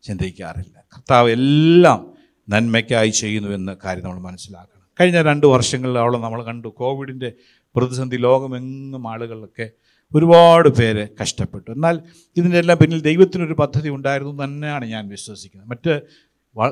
ചിന്തിക്കാറില്ല. 0.02 0.78
കർത്താവ് 0.78 1.30
എല്ലാം 1.30 2.12
നന്മയ്ക്കായി 2.48 3.10
ചെയ്യുന്നു 3.10 3.48
എന്ന 3.48 3.76
കാര്യം 3.84 4.04
നമ്മൾ 4.04 4.18
മനസ്സിലാക്കണം. 4.18 4.88
കഴിഞ്ഞ 5.00 5.22
രണ്ട് 5.22 5.46
വർഷങ്ങളിൽ 5.46 5.98
അവളെ 5.98 6.18
നമ്മൾ 6.18 6.44
കണ്ടു. 6.44 6.68
കോവിഡിന്റെ 6.68 7.32
പ്രതിസന്ധി 7.76 8.16
ലോകമെങ്ങും 8.16 9.10
ആളുകളൊക്കെ 9.10 9.70
ഒരുപാട് 10.14 10.68
പേര് 10.68 11.08
കഷ്ടപ്പെട്ടു. 11.22 11.70
എന്നാൽ 11.70 12.00
ഇതിന്റെ 12.36 12.58
എല്ലാം 12.58 12.78
പിന്നിൽ 12.82 13.00
ദൈവത്തിനൊരു 13.00 13.52
പദ്ധതി 13.52 13.88
ഉണ്ടായിരുന്നു 13.88 14.44
തന്നെയാണ് 14.44 14.84
ഞാൻ 14.84 15.08
വിശ്വസിക്കുന്നത്. 15.08 15.68
മറ്റ് 15.68 16.00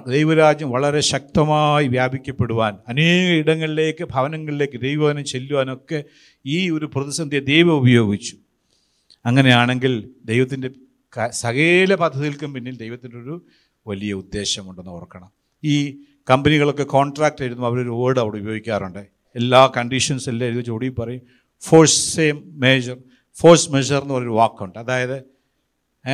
ദൈവരാജ്യം 0.08 0.70
വളരെ 0.70 1.00
ശക്തമായി 1.00 1.88
വ്യാപിക്കപ്പെടുവാൻ 1.88 2.78
അനേക 2.88 3.28
ഇടങ്ങളിലേക്ക് 3.28 4.04
ഭവനങ്ങളിലേക്ക് 4.04 4.80
ദൈവവനം 4.80 5.24
ചെല്ലുവാനൊക്കെ 5.24 6.04
ഈ 6.46 6.70
ഒരു 6.70 6.90
പ്രതിസന്ധിയെ 6.94 7.40
ദൈവം 7.40 7.72
ഉപയോഗിച്ചു. 7.72 8.36
അങ്ങനെയാണെങ്കിൽ 9.26 10.10
ദൈവത്തിന്റെ 10.24 10.70
സകല 11.30 11.94
പദ്ധതികൾക്കും 11.94 12.54
പിന്നിൽ 12.54 12.76
ദൈവത്തിന്റെ 12.76 13.16
ഒരു 13.16 13.46
വലിയ 13.86 14.12
ഉദ്ദേശമുണ്ടെന്ന് 14.12 14.90
ഓർക്കണം. 14.90 15.30
ഈ 15.64 15.96
കമ്പനികളൊക്കെ 16.30 16.82
കോൺട്രാക്റ്റ് 16.82 17.44
എഴുതുമ്പോൾ 17.44 17.66
അവരൊരു 17.66 17.88
വേർഡ് 17.88 18.18
അവിടെ 18.18 18.38
ഉപയോഗിക്കാറുണ്ട്. 18.38 19.06
എല്ലാ 19.36 19.72
കണ്ടീഷൻസ് 19.76 20.28
എല്ലാം 20.28 20.48
എഴുതി 20.48 20.62
ചോടി 20.62 20.88
പറയും. 20.88 21.22
Force 21.60 22.16
same 22.16 22.42
major 22.46 22.96
force 23.34 23.70
measure 23.70 24.02
എന്ന് 24.02 24.14
പറയുന്ന 24.14 24.34
വാക്കുണ്ട്. 24.34 24.78
അതായത് 24.78 25.33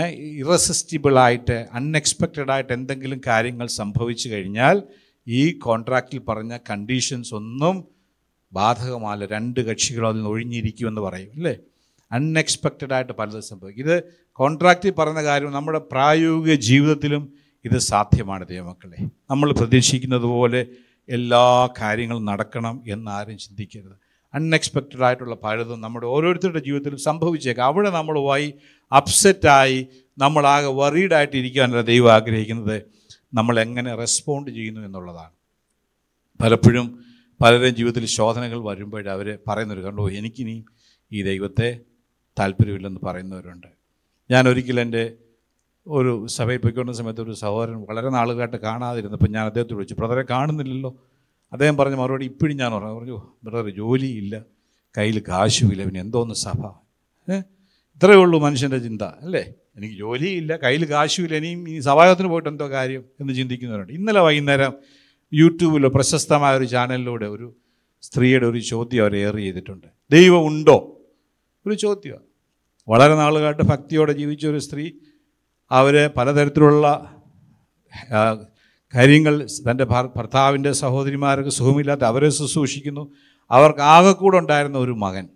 ഇറസിസ്റ്റിബിളായിട്ട് 0.09 1.67
അൺഎക്സ്പെക്റ്റഡ് 1.73 2.51
ആയിട്ട് 2.51 2.73
എന്തെങ്കിലും 2.73 3.21
കാര്യങ്ങൾ 3.27 3.67
സംഭവിച്ചു 3.67 4.29
കഴിഞ്ഞാൽ 4.29 4.83
ഈ 5.29 5.53
കോൺട്രാക്റ്റിൽ 5.53 6.19
പറഞ്ഞ 6.19 6.59
കണ്ടീഷൻസ് 6.71 7.35
ഒന്നും 7.35 7.89
ബാധകമല്ല. 8.53 9.27
രണ്ട് 9.27 9.61
കക്ഷികളും 9.61 10.09
അതിൽ 10.09 10.17
നിന്ന് 10.17 10.31
ഒഴിഞ്ഞിരിക്കുമെന്ന് 10.31 11.01
പറയും 11.01 11.31
അല്ലേ? 11.35 11.57
അൺഎക്സ്പെക്റ്റഡ് 12.13 12.93
ആയിട്ട് 12.93 13.13
പലതും 13.13 13.43
സംഭവിക്കും. 13.43 13.83
ഇത് 13.83 14.05
കോൺട്രാക്റ്റിൽ 14.33 14.91
പറഞ്ഞ 14.91 15.23
കാര്യം 15.23 15.53
നമ്മുടെ 15.53 15.79
പ്രായോഗിക 15.79 16.55
ജീവിതത്തിലും 16.55 17.33
ഇത് 17.65 17.79
സാധ്യമാണ് 17.79 18.49
ദൈവമക്കളെ. 18.49 19.05
നമ്മൾ 19.31 19.53
പ്രതീക്ഷിക്കുന്നത് 19.53 20.23
പോലെ 20.23 20.67
എല്ലാ 21.09 21.69
കാര്യങ്ങളും 21.81 22.25
നടക്കണം 22.25 22.83
എന്നാരും 22.89 23.39
ചിന്തിക്കരുത്. 23.39 24.10
അൺഎക്സ്പെക്റ്റഡ് 24.35 25.05
ആയിട്ടുള്ള 25.05 25.35
പലതും 25.35 25.81
നമ്മുടെ 25.81 26.07
ഓരോരുത്തരുടെ 26.07 26.59
ജീവിതത്തിലും 26.59 26.99
സംഭവിച്ചേക്കാം. 26.99 27.67
അവിടെ 27.67 27.91
നമ്മൾ 27.91 28.01
നമ്മളുമായി 28.01 28.55
അപ്സെറ്റായി 28.97 29.87
നമ്മളാകെ 30.19 30.67
വറീഡായിട്ട് 30.67 31.37
ഇരിക്കാനല്ല 31.37 31.81
ദൈവം 31.81 32.13
ആഗ്രഹിക്കുന്നത്. 32.13 32.83
നമ്മൾ 33.35 33.61
എങ്ങനെ 33.61 33.95
റെസ്പോണ്ട് 33.95 34.51
ചെയ്യുന്നു 34.51 34.81
എന്നുള്ളതാണ്. 34.81 35.31
പലപ്പോഴും 36.43 37.05
പലരുടെയും 37.43 37.75
ജീവിതത്തിൽ 37.75 38.05
ശോധനകൾ 38.07 38.65
വരുമ്പോൾ 38.65 39.09
അവർ 39.09 39.39
പറയുന്നൊരു 39.49 39.81
കണ്ടോ 39.81 40.11
എനിക്കിനി 40.11 40.65
ഈ 41.13 41.23
ദൈവത്തെ 41.23 41.81
താല്പര്യമില്ലെന്ന് 42.39 43.01
പറയുന്നവരുണ്ട്. 43.05 43.67
ഞാൻ 44.31 44.49
ഒരിക്കലും 44.49 44.81
എന്റെ 44.81 45.13
ഒരു 45.87 46.27
സഭയിൽ 46.27 46.59
പോയിക്കൊണ്ട 46.59 46.91
സമയത്ത് 46.91 47.21
ഒരു 47.21 47.33
സഹോദരൻ 47.33 47.87
വളരെ 47.89 48.09
നാളുകളായിട്ട് 48.09 48.57
കാണാതിരുന്നപ്പോൾ 48.57 49.29
ഞാൻ 49.29 49.47
അദ്ദേഹത്തോട് 49.47 49.75
വിളിച്ചു 49.75 49.95
ബ്രദറെ 49.95 50.25
കാണുന്നില്ലല്ലോ. 50.31 51.10
അദ്ദേഹം 51.53 51.77
പറഞ്ഞ 51.77 51.95
മറുപടി 51.95 52.25
ഇപ്പോഴും 52.25 52.57
ഞാൻ 52.57 52.73
പറഞ്ഞു 52.73 52.93
പറഞ്ഞു 52.93 53.33
ബ്രദർ 53.45 53.71
ജോലിയില്ല 53.71 54.45
കയ്യിൽ 54.99 55.23
കാശുമില്ല 55.29 55.85
പിന്നെ 55.85 56.01
എന്തോന്ന് 56.01 56.35
സഭ? 56.35 56.63
ഇത്രയേ 57.95 58.17
ഉള്ളൂ 58.17 58.39
മനുഷ്യന്റെ 58.39 58.79
ചിന്ത 58.79 59.03
അല്ലേ? 59.03 59.55
എനിക്ക് 59.77 59.95
ജോലിയില്ല 59.95 60.57
കയ്യിൽ 60.57 60.85
കാശുമില്ല 60.85 61.37
ഇനിയും 61.37 61.69
ഈ 61.69 61.79
സഭായത്തിന് 61.79 62.29
പോയിട്ട് 62.29 62.49
എന്തോ 62.49 62.69
കാര്യം 62.69 63.05
എന്ന് 63.21 63.33
ചിന്തിക്കുന്നവരുണ്ട്. 63.35 63.93
ഇന്നലെ 63.93 64.21
വൈകുന്നേരം 64.21 64.73
യൂട്യൂബിലോ 65.33 65.89
പ്രശസ്തമായ 65.89 66.57
ഒരു 66.57 66.65
ചാനലിലൂടെ 66.65 67.27
ഒരു 67.27 67.57
സ്ത്രീയുടെ 68.03 68.47
ഒരു 68.47 68.59
ചോദ്യം 68.59 69.03
അവർ 69.03 69.17
ഏറി 69.17 69.41
ചെയ്തിട്ടുണ്ട്. 69.41 69.87
ദൈവം 70.11 70.47
ഉണ്ടോ? 70.47 71.01
ഒരു 71.67 71.75
ചോദ്യമാണ്. 71.75 72.23
വളരെ 72.89 73.15
നാളുകളായിട്ട് 73.15 73.63
ഭക്തിയോടെ 73.63 74.13
ജീവിച്ച 74.13 74.47
ഒരു 74.47 74.59
സ്ത്രീ 74.59 74.91
അവരെ 75.71 76.09
പലതരത്തിലുള്ള 76.09 77.15
കാര്യങ്ങൾ 78.95 79.47
തന്റെ 79.71 79.85
ഭർ- 79.85 80.11
ഭർത്താവിന്റെ 80.17 80.73
സഹോദരിമാർക്ക് 80.73 81.49
സുഖമില്ലാത്ത 81.49 82.03
അവരെ 82.03 82.29
ശുശ്രൂഷിക്കുന്നു. 82.29 83.13
അവർക്ക് 83.51 83.81
ആകെ 83.81 84.13
കൂടെ 84.13 84.39
ഉണ്ടായിരുന്ന 84.39 84.79
ഒരു 84.79 84.93
മകൻ 84.93 85.29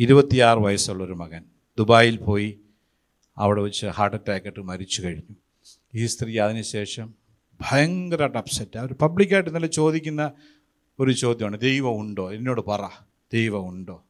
ഇരുപത്തിയാറ് 0.00 0.58
വയസ്സുള്ള 0.58 1.04
ഒരു 1.04 1.12
മകൻ 1.12 1.44
ദുബായിൽ 1.78 2.16
പോയി 2.16 2.60
അവിടെ 3.38 3.62
വെച്ച് 3.62 3.86
ഹാർട്ട് 3.86 4.16
അറ്റാക്ക് 4.16 4.46
ആയിട്ട് 4.46 4.60
മരിച്ചു 4.60 5.02
കഴിഞ്ഞു. 5.02 5.34
ഈ 5.94 6.06
സ്ത്രീ 6.06 6.38
അതിനുശേഷം 6.38 7.14
ഭയങ്കരമായിട്ട് 7.60 8.38
അപ്സെറ്റ് 8.38 8.78
അവർ 8.78 8.92
പബ്ലിക്കായിട്ട് 8.92 9.50
ഇന്നലെ 9.50 9.66
ചോദിക്കുന്ന 9.66 10.32
ഒരു 11.00 11.12
ചോദ്യമാണ് 11.12 11.60
ദൈവം 11.60 12.00
ഉണ്ടോ? 12.00 12.32
എന്നോട് 12.32 12.60
പറ 12.60 12.80
ദൈവം 13.32 13.68
ഉണ്ടോ? 13.68 14.04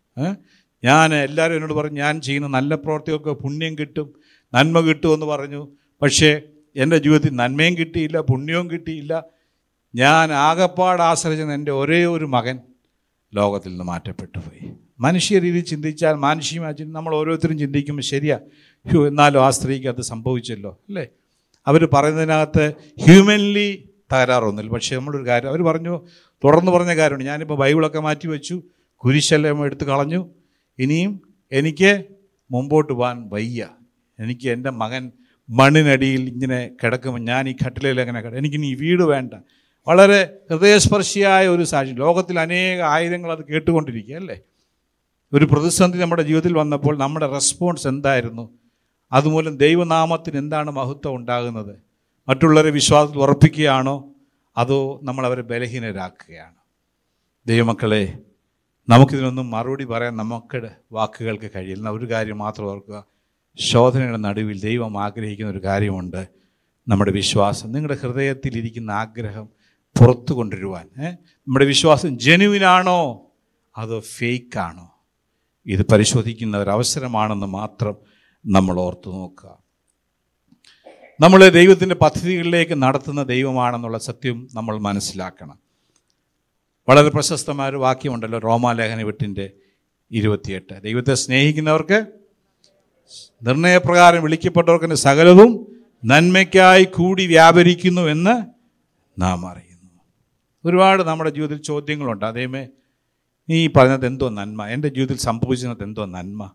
ഞാൻ 0.85 1.15
എല്ലാവരും 1.15 1.55
എന്നോട് 1.55 1.73
പറഞ്ഞു 1.73 1.99
ഞാൻ 1.99 2.21
ചെയ്യുന്ന 2.21 2.49
നല്ല 2.49 2.75
പ്രവർത്തികൾക്ക് 2.75 3.31
പുണ്യം 3.31 3.79
കിട്ടും 3.79 4.15
നന്മ 4.55 4.81
കിട്ടുമെന്ന് 4.81 5.27
പറഞ്ഞു. 5.27 5.69
പക്ഷേ 6.03 6.43
എന്റെ 6.77 6.99
ജീവിതത്തിൽ 6.99 7.31
നന്മയും 7.31 7.79
കിട്ടിയില്ല 7.79 8.21
പുണ്യവും 8.21 8.71
കിട്ടിയില്ല. 8.71 9.25
ഞാൻ 9.95 10.33
ആകപ്പാട് 10.33 11.03
ആശ്രയിച്ച 11.03 11.43
എന്റെ 11.43 11.73
ഒരേ 11.73 12.05
ഒരു 12.05 12.25
മകൻ 12.25 12.59
ലോകത്തിൽ 13.35 13.69
നിന്ന് 13.69 13.85
മാറ്റപ്പെട്ടു 13.85 14.39
പോയി 14.39 14.73
മനുഷ്യ 15.01 15.39
രീതിയിൽ 15.39 15.65
ചിന്തിച്ചാൽ 15.65 16.15
മാനുഷികമായി 16.15 16.75
ചിന്തി 16.75 16.93
നമ്മൾ 16.93 17.15
ഓരോരുത്തരും 17.15 17.59
ചിന്തിക്കുമ്പോൾ 17.59 18.03
ശരിയാ. 18.03 18.41
ഹ്യൂ 18.87 19.07
എന്നാലും 19.07 19.45
ആ 19.45 19.51
സ്ത്രീക്ക് 19.51 19.87
അത് 19.87 20.03
സംഭവിച്ചല്ലോ 20.03 20.81
അല്ലേ? 20.89 21.09
അവർ 21.67 21.89
പറയുന്നതിനകത്ത് 21.95 22.75
ഹ്യൂമൻലി 23.01 23.89
തകരാറൊന്നുമില്ല. 24.13 24.73
പക്ഷേ 24.73 24.97
നമ്മളൊരു 24.97 25.27
കാര്യം 25.27 25.49
അവർ 25.49 25.63
പറഞ്ഞു 25.63 26.07
തുടർന്ന് 26.45 26.73
പറഞ്ഞ 26.73 26.97
കാര്യമാണ് 26.97 27.27
ഞാനിപ്പോൾ 27.27 27.55
ബൈബിളൊക്കെ 27.55 28.01
മാറ്റി 28.01 28.29
വെച്ചു 28.29 28.63
കുരിശെല്ലാം 28.97 29.65
എടുത്ത് 29.65 29.85
കളഞ്ഞു. 29.85 30.31
ഇനിയും 30.79 31.23
എനിക്ക് 31.53 32.05
മുമ്പോട്ട് 32.51 32.93
പോകാൻ 32.93 33.29
വയ്യ. 33.33 33.69
എനിക്ക് 34.19 34.51
എന്റെ 34.51 34.71
മകൻ 34.71 35.13
മണ്ണിനടിയിൽ 35.53 36.29
ഇങ്ങനെ 36.29 36.71
കിടക്കുമ്പോൾ 36.85 37.21
ഞാൻ 37.21 37.49
ഈ 37.49 37.55
കട്ടിലയിൽ 37.67 38.01
അങ്ങനെ 38.01 38.21
കിടക്കും. 38.21 38.39
എനിക്കിനി 38.39 38.67
ഈ 38.67 38.75
വീട് 38.75 39.03
വേണ്ട. 39.03 39.35
വളരെ 39.89 40.37
ഹൃദയസ്പർശിയായ 40.51 41.49
ഒരു 41.49 41.65
സാക്ഷി 41.65 41.93
ലോകത്തിൽ 41.93 42.41
അനേക 42.41 42.81
ആയിരങ്ങൾ 42.81 43.33
അത് 43.33 43.45
കേട്ടുകൊണ്ടിരിക്കുക 43.45 44.17
അല്ലേ? 44.17 44.41
ഒരു 45.33 45.45
പ്രതിസന്ധി 45.45 45.99
നമ്മുടെ 45.99 46.23
ജീവിതത്തിൽ 46.23 46.59
വന്നപ്പോൾ 46.59 46.99
നമ്മുടെ 46.99 47.27
റെസ്പോൺസ് 47.27 47.89
എന്തായിരുന്നു? 47.89 48.51
അതുമൂലം 49.13 49.57
ദൈവനാമത്തിന് 49.57 50.39
എന്താണ് 50.39 50.71
മഹത്വം 50.71 51.15
ഉണ്ടാകുന്നത്? 51.15 51.77
മറ്റുള്ളവരെ 52.29 52.71
വിശ്വാസത്തിൽ 52.71 53.19
ഉറപ്പിക്കുകയാണോ? 53.19 54.11
അതോ 54.57 55.01
നമ്മളവരെ 55.03 55.43
ബലഹീനരാക്കുകയാണ്? 55.43 56.55
ദൈവമക്കളെ 57.47 58.19
നമുക്കിതിനൊന്നും 58.89 59.51
മറുപടി 59.51 59.85
പറയാൻ 59.85 60.17
നമുക്കുടെ 60.17 60.71
വാക്കുകൾക്ക് 60.93 61.51
കഴിയില്ല. 61.57 61.89
ഒരു 61.89 62.11
കാര്യം 62.11 62.39
മാത്രം 62.39 62.67
ഓർക്കുക. 62.67 63.12
ശോധനയുടെ 63.57 64.17
നടുവിൽ 64.17 64.61
ദൈവം 64.61 65.05
ആഗ്രഹിക്കുന്ന 65.05 65.51
ഒരു 65.51 65.65
കാര്യമുണ്ട്. 65.65 66.29
നമ്മുടെ 66.89 67.11
വിശ്വാസം 67.11 67.73
നിങ്ങളുടെ 67.73 68.01
ഹൃദയത്തിലിരിക്കുന്ന 68.01 68.91
ആഗ്രഹം 68.91 69.49
പുറത്തു 69.99 70.33
കൊണ്ടുവരുവാൻ. 70.35 70.89
നമ്മുടെ 71.25 71.65
വിശ്വാസം 71.65 72.19
ജെനുവിനാണോ? 72.19 73.31
അതോ 73.77 74.01
ഫേക്കാണോ? 74.01 74.95
ഇത് 75.67 75.87
പരിശോധിക്കുന്ന 75.87 76.57
ഒരു 76.57 76.71
അവസരമാണെന്ന് 76.71 77.47
മാത്രം 77.47 77.97
നമ്മൾ 78.47 78.81
ഓർത്തു 78.81 79.11
നോക്കുക. 79.11 79.59
നമ്മളെ 81.21 81.49
ദൈവത്തിന്റെ 81.49 81.95
പദ്ധതികളിലേക്ക് 81.95 82.83
നടത്തുന്ന 82.83 83.23
ദൈവമാണെന്നുള്ള 83.23 83.99
സത്യം 83.99 84.49
നമ്മൾ 84.55 84.79
മനസ്സിലാക്കണം. 84.79 85.59
വളരെ 86.89 87.09
പ്രശസ്തമായ 87.09 87.71
ഒരു 87.71 87.77
വാക്യമുണ്ടല്ലോ 87.77 88.39
റോമാലേഖന 88.39 89.03
വിട്ടിന്റെ 89.03 89.51
ഇരുപത്തിയെട്ട്. 90.11 90.83
ദൈവത്തെ 90.83 91.15
സ്നേഹിക്കുന്നവർക്ക് 91.15 92.07
നിർണയപ്രകാരം 93.43 94.23
വിളിക്കപ്പെട്ടവർക്ക് 94.23 94.95
സകലതും 94.95 95.67
നന്മയ്ക്കായി 96.05 96.85
കൂടി 96.85 97.27
വ്യാപരിക്കുന്നു 97.27 98.01
എന്ന് 98.01 98.47
നാം 99.21 99.49
അറിയുന്നു. 99.49 100.01
ഒരുപാട് 100.65 101.03
നമ്മുടെ 101.03 101.31
ജീവിതത്തിൽ 101.31 101.63
ചോദ്യങ്ങളുണ്ട്. 101.63 102.25
അതേമേ 102.25 102.69
നീ 103.49 103.67
പറഞ്ഞത് 103.67 104.07
എന്തോ 104.07 104.29
നന്മ? 104.29 104.67
എന്റെ 104.67 104.89
ജീവിതത്തിൽ 104.89 105.23
സംഭവിച്ചത് 105.23 105.83
എന്തോ 105.83 106.05
നന്മ? 106.05 106.53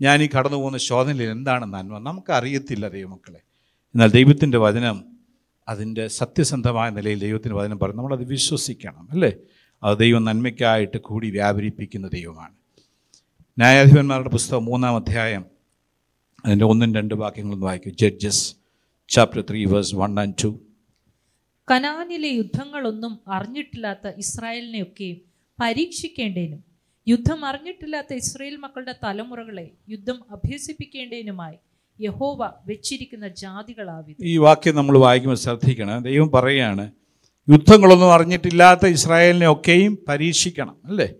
ഞാൻ 0.00 0.22
ഈ 0.22 0.28
കടന്നു 0.38 0.56
പോകുന്ന 0.56 0.78
ശോധനയിൽ 0.78 1.22
എന്താണ് 1.22 1.74
നന്മ? 1.74 1.98
നമുക്കറിയത്തില്ല 1.98 2.88
ദൈവമക്കളെ. 2.88 3.40
എന്നാൽ 3.86 4.10
ദൈവത്തിന്റെ 4.10 4.58
വചനം 4.58 5.04
അതിന്റെ 5.68 6.08
സത്യസന്ധമായ 6.08 6.90
നിലയിൽ 6.90 7.18
ദൈവത്തിന്റെ 7.18 7.56
വചനം 7.56 7.78
പറയും 7.78 7.96
നമ്മളത് 7.96 8.24
വിശ്വസിക്കണം 8.24 9.08
അല്ലേ? 9.10 9.32
അത് 9.84 9.98
ദൈവം 9.98 10.24
നന്മയ്ക്കായിട്ട് 10.24 10.98
കൂടി 10.98 11.30
വ്യാപരിപ്പിക്കുന്ന 11.30 12.08
ദൈവമാണ്. 12.08 12.52
ന്യായാധിപന്മാരുടെ 13.58 14.28
പുസ്തകം 14.28 14.64
മൂന്നാം 14.64 14.96
അധ്യായം 14.96 15.44
അതിന്റെ 16.44 16.64
ഒന്നും 16.64 16.94
രണ്ട് 16.94 17.14
വാക്യങ്ങളും 17.14 17.60
വായിക്കും. 17.60 17.96
Judges 17.96 18.54
chapter 19.08 19.44
three 19.50 19.64
verse 19.64 19.94
one 19.94 20.20
and 20.20 20.34
two 20.44 20.60
കനാനിലെ 21.70 22.28
യുദ്ധങ്ങളൊന്നും 22.28 23.18
അറിഞ്ഞിട്ടില്ലാത്ത 23.28 24.08
ഇസ്രായേലിനെയൊക്കെയും 24.16 25.20
പരീക്ഷിക്കേണ്ടേനും 25.60 26.64
യുദ്ധം 27.08 27.44
അറിഞ്ഞിട്ടില്ലാത്ത 27.44 28.14
ഇസ്രായേൽ 28.14 28.56
മക്കളുടെ 28.56 28.94
തലമുറകളെ 29.04 29.70
യുദ്ധം 29.88 30.24
അഭ്യസിപ്പിക്കേണ്ടതിനുമായി 30.30 31.56
യഹോവ 32.00 32.52
വെച്ചിരിക്കുന്ന 32.66 33.28
ജാതികളാവിത്. 33.28 34.16
ഈ 34.22 34.36
വാക്യം 34.36 34.76
നമ്മൾ 34.76 34.98
വായിക്കുമ്പോൾ 34.98 35.36
ശ്രദ്ധിക്കണം. 35.36 36.02
ദൈവം 36.02 36.30
പറയുകയാണ് 36.30 36.92
യുദ്ധങ്ങളൊന്നും 37.50 38.12
അറിഞ്ഞിട്ടില്ലാത്ത 38.14 38.86
ഇസ്രായേലിനെ 38.86 39.52
ഒക്കെയും 39.52 39.98
പരീക്ഷിക്കണം 40.08 40.76
അല്ലേ? 40.84 41.12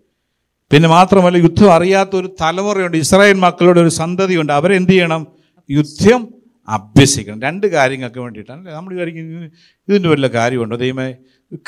പിന്നെ 0.72 0.88
മാത്രമല്ല 0.88 1.36
യുദ്ധം 1.36 1.74
അറിയാത്ത 1.74 2.16
ഒരു 2.16 2.36
തലമുറയുണ്ട്. 2.40 2.96
ഇസ്രായേൽ 2.96 3.34
മക്കളുടെ 3.34 3.80
ഒരു 3.80 3.88
സന്തതിയുണ്ട്. 3.88 4.52
അവരെന്ത് 4.52 4.90
ചെയ്യണം? 4.90 5.26
യുദ്ധം 5.70 6.34
അഭ്യസിക്കണം. 6.68 7.42
രണ്ട് 7.42 7.66
കാര്യങ്ങൾക്ക് 7.66 8.18
വേണ്ടിയിട്ടാണ് 8.18 8.68
നമ്മൾ 8.68 8.92
വിചാരിക്കും 8.92 9.22
ഇതിന് 9.22 9.50
ഇതിന്റെ 9.88 10.08
വല്ല 10.08 10.26
കാര്യമുണ്ടോ? 10.26 10.76
ദൈവമേ 10.76 11.14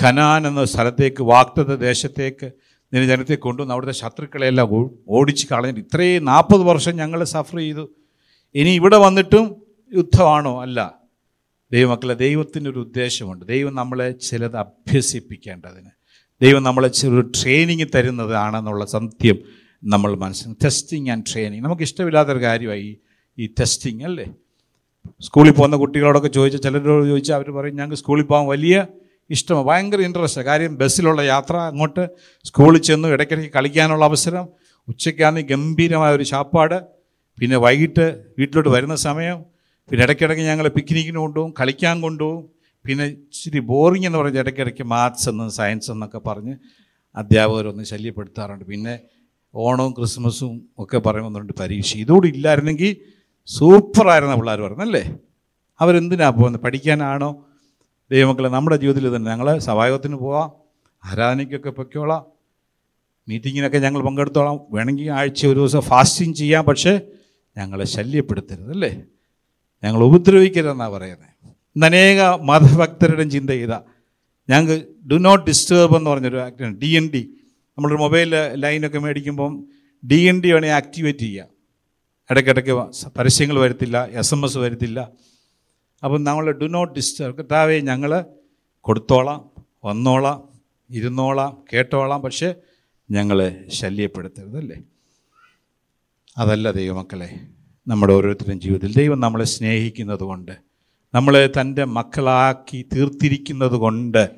ഖനാൻ 0.02 0.46
എന്ന 0.46 0.64
സ്ഥലത്തേക്ക് 0.64 1.22
വാക്തത 1.22 1.74
ദേശത്തേക്ക് 1.74 2.52
നിന്റെ 2.92 3.16
ജനത്തെ 3.16 3.34
കൊണ്ടുവന്ന് 3.34 3.74
അവിടുത്തെ 3.74 3.92
ശത്രുക്കളെയെല്ലാം 3.92 4.90
ഓടിച്ച് 5.08 5.46
കളഞ്ഞിട്ട് 5.52 5.80
ഇത്രയും 5.80 6.24
നാൽപ്പത് 6.24 6.60
വർഷം 6.60 6.96
ഞങ്ങൾ 6.96 7.24
സഫർ 7.24 7.58
ചെയ്തു. 7.58 7.90
ഇനി 8.54 8.70
ഇവിടെ 8.70 8.96
വന്നിട്ടും 8.96 9.62
യുദ്ധമാണോ? 9.96 10.62
അല്ല. 10.62 10.94
ദൈവമക്കളെ 11.72 12.14
ദൈവത്തിന്റെ 12.14 12.70
ഒരു 12.70 12.78
ഉദ്ദേശമുണ്ട്. 12.78 13.44
ദൈവം 13.44 13.74
നമ്മളെ 13.74 14.10
ചിലത് 14.10 14.56
അഭ്യസിപ്പിക്കേണ്ടതിന്. 14.56 16.01
ദൈവം 16.40 16.62
നമ്മളെ 16.62 16.90
ഒരു 17.08 17.22
ട്രെയിനിങ് 17.36 17.86
തരുന്നതാണെന്നുള്ള 17.94 18.84
സത്യം 18.86 19.36
നമ്മൾ 19.82 20.10
മനസ്സിലാക്കും 20.14 20.58
ടെസ്റ്റിങ് 20.64 21.10
ആൻഡ് 21.10 21.24
ട്രെയിനിങ് 21.32 21.62
നമുക്ക് 21.62 21.82
ഇഷ്ടമില്ലാത്തൊരു 21.82 22.40
കാര്യമായി 22.40 22.88
ഈ- 23.38 23.50
ടെസ്റ്റിങ് 23.60 24.04
അല്ലേ? 24.04 24.26
സ്കൂളിൽ 25.20 25.50
പോകുന്ന 25.50 25.76
കുട്ടികളോടൊക്കെ 25.76 26.28
ചോദിച്ചാൽ 26.28 26.60
ചിലരോട് 26.62 27.08
ചോദിച്ചാൽ 27.08 27.34
അവർ 27.34 27.50
പറയും 27.50 27.76
ഞങ്ങൾക്ക് 27.76 27.96
സ്കൂളിൽ 27.96 28.22
പോകാൻ 28.22 28.46
വലിയ 28.46 28.74
ഇഷ്ടമാണ്. 29.30 29.66
ഭയങ്കര 29.66 30.00
ഇൻട്രസ്റ്റാണ് 30.00 30.46
കാര്യം 30.46 30.76
ബസ്സിലുള്ള 30.76 31.22
യാത്ര 31.24 31.56
അങ്ങോട്ട് 31.62 32.04
സ്കൂളിൽ 32.44 32.80
ചെന്നു 32.80 33.08
ഇടയ്ക്കിടയ്ക്ക് 33.08 33.52
കളിക്കാനുള്ള 33.54 34.04
അവസരം 34.04 34.44
ഉച്ചയ്ക്കാണെങ്കിൽ 34.88 35.48
ഗംഭീരമായ 35.50 36.14
ഒരു 36.14 36.22
ചാപ്പാട് 36.22 36.76
പിന്നെ 37.38 37.56
വൈകിട്ട് 37.56 38.06
വീട്ടിലോട്ട് 38.38 38.68
വരുന്ന 38.68 38.94
സമയം 39.06 39.38
പിന്നെ 39.90 40.04
ഇടയ്ക്കിടയ്ക്ക് 40.04 40.42
ഞങ്ങൾ 40.42 40.68
പിക്നിക്കിന് 40.68 41.18
കൊണ്ടുപോകും 41.18 41.54
കളിക്കാൻ 41.60 42.00
കൊണ്ടുപോകും 42.00 42.42
പിന്നെ 42.86 43.04
ഇച്ചിരി 43.04 43.58
ബോറിങ് 43.58 44.06
എന്ന് 44.06 44.18
പറഞ്ഞ 44.18 44.38
ഇടയ്ക്കിടയ്ക്ക് 44.38 44.84
മാത്സ് 44.84 45.28
എന്ന് 45.28 45.48
സയൻസ് 45.50 45.90
എന്നൊക്കെ 45.90 46.18
പറഞ്ഞ് 46.18 46.54
അധ്യാപകരൊന്ന് 47.16 47.84
ശല്യപ്പെടുത്താറുണ്ട്. 47.84 48.64
പിന്നെ 48.64 49.00
ഓണവും 49.54 49.92
ക്രിസ്മസും 49.92 50.68
ഒക്കെ 50.78 50.98
പറയുന്നുണ്ട് 50.98 51.52
പരീക്ഷ. 51.60 51.96
ഇതോടെ 51.96 52.28
ഇല്ലായിരുന്നെങ്കിൽ 52.28 52.96
സൂപ്പറായിരുന്ന 53.46 54.34
പിള്ളേർ 54.34 54.60
പറഞ്ഞല്ലേ 54.60 55.18
അവരെന്തിനാ 55.80 56.30
പോകുന്നത്? 56.30 56.62
പഠിക്കാനാണോ? 56.62 57.46
ദൈവമക്കളെ 58.10 58.48
നമ്മുടെ 58.48 58.76
ജീവിതത്തിൽ 58.76 59.16
തന്നെ 59.16 59.30
ഞങ്ങൾ 59.30 59.58
സവായോഗത്തിന് 59.58 60.14
പോവാം 60.14 60.50
ആരാധനയ്ക്കൊക്കെ 61.04 61.70
പൊയ്ക്കോളാം 61.70 62.26
മീറ്റിങ്ങിനൊക്കെ 63.28 63.78
ഞങ്ങൾ 63.78 64.02
പങ്കെടുത്തോളാം. 64.02 64.60
വേണമെങ്കിൽ 64.70 65.10
ആഴ്ച 65.10 65.46
ഒരു 65.46 65.58
ദിവസം 65.58 65.80
ഫാസ്റ്റിംഗ് 65.80 66.36
ചെയ്യാം 66.36 66.64
പക്ഷേ 66.64 67.00
ഞങ്ങളെ 67.58 67.84
ശല്യപ്പെടുത്തരുത് 67.84 68.70
അല്ലേ? 68.70 69.02
ഞങ്ങൾ 69.84 70.04
ഉപദ്രവിക്കരുതെന്നാണ് 70.04 70.92
പറയുന്നത് 70.92 71.31
അനേക 71.76 72.20
മതഭക്തരുടെയും 72.40 73.30
ചിന്ത 73.30 73.50
ഇതാ. 73.50 73.78
ഞങ്ങൾക്ക് 74.48 74.76
ഡു 75.10 75.16
നോട്ട് 75.16 75.44
ഡിസ്റ്റേബ് 75.46 75.96
എന്ന് 75.96 76.10
പറഞ്ഞൊരു 76.10 76.40
ആക്ടാണ് 76.40 76.74
ഡി 76.78 76.86
എൻ 76.86 77.10
ഡി 77.14 77.22
നമ്മളൊരു 77.78 77.98
മൊബൈൽ 77.98 78.30
ലൈനൊക്കെ 78.54 78.98
മേടിക്കുമ്പം 78.98 79.52
ഡി 80.02 80.14
എൻ 80.14 80.42
ഡി 80.42 80.52
വേണേൽ 80.52 80.70
ആക്ടിവേറ്റ് 80.70 81.18
ചെയ്യുക 81.18 81.48
ഇടയ്ക്കിടയ്ക്ക് 82.30 82.74
പരസ്യങ്ങൾ 83.16 83.58
വരത്തില്ല 83.58 84.04
എസ് 84.04 84.34
എം 84.34 84.44
എസ് 84.44 84.58
വരത്തില്ല. 84.58 85.00
അപ്പം 86.02 86.24
നമ്മൾ 86.24 86.52
ഡു 86.52 86.66
നോട്ട് 86.66 86.94
ഡിസ്റ്റർബ് 86.94 87.36
കർത്താവെ 87.38 87.80
ഞങ്ങൾ 87.80 88.24
കൊടുത്തോളാം 88.80 89.40
വന്നോളാം 89.84 90.38
ഇരുന്നോളാം 90.90 91.64
കേട്ടോളാം 91.72 92.22
പക്ഷേ 92.22 92.54
ഞങ്ങളെ 93.10 93.64
ശല്യപ്പെടുത്തരുതല്ലേ 93.68 94.78
അതല്ല 96.38 96.70
ദൈവമക്കളെ 96.70 97.28
നമ്മുടെ 97.86 98.12
ഓരോരുത്തരുടെയും 98.12 98.60
ജീവിതത്തിൽ 98.60 98.92
ദൈവം 98.92 99.20
നമ്മളെ 99.20 99.44
സ്നേഹിക്കുന്നത് 99.44 100.20
കൊണ്ട് 100.20 100.54
നമ്മളെ 101.14 101.50
തന്റെ 101.60 101.84
മക്കളാക്കി 101.84 102.84
തീർത്തിരിക്കുന്നത് 102.94 103.72
കൊണ്ട് 103.72 104.30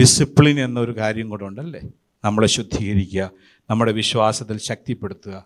ഡിസിപ്ലിൻ 0.00 0.60
എന്നൊരു 0.60 0.96
കാര്യം 0.96 1.28
കൂടെ 1.28 1.44
ഉണ്ടല്ലേ? 1.44 1.80
നമ്മളെ 2.24 2.46
ശുദ്ധീകരിക്കുക 2.46 3.30
നമ്മുടെ 3.70 3.92
വിശ്വാസത്തിൽ 3.92 4.58
ശക്തിപ്പെടുത്തുക. 4.58 5.44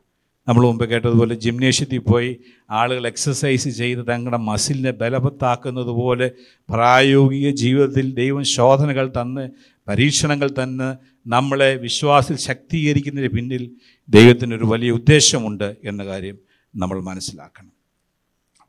നമ്മൾ 0.48 0.62
മുമ്പ് 0.62 0.84
കേട്ടതുപോലെ 0.84 1.34
ജിംനേഷ്യത്തിൽ 1.34 1.98
പോയി 1.98 2.36
ആളുകൾ 2.70 3.06
എക്സസൈസ് 3.06 3.68
ചെയ്ത് 3.68 4.06
തങ്ങളുടെ 4.06 4.36
മസിലിനെ 4.36 4.90
ബലവത്താക്കുന്നത് 4.90 5.86
പോലെ 5.86 6.30
പ്രായോഗിക 6.70 7.50
ജീവിതത്തിൽ 7.50 8.14
ദൈവം 8.14 8.44
ശോധനകൾ 8.44 9.12
തന്ന് 9.20 9.48
പരീക്ഷണങ്ങൾ 9.88 10.50
തന്ന് 10.62 10.96
നമ്മളെ 11.26 11.76
വിശ്വാസത്തിൽ 11.76 12.36
ശക്തീകരിക്കുന്നതിന് 12.36 13.30
പിന്നിൽ 13.30 13.70
ദൈവത്തിനൊരു 14.08 14.64
വലിയ 14.64 14.90
ഉദ്ദേശമുണ്ട് 14.90 15.76
എന്ന 15.84 16.04
കാര്യം 16.04 16.38
നമ്മൾ 16.76 17.00
മനസ്സിലാക്കണം. 17.02 17.72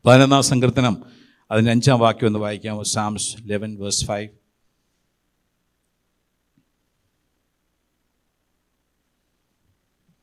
പതിനൊന്നാം 0.06 0.42
സങ്കീർത്തനം 0.42 1.15
അതിന്റെ 1.50 1.70
അഞ്ചാം 1.70 2.00
വാക്യം 2.00 2.26
ഒന്ന് 2.26 2.38
വായിക്കാമോ? 2.38 2.82
സാംസ് 2.82 3.36
ലെവൻ 3.44 3.76
വേഴ്സ് 3.78 4.04
ഫൈവ് 4.04 4.28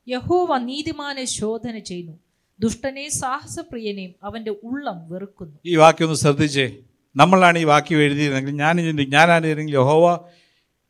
യഹോവ 0.07 0.57
നീതിമാനെ 0.57 1.25
ശോധന 1.25 1.77
ചെയ്യുന്നു. 1.77 2.19
ദുഷ്ടനെ 2.59 3.09
സാഹസപ്രിയനെയും 3.09 4.15
അവന്റെ 4.23 4.51
ഉള്ളം 4.51 5.09
വെറുക്കുന്നു. 5.09 5.59
ഈ 5.65 5.75
വാക്യം 5.75 6.05
ഒന്ന് 6.05 6.19
ശ്രദ്ധിച്ചേ. 6.19 6.77
നമ്മളാണ് 7.15 7.57
ഈ 7.59 7.63
വാക്യം 7.63 7.97
എഴുതിയിരുന്നെങ്കിൽ 7.97 8.51
ഞാൻ 8.51 8.75
ഞാനാണ് 8.75 9.11
ഞാനായിരുന്നെങ്കിൽ 9.11 9.73
യഹോവ 9.73 10.19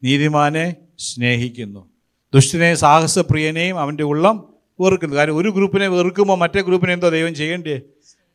നീതിമാനെ 0.03 0.75
സ്നേഹിക്കുന്നു. 0.99 1.89
ദുഷ്ടനെ 2.33 2.73
സാഹസപ്രിയനെയും 2.75 3.79
അവന്റെ 3.79 4.03
ഉള്ളം 4.03 4.53
വെറുക്കുന്നു. 4.79 5.15
കാരണം 5.15 5.37
ഒരു 5.37 5.49
ഗ്രൂപ്പിനെ 5.49 5.87
വെറുക്കുമ്പോൾ 5.87 6.37
മറ്റേ 6.37 6.61
ഗ്രൂപ്പിനെ 6.61 6.93
എന്തോ 6.93 7.09
ദൈവം 7.09 7.35
ചെയ്യേണ്ടേ 7.35 7.81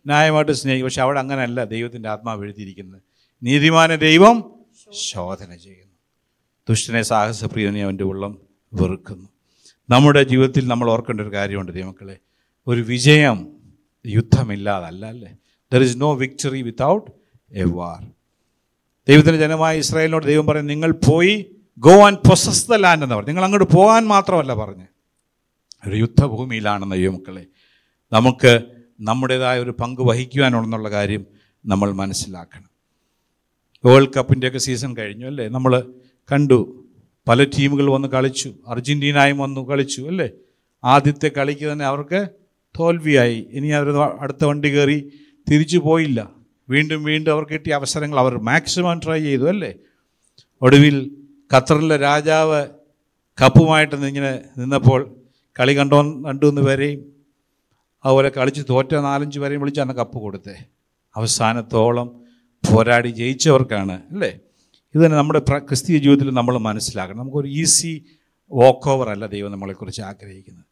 ന്യായമായിട്ട് 0.08 0.52
സ്നേഹിക്കും. 0.52 0.86
പക്ഷെ 0.86 1.02
അവിടെ 1.02 1.20
അങ്ങനെയല്ല 1.20 1.64
ദൈവത്തിന്റെ 1.64 2.08
ആത്മാവ് 2.08 2.42
എഴുതിയിരിക്കുന്നത്. 2.42 3.02
നീതിമാന 3.42 3.94
ദൈവം 3.94 4.54
ശോധന 4.92 5.54
ചെയ്യുന്നു. 5.56 5.94
ദുഷ്ടനെ 6.68 7.02
സാഹസപ്രിയനെ 7.02 7.84
അവന്റെ 7.84 8.04
ഉള്ളം 8.04 8.38
വെറുക്കുന്നു. 8.72 9.28
നമ്മുടെ 9.90 10.22
ജീവിതത്തിൽ 10.22 10.68
നമ്മൾ 10.68 10.90
ഓർക്കേണ്ട 10.90 11.20
ഒരു 11.20 11.32
കാര്യമുണ്ട് 11.32 11.72
ദൈവമക്കളെ. 11.72 12.16
ഒരു 12.66 12.80
വിജയം 12.80 13.56
യുദ്ധമില്ലാതല്ല 14.06 15.06
അല്ലേ? 15.06 15.36
There 15.72 15.82
is 15.82 16.00
no 16.00 16.14
victory 16.14 16.62
without 16.62 17.10
a 17.52 17.64
war 17.64 18.06
ദൈവത്തിന്റെ 19.08 19.38
ജനമായ 19.38 19.78
ഇസ്രായേലിനോട് 19.78 20.26
ദൈവം 20.26 20.46
പറയും 20.46 20.66
നിങ്ങൾ 20.66 20.92
പോയി 20.92 21.56
go 21.78 22.06
and 22.06 22.18
possess 22.18 22.70
the 22.70 22.74
land 22.74 23.04
എന്ന് 23.04 23.14
പറഞ്ഞു. 23.14 23.28
നിങ്ങൾ 23.28 23.44
അങ്ങോട്ട് 23.44 23.74
പോകാൻ 23.74 24.06
മാത്രമല്ല 24.06 24.54
പറഞ്ഞ്. 24.54 24.86
ഒരു 25.88 25.96
യുദ്ധഭൂമിയിലാണെന്ന് 25.96 26.96
ദൈവമക്കളെ. 26.96 27.46
നമുക്ക് 28.12 28.77
നമ്മുടേതായ 29.00 29.60
ഒരു 29.60 29.70
പങ്ക് 29.70 30.00
വഹിക്കുവാനുണ്ടെന്നുള്ള 30.00 30.90
കാര്യം 30.90 31.26
നമ്മൾ 31.66 31.92
മനസ്സിലാക്കണം. 31.92 32.68
വേൾഡ് 33.84 34.08
കപ്പിന്റെയൊക്കെ 34.16 34.58
സീസൺ 34.58 34.96
കഴിഞ്ഞു 34.96 35.26
അല്ലേ? 35.26 35.48
നമ്മൾ 35.48 35.92
കണ്ടു. 36.32 36.84
പല 37.28 37.44
ടീമുകൾ 37.44 37.90
വന്ന് 37.90 38.08
കളിച്ചു. 38.08 38.54
അർജന്റീനയും 38.68 39.38
വന്നു 39.38 39.68
കളിച്ചു 39.68 40.02
അല്ലേ? 40.02 40.30
ആദ്യത്തെ 40.84 41.28
കളിക്ക് 41.28 41.72
തന്നെ 41.72 41.84
അവർക്ക് 41.84 42.28
തോൽവിയായി. 42.78 43.46
ഇനി 43.50 43.68
അവർ 43.68 43.98
അടുത്ത 44.20 44.44
വണ്ടി 44.44 44.68
കയറി 44.68 45.12
തിരിച്ചു 45.50 45.78
പോയില്ല. 45.78 46.30
വീണ്ടും 46.70 47.04
വീണ്ടും 47.04 47.32
അവർ 47.32 47.44
കിട്ടിയ 47.44 47.74
അവസരങ്ങൾ 47.74 48.18
അവർ 48.18 48.38
മാക്സിമം 48.38 49.00
ട്രൈ 49.04 49.20
ചെയ്തു 49.20 49.48
അല്ലേ? 49.48 49.74
ഒടുവിൽ 50.62 51.16
ഖത്തറിലെ 51.54 51.96
രാജാവ് 51.96 52.66
കപ്പുമായിട്ട് 53.42 53.94
ഇങ്ങനെ 53.94 54.42
നിന്നപ്പോൾ 54.58 55.16
കളി 55.60 55.78
കണ്ടോ 55.78 56.02
കണ്ടു 56.02 56.46
എന്ന് 56.46 56.62
വരെയും 56.62 57.17
അതുപോലെ 58.04 58.32
കളിച്ച് 58.36 58.62
തോറ്റ 58.70 58.94
നാലഞ്ച് 58.94 59.38
വരെയും 59.38 59.60
വിളിച്ചാണ് 59.60 59.92
കപ്പ് 59.92 60.18
കൊടുത്തേ. 60.18 60.56
അവസാനത്തോളം 61.16 62.08
പോരാടി 62.70 63.08
ജയിച്ചവർക്കാണ് 63.08 63.92
അല്ലേ? 63.92 64.38
ഇത് 64.94 65.04
തന്നെ 65.04 65.16
നമ്മുടെ 65.18 65.38
ക്രിസ്തീയ 65.58 65.98
ജീവിതത്തിൽ 65.98 66.30
നമ്മൾ 66.30 66.58
മനസ്സിലാക്കണം. 66.58 67.18
നമുക്കൊരു 67.18 67.48
ഈസി 67.48 68.04
വാക്ക് 68.52 68.88
ഓവർ 68.88 69.08
അല്ല 69.08 69.26
ദൈവം 69.26 69.52
നമ്മളെക്കുറിച്ച് 69.52 70.02
ആഗ്രഹിക്കുന്നത്. 70.02 70.64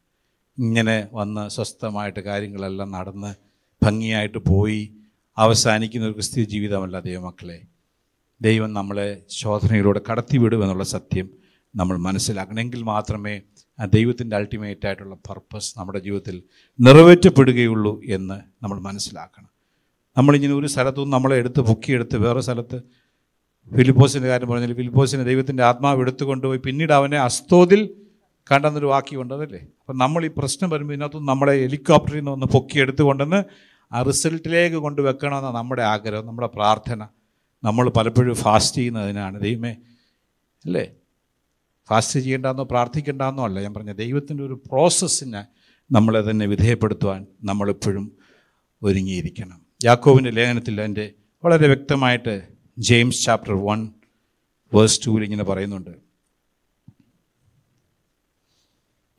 ഇങ്ങനെ 0.58 1.08
വന്ന് 1.12 1.48
സ്വസ്ഥമായിട്ട് 1.48 2.20
കാര്യങ്ങളെല്ലാം 2.20 2.90
നടന്ന് 2.90 3.34
ഭംഗിയായിട്ട് 3.82 4.38
പോയി 4.38 4.94
അവസാനിക്കുന്ന 5.38 6.06
ഒരു 6.06 6.12
ക്രിസ്തീയ 6.12 6.44
ജീവിതമല്ല 6.44 7.00
ദൈവമക്കളെ 7.00 7.60
ദൈവം 8.42 8.72
നമ്മളെ 8.72 9.22
ശോധനയിലൂടെ 9.30 10.00
കടത്തിവിടുമെന്നുള്ള 10.10 10.84
സത്യം 10.84 11.30
നമ്മൾ 11.76 11.96
മനസ്സിലാക്കണം. 11.96 12.60
എങ്കിൽ 12.60 12.82
മാത്രമേ 12.82 13.40
ആ 13.80 13.84
ദൈവത്തിന്റെ 13.84 14.36
അൾട്ടിമേറ്റ് 14.36 14.86
ആയിട്ടുള്ള 14.86 15.14
പർപ്പസ് 15.14 15.78
നമ്മുടെ 15.78 15.98
ജീവിതത്തിൽ 15.98 16.42
നിറവേറ്റപ്പെടുകയുള്ളൂ 16.80 18.02
എന്ന് 18.04 18.64
നമ്മൾ 18.64 18.80
മനസ്സിലാക്കണം. 18.80 19.48
നമ്മളിങ്ങനെ 20.16 20.54
ഒരു 20.54 20.66
സ്ഥലത്തുനിന്ന് 20.66 21.12
നമ്മളെ 21.12 21.36
എടുത്ത് 21.36 21.60
പൊക്കിയെടുത്ത് 21.60 22.16
വേറെ 22.16 22.40
സ്ഥലത്ത് 22.40 22.82
ഫിലിപ്പോസിന്റെ 23.76 24.28
കാര്യം 24.28 24.48
പറഞ്ഞാൽ 24.48 24.72
ഫിലിപ്പോസിനെ 24.72 25.24
ദൈവത്തിന്റെ 25.24 25.64
ആത്മാവ് 25.64 26.00
എടുത്തു 26.00 26.24
കൊണ്ടുപോയി 26.24 26.58
പിന്നീട് 26.58 26.92
അവനെ 26.92 27.18
അസ്തോതിൽ 27.18 27.94
കണ്ടെന്നൊരു 28.52 28.86
വാക്യമുണ്ട് 28.86 29.34
അതല്ലേ? 29.34 29.58
അപ്പം 29.58 29.98
നമ്മൾ 29.98 30.24
ഈ 30.24 30.28
പ്രശ്നം 30.28 30.70
വരുമ്പോൾ 30.70 30.94
ഇതിനകത്തുനിന്ന് 30.94 31.28
നമ്മളെ 31.28 31.60
ഹെലികോപ്റ്ററിൽ 31.60 32.16
നിന്ന് 32.16 32.30
ഒന്ന് 32.30 32.46
പൊക്കിയെടുത്ത് 32.46 33.02
കൊണ്ടുവന്ന് 33.02 33.44
ആ 33.92 34.02
റിസൾട്ടിലേക്ക് 34.02 34.76
കൊണ്ടുവെക്കണമെന്ന 34.76 35.50
നമ്മുടെ 35.50 35.82
ആഗ്രഹം 35.82 36.26
നമ്മുടെ 36.26 36.46
പ്രാർത്ഥന. 36.46 37.08
നമ്മൾ 37.64 37.88
പലപ്പോഴും 37.88 38.34
ഫാസ്റ്റ് 38.34 38.78
ചെയ്യുന്നതിനാണ്. 38.78 39.40
ദൈവമേ 39.40 39.76
അല്ലേ? 40.64 40.94
ഫാസ്റ്റ് 41.88 42.20
ചെയ്യേണ്ടെന്നോ 42.20 42.64
പ്രാർത്ഥിക്കേണ്ടെന്നോ 42.64 43.44
അല്ല. 43.44 43.60
ഞാൻ 43.60 43.74
പറഞ്ഞ 43.74 43.92
ദൈവത്തിന്റെ 43.92 44.44
ഒരു 44.44 44.62
പ്രോസസ്സിന് 44.66 45.42
നമ്മളെ 45.94 46.30
തന്നെ 46.30 46.46
വിധേയപ്പെടുത്തുവാൻ 46.46 47.26
നമ്മളെപ്പോഴും 47.42 48.18
ഒരുങ്ങിയിരിക്കണം. 48.82 49.66
യാക്കോവിന്റെ 49.84 50.30
ലേഖനത്തിൽ 50.30 50.80
എന്റെ 50.80 51.14
വളരെ 51.44 51.66
വ്യക്തമായിട്ട് 51.66 52.48
ജെയിംസ് 52.78 53.22
ചാപ്റ്റർ 53.22 53.52
വൺ 53.52 53.92
വേഴ്സ് 54.74 55.00
ടൂവിൽ 55.06 55.24
ഇങ്ങനെ 55.24 55.44
പറയുന്നുണ്ട്. 55.44 55.90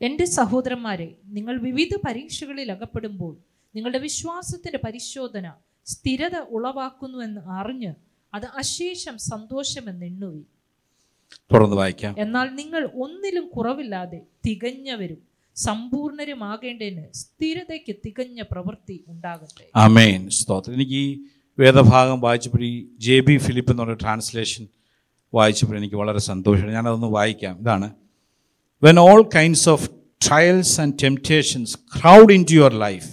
എന്റെ 0.00 0.24
സഹോദരന്മാരെ 0.24 1.14
നിങ്ങൾ 1.24 1.58
വിവിധ 1.60 1.88
പരീക്ഷകളിൽ 2.08 2.72
അകപ്പെടുമ്പോൾ 2.72 3.36
നിങ്ങളുടെ 3.74 3.98
വിശ്വാസത്തിന്റെ 3.98 4.78
പരിശോധന 4.84 5.52
സ്ഥിരത 5.86 6.38
ഉളവാക്കുന്നുവെന്ന് 6.38 7.40
അറിഞ്ഞ് 7.40 7.94
അത് 8.34 8.46
അശേഷം 8.46 9.18
സന്തോഷമെന്ന് 9.18 10.06
തുടർന്ന് 11.54 11.76
വായിക്കാം. 11.76 12.14
എന്നാൽ 12.18 12.48
നിങ്ങൾ 12.54 12.90
ഒന്നിലും 12.94 13.48
കുറവില്ലാതെ 13.48 14.20
തികഞ്ഞവരും 14.46 15.28
സമ്പൂർണരുമാകേണ്ടതിന് 15.56 17.04
സ്ഥിരതയ്ക്ക് 17.14 17.96
തികഞ്ഞ 18.06 18.42
പ്രവൃത്തി 18.52 19.04
ഉണ്ടാകട്ടെ. 19.08 19.70
അമേൻ 19.74 20.28
സ്തോത്രം. 20.28 20.74
എനിക്ക് 20.74 20.92
ഈ 20.92 21.24
വേദഭാഗം 21.58 22.20
വായിച്ചപ്പോൾ 22.20 22.62
ഈ 22.62 22.86
ജെ 22.98 23.20
ബി 23.20 23.36
ഫിലിപ്പ് 23.36 23.70
എന്ന് 23.70 23.82
പറഞ്ഞ 23.82 23.94
ട്രാൻസ്ലേഷൻ 23.94 24.68
വായിച്ചപ്പോൾ 25.34 25.76
എനിക്ക് 25.76 25.94
വളരെ 25.94 26.18
സന്തോഷമാണ്. 26.18 26.72
ഞാനതൊന്ന് 26.72 27.06
വായിക്കാം. 27.06 27.58
ഇതാണ്. 27.60 27.94
When 28.82 28.98
all 28.98 29.22
kinds 29.34 29.68
of 29.68 29.90
trials 30.28 30.80
and 30.80 30.94
temptations 31.02 31.78
crowd 31.78 32.32
into 32.42 32.54
your 32.54 32.72
life 32.72 33.08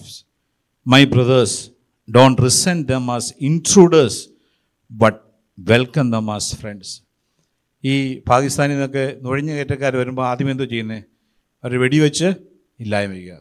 my 0.87 1.05
brothers 1.05 1.69
don't 2.15 2.41
resent 2.41 2.87
them 2.87 3.11
as 3.11 3.33
intruders 3.41 4.27
but 4.91 5.19
welcome 5.59 6.11
them 6.11 6.33
as 6.33 6.55
friends 6.55 7.04
ഈ 7.85 7.93
പാകിസ്ഥാനിൽ 8.29 8.73
നിന്നൊക്കെ 8.73 9.15
നുഴഞ്ഞു 9.21 9.53
കയറ്റക്കാർ 9.53 9.95
വരുമ്പോൾ 9.95 10.25
ആദ്യം 10.27 10.51
എന്തോ 10.51 10.65
ചെയ്യുന്നത് 10.65 11.03
അവർ 11.63 11.79
വെടിവെച്ച് 11.79 12.29
ഇല്ലായ്മ 12.79 13.13
ചെയ്യുക. 13.13 13.37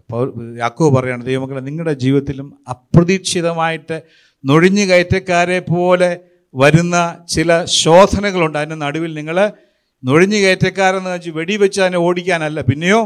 യാക്കോ 0.59 0.91
പറയാണ് 0.91 1.27
ദൈവമക്കളെ 1.27 1.61
നിങ്ങളുടെ 1.61 1.95
ജീവിതത്തിലും 1.95 2.49
അപ്രതീക്ഷിതമായിട്ട് 2.71 4.03
നുഴഞ്ഞു 4.45 4.85
കയറ്റക്കാരെ 4.91 5.59
പോലെ 5.59 6.21
വരുന്ന 6.55 6.97
ചില 7.29 7.65
ശോധനകളുണ്ട്. 7.65 8.59
അതിന്റെ 8.59 8.77
നടുവിൽ 8.87 9.15
നിങ്ങൾ 9.15 9.53
നുഴഞ്ഞു 10.05 10.37
കയറ്റക്കാരെന്ന് 10.37 11.11
വെച്ച് 11.11 11.31
വെടിവെച്ച് 11.31 11.81
അതിനെ 11.81 11.99
ഓടിക്കാനല്ല 11.99 12.61
പിന്നെയോ 12.61 13.01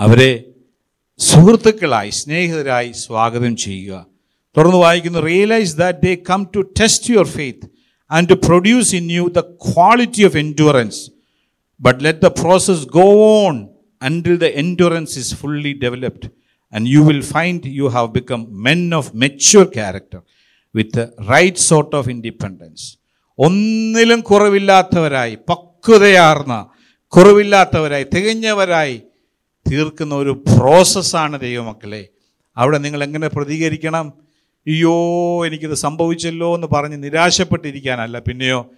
അവരെ 0.00 0.32
സുഹൃത്തുക്കളായി 1.18 2.10
സ്നേഹിതരായി 2.10 2.92
സ്വാഗതം 2.92 3.56
ചെയ്യുക. 3.56 4.06
തുടർന്ന് 4.56 4.76
വായിക്കുന്നു 4.76 5.18
realise 5.18 5.76
that 5.76 5.98
they 6.06 6.14
come 6.30 6.46
to 6.56 6.60
test 6.80 7.14
your 7.14 7.26
faith 7.26 7.75
and 8.11 8.29
to 8.29 8.37
produce 8.47 8.91
in 8.95 9.07
you 9.11 9.25
the 9.33 9.43
quality 9.67 10.23
of 10.23 10.37
endurance 10.37 11.01
but 11.79 11.99
let 12.03 12.21
the 12.21 12.31
process 12.41 12.85
go 12.91 13.07
on 13.37 13.55
until 14.01 14.37
the 14.37 14.49
endurance 14.55 15.15
is 15.19 15.35
fully 15.35 15.73
developed 15.83 16.29
and 16.73 16.87
you 16.89 17.01
will 17.01 17.23
find 17.31 17.71
you 17.73 17.87
have 17.87 18.09
become 18.11 18.41
men 18.63 18.93
of 18.93 19.11
mature 19.15 19.65
character 19.73 20.21
with 20.75 21.03
right 21.29 21.63
sort 21.63 21.95
of 21.95 22.09
independence 22.09 22.85
ഒന്നിലും 23.39 24.19
കുറവില്ലാത്തവരായി 24.21 25.35
പക്വതയാർന്ന 25.49 26.55
കുറവില്ലാത്തവരായി 27.13 28.03
തികഞ്ഞവരായി 28.15 28.97
തീർക്കുന്ന 29.65 30.15
ഒരു 30.15 30.33
പ്രോസസ്സാണ് 30.47 31.39
ദൈവമക്കളെ 31.39 32.03
അവിടെ 32.57 32.77
നിങ്ങൾ 32.77 33.03
എങ്ങനെ 33.03 33.27
പ്രതികരിക്കണം 33.27 34.05
അയ്യോ 34.66 35.46
എനിക്കിത് 35.46 35.74
സംഭവിച്ചല്ലോ 35.74 36.54
എന്ന് 36.54 36.66
പറഞ്ഞ് 36.66 37.02
നിരാശപ്പെട്ടിരിക്കാനല്ല 37.02 38.18
പിന്നെയോ 38.18 38.70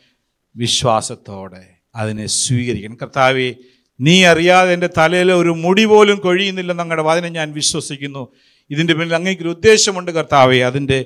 വിശ്വാസത്തോടെ 0.57 1.67
അതിനെ 1.95 2.27
സ്വീകരിക്കണം. 2.27 2.97
കർത്താവെ 3.03 3.55
നീ 4.01 4.25
അറിയാതെ 4.25 4.73
എന്റെ 4.73 4.89
തലയിൽ 4.99 5.33
ഒരു 5.33 5.51
മുടി 5.51 5.85
പോലും 5.85 6.19
കൊഴിയുന്നില്ലെന്ന് 6.19 6.83
അങ്ങയുടെ 6.83 7.03
വാദനെ 7.03 7.29
ഞാൻ 7.29 7.53
വിശ്വസിക്കുന്നു. 7.53 8.29
ഇതിന്റെ 8.71 8.95
പിന്നിൽ 8.95 9.15
അങ്ങേക്കൊരു 9.15 9.49
ഉദ്ദേശമുണ്ട് 9.49 10.11
കർത്താവെ 10.11 10.57
അതിന്റെ 10.57 11.05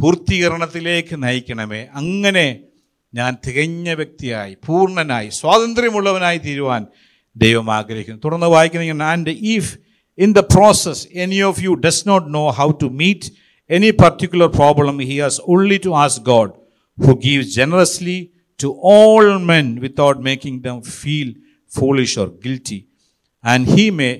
പൂർത്തീകരണത്തിലേക്ക് 0.00 1.22
നയിക്കണമേ. 1.22 1.86
അങ്ങനെ 1.94 2.58
ഞാൻ 3.14 3.36
തികഞ്ഞ 3.46 3.92
വ്യക്തിയായി 3.92 4.56
പൂർണനായി 4.66 5.28
സ്വാതന്ത്ര്യമുള്ളവനായി 5.28 6.38
തീരുവാൻ 6.38 6.86
ദൈവം 7.36 7.72
ആഗ്രഹിക്കുന്നു. 7.72 8.20
തുടർന്ന് 8.24 8.46
വായിക്കുന്ന 8.46 9.02
and 9.02 9.30
if 9.30 9.78
in 10.18 10.32
the 10.32 10.38
process 10.38 11.08
any 11.12 11.40
of 11.40 11.60
you 11.60 11.74
does 11.74 12.08
not 12.08 12.34
know 12.34 12.50
how 12.50 12.70
to 12.70 12.86
meet 12.86 13.32
Any 13.71 13.89
particular 14.01 14.49
problem 14.59 14.95
he 15.09 15.17
has 15.17 15.41
only 15.53 15.79
to 15.85 15.93
ask 16.03 16.21
God 16.29 16.53
who 16.97 17.13
gives 17.25 17.51
generously 17.57 18.19
to 18.59 18.69
all 18.93 19.27
men 19.51 19.67
without 19.85 20.21
making 20.29 20.61
them 20.63 20.79
feel 20.93 21.29
foolish 21.71 22.17
or 22.17 22.29
guilty, 22.37 22.79
and 23.43 23.67
he 23.67 23.91
may 23.91 24.13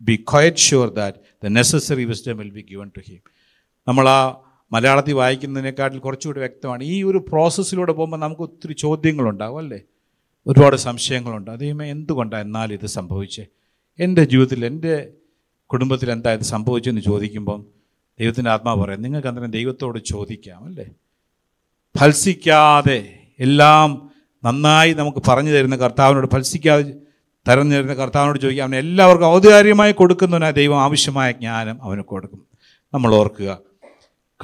be 0.00 0.18
quite 0.24 0.58
sure 0.60 0.90
that 0.90 1.14
the 1.40 1.50
necessary 1.50 2.04
wisdom 2.04 2.38
will 2.38 2.50
be 2.50 2.62
given 2.64 2.90
to 2.90 3.00
him. 3.00 3.20
നമ്മൾ 3.86 4.06
ആ 4.08 4.18
മലയാളത്തിൽ 4.72 5.14
വായിക്കുന്നതിനേക്കാട്ടിൽ 5.14 6.00
കുറച്ചുകൂടി 6.00 6.40
വ്യക്തമാണ് 6.40 6.82
ഈ 6.86 6.96
ഒരു 7.02 7.18
പ്രോസസ്സിലൂടെ 7.30 7.92
പോകുമ്പോൾ 7.92 8.18
നമുക്ക് 8.18 8.42
ഒത്തിരി 8.42 8.74
ചോദ്യങ്ങളുണ്ടാവും 8.82 9.58
അല്ലേ 9.62 9.80
ഒരുപാട് 10.46 10.76
സംശയങ്ങളുണ്ട് 10.84 11.50
അതേമേ 11.50 11.86
എന്തുകൊണ്ടാണ് 11.94 12.44
എന്നാൽ 12.46 12.68
ഇത് 12.76 12.86
സംഭവിച്ചേ 12.98 13.44
എൻ്റെ 13.98 14.22
ജീവിതത്തിൽ 14.32 14.60
എൻ്റെ 14.70 14.94
കുടുംബത്തിൽ 15.70 16.08
എന്താ 16.16 16.30
ഇത് 16.38 16.46
സംഭവിച്ചെന്ന് 16.54 17.02
ചോദിക്കുമ്പം 17.02 17.60
ദൈവത്തിന്റെ 18.19 18.51
ആത്മാവ് 18.51 18.81
പറയാം 18.81 19.01
നിങ്ങൾക്ക് 19.01 19.27
അന്നേരം 19.27 19.51
ദൈവത്തോട് 19.51 19.99
ചോദിക്കാം 19.99 20.65
അല്ലേ? 20.65 20.85
ഫത്സിക്കാതെ 21.99 23.19
എല്ലാം 23.39 24.11
നന്നായി 24.43 24.93
നമുക്ക് 24.93 25.21
പറഞ്ഞു 25.27 25.51
തരുന്ന 25.51 25.75
കർത്താവിനോട് 25.75 26.27
ഫത്സിക്കാതെ 26.33 26.93
തരം 27.47 27.71
തരുന്ന 27.71 27.93
കർത്താവിനോട് 27.93 28.39
ചോദിക്കാം. 28.39 28.65
അവനെ 28.65 28.77
എല്ലാവർക്കും 28.77 29.27
ഔദാര്യമായി 29.27 29.91
കൊടുക്കുന്നവനാ 29.91 30.49
ദൈവം 30.49 30.81
ആവശ്യമായ 30.81 31.31
ജ്ഞാനം 31.31 31.83
അവന് 31.83 32.01
കൊടുക്കും. 32.01 32.47
നമ്മൾ 32.93 33.15
ഓർക്കുക 33.15 33.59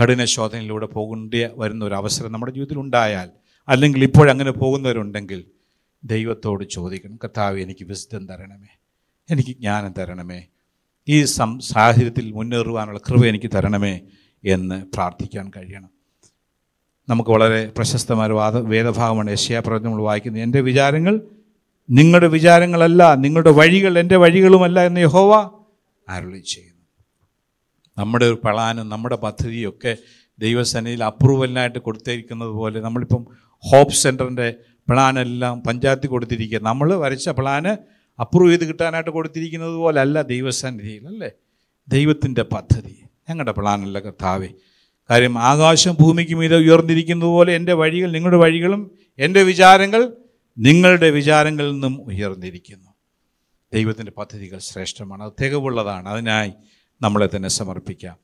കഠിന 0.01 0.25
ശോധനയിലൂടെ 0.25 0.85
പോകേണ്ടി 0.85 1.47
വരുന്ന 1.57 1.85
ഒരു 1.85 1.93
അവസരം 1.93 2.31
നമ്മുടെ 2.31 2.51
ജീവിതത്തിൽ 2.51 2.79
ഉണ്ടായാൽ 2.79 3.29
അല്ലെങ്കിൽ 3.69 4.03
ഇപ്പോഴങ്ങനെ 4.03 4.51
പോകുന്നവരുണ്ടെങ്കിൽ 4.51 5.45
ദൈവത്തോട് 6.03 6.63
ചോദിക്കണം 6.63 7.19
കർത്താവ് 7.23 7.59
എനിക്ക് 7.59 7.85
വിശുദ്ധം 7.85 8.27
തരണമേ 8.27 8.67
എനിക്ക് 9.29 9.49
ജ്ഞാനം 9.49 9.91
തരണമേ 9.91 10.47
ഈ 11.09 11.23
സം 11.23 11.59
സാഹചര്യത്തിൽ 11.59 12.31
മുന്നേറുവാനുള്ള 12.31 12.99
കൃപ 13.09 13.25
എനിക്ക് 13.25 13.49
തരണമേ 13.55 14.01
എന്ന് 14.45 14.85
പ്രാർത്ഥിക്കാൻ 14.85 15.51
കഴിയണം. 15.57 15.89
നമുക്ക് 17.09 17.29
വളരെ 17.29 17.71
പ്രശസ്തമായ 17.77 18.27
വാദ 18.27 18.57
വേദഭാഗമാണ് 18.57 19.31
യശയാപ്രവചനം 19.31 19.85
നമ്മൾ 19.85 20.01
വായിക്കുന്നത്. 20.01 20.43
എന്റെ 20.43 20.61
വിചാരങ്ങൾ 20.61 21.21
നിങ്ങളുടെ 21.89 22.27
വിചാരങ്ങളല്ല 22.27 23.15
നിങ്ങളുടെ 23.15 23.51
വഴികൾ 23.51 23.99
എന്റെ 23.99 24.17
വഴികളുമല്ല 24.17 24.85
എന്ന് 24.85 25.01
യഹോവ 25.01 25.51
ആരുളി 26.09 26.39
ചെയ്യുന്നു. 26.39 26.81
നമ്മുടെ 27.97 28.25
ഒരു 28.25 28.41
പ്ലാനും 28.43 28.89
നമ്മുടെ 28.89 29.15
പദ്ധതിയൊക്കെ 29.15 29.97
ദൈവസേനയിൽ 30.39 31.03
അപ്രൂവലിനായിട്ട് 31.03 31.79
കൊടുത്തിരിക്കുന്നത് 31.79 32.49
പോലെ 32.49 32.79
നമ്മളിപ്പം 32.79 33.25
ഹോപ്പ് 33.57 33.93
സെന്ററിന്റെ 33.93 34.55
പ്ലാനെല്ലാം 34.89 35.61
പഞ്ചായത്തിൽ 35.61 36.07
കൊടുത്തിരിക്കുക. 36.07 36.59
നമ്മൾ 36.59 36.95
വരച്ച 36.95 37.29
പ്ലാന് 37.29 38.00
അപ്രൂവ് 38.21 38.51
ചെയ്ത് 38.51 38.65
കിട്ടാനായിട്ട് 38.65 39.09
കൊടുത്തിരിക്കുന്നത് 39.09 39.75
പോലെ 39.75 40.01
അല്ല 40.01 40.21
ദൈവസന്നിധിയിൽ 40.21 41.07
അല്ലേ 41.07 41.31
ദൈവത്തിന്റെ 41.87 42.43
പദ്ധതി. 42.43 43.03
ഞങ്ങളുടെ 43.29 43.51
പ്ലാനല്ല 43.51 43.99
കർത്താവേ. 43.99 44.47
കാര്യം 45.09 45.39
ആകാശം 45.39 45.97
ഭൂമിക്ക് 45.99 46.35
മീതെ 46.35 46.57
ഉയർന്നിരിക്കുന്നത് 46.57 47.29
പോലെ 47.29 47.55
എന്റെ 47.55 47.73
വഴികൾ 47.73 48.11
നിങ്ങളുടെ 48.11 48.37
വഴികളും 48.37 48.91
എന്റെ 49.19 49.43
വിചാരങ്ങൾ 49.43 50.13
നിങ്ങളുടെ 50.57 51.09
വിചാരങ്ങളിൽ 51.09 51.71
നിന്നും 51.71 52.01
ഉയർന്നിരിക്കുന്നു. 52.01 52.89
ദൈവത്തിന്റെ 53.73 54.11
പദ്ധതികൾ 54.11 54.57
ശ്രേഷ്ഠമാണ്. 54.57 55.23
അത് 55.23 55.31
തികവുള്ളതാണ്. 55.41 56.09
അതിനായി 56.09 56.53
നമ്മളെ 57.01 57.29
തന്നെ 57.35 57.49
സമർപ്പിക്കാം. 57.49 58.17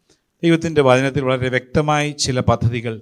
ദൈവത്തിന്റെ 0.43 0.82
വചനത്തിൽ 0.82 1.24
വളരെ 1.24 1.50
വ്യക്തമായി 1.50 2.12
ചില 2.12 2.39
പദ്ധതികൾ 2.39 3.02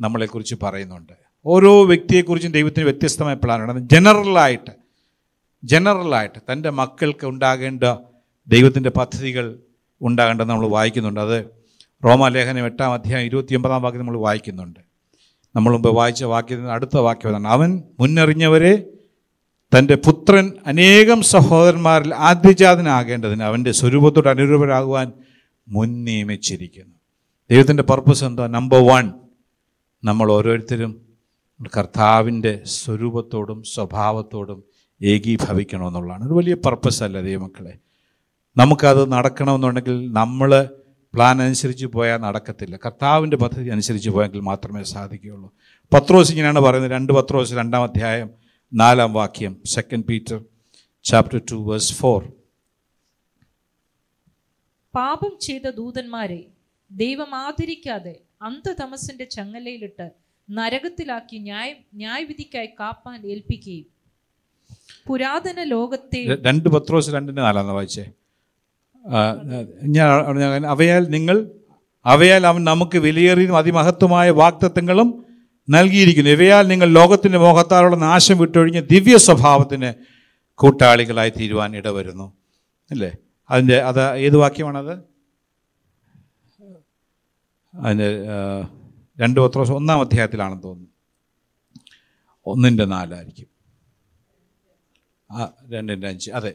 നമ്മളെക്കുറിച്ച് 0.00 0.54
പറയുന്നുണ്ട്. 0.62 1.12
ഓരോ 1.46 1.84
വ്യക്തിയെക്കുറിച്ചും 1.84 2.52
ദൈവത്തിന് 2.52 2.84
വ്യത്യസ്തമായ 2.84 3.34
പ്ലാനുണ്ട് 3.34 3.94
ജനറലായിട്ട് 3.94 4.85
ജനറലായിട്ട് 5.64 6.38
തന്റെ 6.52 6.70
മക്കൾക്ക് 6.70 7.26
ഉണ്ടാകേണ്ട 7.26 7.84
ദൈവത്തിന്റെ 8.48 8.90
പദ്ധതികൾ 8.90 9.58
ഉണ്ടാകേണ്ടത് 10.00 10.48
നമ്മൾ 10.48 10.68
വായിക്കുന്നുണ്ട്. 10.68 11.20
അത് 11.20 11.38
റോമാലേഖനം 12.02 12.64
എട്ടാം 12.64 12.92
അധ്യായം 12.92 13.26
ഇരുപത്തിയൊമ്പതാം 13.26 13.82
വാക്യം 13.82 14.00
നമ്മൾ 14.00 14.18
വായിക്കുന്നുണ്ട്. 14.18 14.80
നമ്മൾ 15.54 15.72
മുമ്പ് 15.72 15.88
വായിച്ച 15.88 16.24
വാക്യത്തിന് 16.24 16.66
അടുത്ത 16.66 16.96
വാക്യം 16.96 17.28
അതാണ്. 17.28 17.48
അവൻ 17.48 17.70
മുന്നറിഞ്ഞവരെ 18.00 18.72
തന്റെ 19.72 19.94
പുത്രൻ 19.94 20.52
അനേകം 20.66 21.22
സഹോദരന്മാരിൽ 21.22 22.14
ആദ്യജാതനാകേണ്ടതിന് 22.14 23.42
അവന്റെ 23.42 23.72
സ്വരൂപത്തോട് 23.72 24.28
അനുരൂപരാകുവാൻ 24.28 25.12
മുൻ 25.68 26.04
നിയമിച്ചിരിക്കുന്നു 26.04 26.94
ദൈവത്തിന്റെ 27.50 27.82
പർപ്പസ് 27.82 28.24
എന്താ? 28.24 28.46
നമ്പർ 28.46 28.78
വൺ 28.86 29.06
നമ്മൾ 30.04 30.32
ഓരോരുത്തരും 30.32 30.92
കർത്താവിന്റെ 31.76 32.62
സ്വരൂപത്തോടും 32.64 33.62
സ്വഭാവത്തോടും 33.74 34.58
ഏകീഭവിക്കണമെന്നുള്ളതാണ്. 35.02 36.26
ഒരു 36.26 36.34
വലിയ 36.34 36.54
പർപ്പസ് 36.54 37.02
അല്ല 37.02 37.20
ദൈവമക്കളെ? 37.20 37.78
നമുക്കത് 38.56 39.12
നടക്കണമെന്നുണ്ടെങ്കിൽ 39.12 40.12
നമ്മൾ 40.12 40.68
പ്ലാൻ 41.14 41.42
അനുസരിച്ച് 41.42 41.86
പോയാൽ 41.86 42.18
നടക്കത്തില്ല. 42.18 42.76
കർത്താവിന്റെ 42.76 43.36
പദ്ധതി 43.36 43.68
അനുസരിച്ച് 43.68 44.10
പോയെങ്കിൽ 44.10 44.40
മാത്രമേ 44.40 44.82
സാധിക്കുകയുള്ളൂ. 44.82 45.54
പത്രോസ് 45.94 46.30
ഇങ്ങനെയാണ് 46.30 46.60
പറയുന്നത്. 46.60 46.92
രണ്ട് 46.92 47.12
പത്രോസ് 47.12 47.54
രണ്ടാം 47.54 47.82
അധ്യായം 47.82 48.30
നാലാം 48.74 49.12
വാക്യം. 49.12 49.62
Second 49.66 50.04
Peter 50.04 50.44
chapter 51.04 51.40
two 51.50 51.56
verse 51.56 51.92
four 51.94 52.32
പാപം 54.96 55.38
ചെയ്ത 55.40 55.70
ദൂതന്മാരെ 55.70 56.44
ദൈവം 56.90 57.34
ആദരിക്കാതെ 57.34 58.20
അന്ധതമസിന്റെ 58.42 59.24
ചങ്ങലയിലിട്ട് 59.24 60.10
നരകത്തിലാക്കി 60.50 61.38
ന്യായ 61.38 61.74
ന്യായവിധിക്കായി 61.94 62.66
കാപ്പാൻ 62.66 63.26
ഏൽപ്പിക്കുകയും 63.26 63.95
പുരാതന 65.06 65.62
ലോകത്തെ 65.62 66.38
രണ്ട് 66.40 66.68
പത്രോസ് 66.68 67.10
രണ്ടിന് 67.10 67.38
നാലാന്ന് 67.38 67.72
വായിച്ചേ. 67.72 68.06
ഞാൻ 69.82 70.66
അവയാൽ 70.66 71.04
നിങ്ങൾ 71.04 71.50
അവയാൽ 72.04 72.46
അവൻ 72.46 72.64
നമുക്ക് 72.64 72.98
വിലയേറിയതും 72.98 73.56
അതിമഹത്വമായ 73.56 74.30
വാക്തത്വങ്ങളും 74.30 75.26
നൽകിയിരിക്കുന്നു. 75.70 76.30
ഇവയാൽ 76.30 76.68
നിങ്ങൾ 76.68 76.86
ലോകത്തിന്റെ 76.86 77.38
മോഹത്താലുള്ള 77.38 77.96
നാശം 77.96 78.38
വിട്ടൊഴിഞ്ഞ് 78.38 78.82
ദിവ്യ 78.82 79.16
സ്വഭാവത്തിന് 79.16 79.92
കൂട്ടാളികളായി 80.54 81.30
തീരുവാൻ 81.30 81.76
ഇടവരുന്നു. 81.76 82.32
അല്ലേ? 82.90 83.12
അതിന്റെ 83.50 83.76
അത് 83.76 84.16
ഏത് 84.16 84.36
വാക്യമാണത്? 84.36 84.98
അതിന്റെ 87.74 88.10
രണ്ട് 89.20 89.40
പത്രോസ് 89.40 89.70
ഒന്നാം 89.70 90.00
അധ്യായത്തിലാണെന്ന് 90.00 90.62
തോന്നുന്നു. 90.62 90.90
ഒന്നിന്റെ 92.46 92.84
നാലായിരിക്കും. 92.84 93.55
രണ്ടിന്റെ 95.72 96.08
അഞ്ച്. 96.08 96.30
അതെ. 96.30 96.54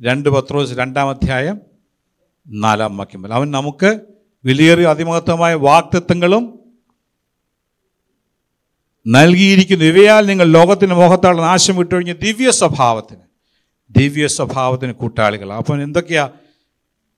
രണ്ട് 0.00 0.28
പത്രോസ് 0.28 0.72
രണ്ടാം 0.72 1.08
അധ്യായം 1.10 1.60
നാലാം 2.48 2.96
വാക്യം 2.96 3.34
അവൻ 3.34 3.50
നമുക്ക് 3.50 4.00
വിലയേറിയ 4.44 4.86
അതിമഹത്വമായ 4.86 5.54
വാക്തത്വങ്ങളും 5.54 6.58
നൽകിയിരിക്കുന്നു. 9.08 9.84
ഇവയാൽ 9.84 10.26
നിങ്ങൾ 10.26 10.44
ലോകത്തിന് 10.44 10.94
മോഹത്താലുള്ള 10.94 11.42
നാശം 11.42 11.76
വിട്ടൊഴിഞ്ഞ് 11.76 12.14
ദിവ്യ 12.14 12.50
സ്വഭാവത്തിന് 12.50 13.20
ദിവ്യ 13.90 14.26
സ്വഭാവത്തിന് 14.26 14.92
കൂട്ടാളികൾ. 14.92 15.52
അപ്പം 15.52 15.82
എന്തൊക്കെയാ? 15.82 16.30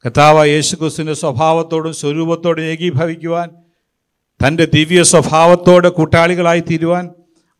കഥാവ 0.07 0.45
യേശുക്രിസ്തുവിന്റെ 0.45 1.14
സ്വഭാവത്തോടും 1.14 1.95
സ്വരൂപത്തോടും 1.95 2.62
ഏകീഭവിക്കുവാൻ 2.62 3.51
തന്റെ 4.47 4.64
ദിവ്യ 4.64 5.03
സ്വഭാവത്തോടെ 5.03 5.89
കൂട്ടാളികളായി 5.89 6.61
തീരുവാൻ 6.61 7.11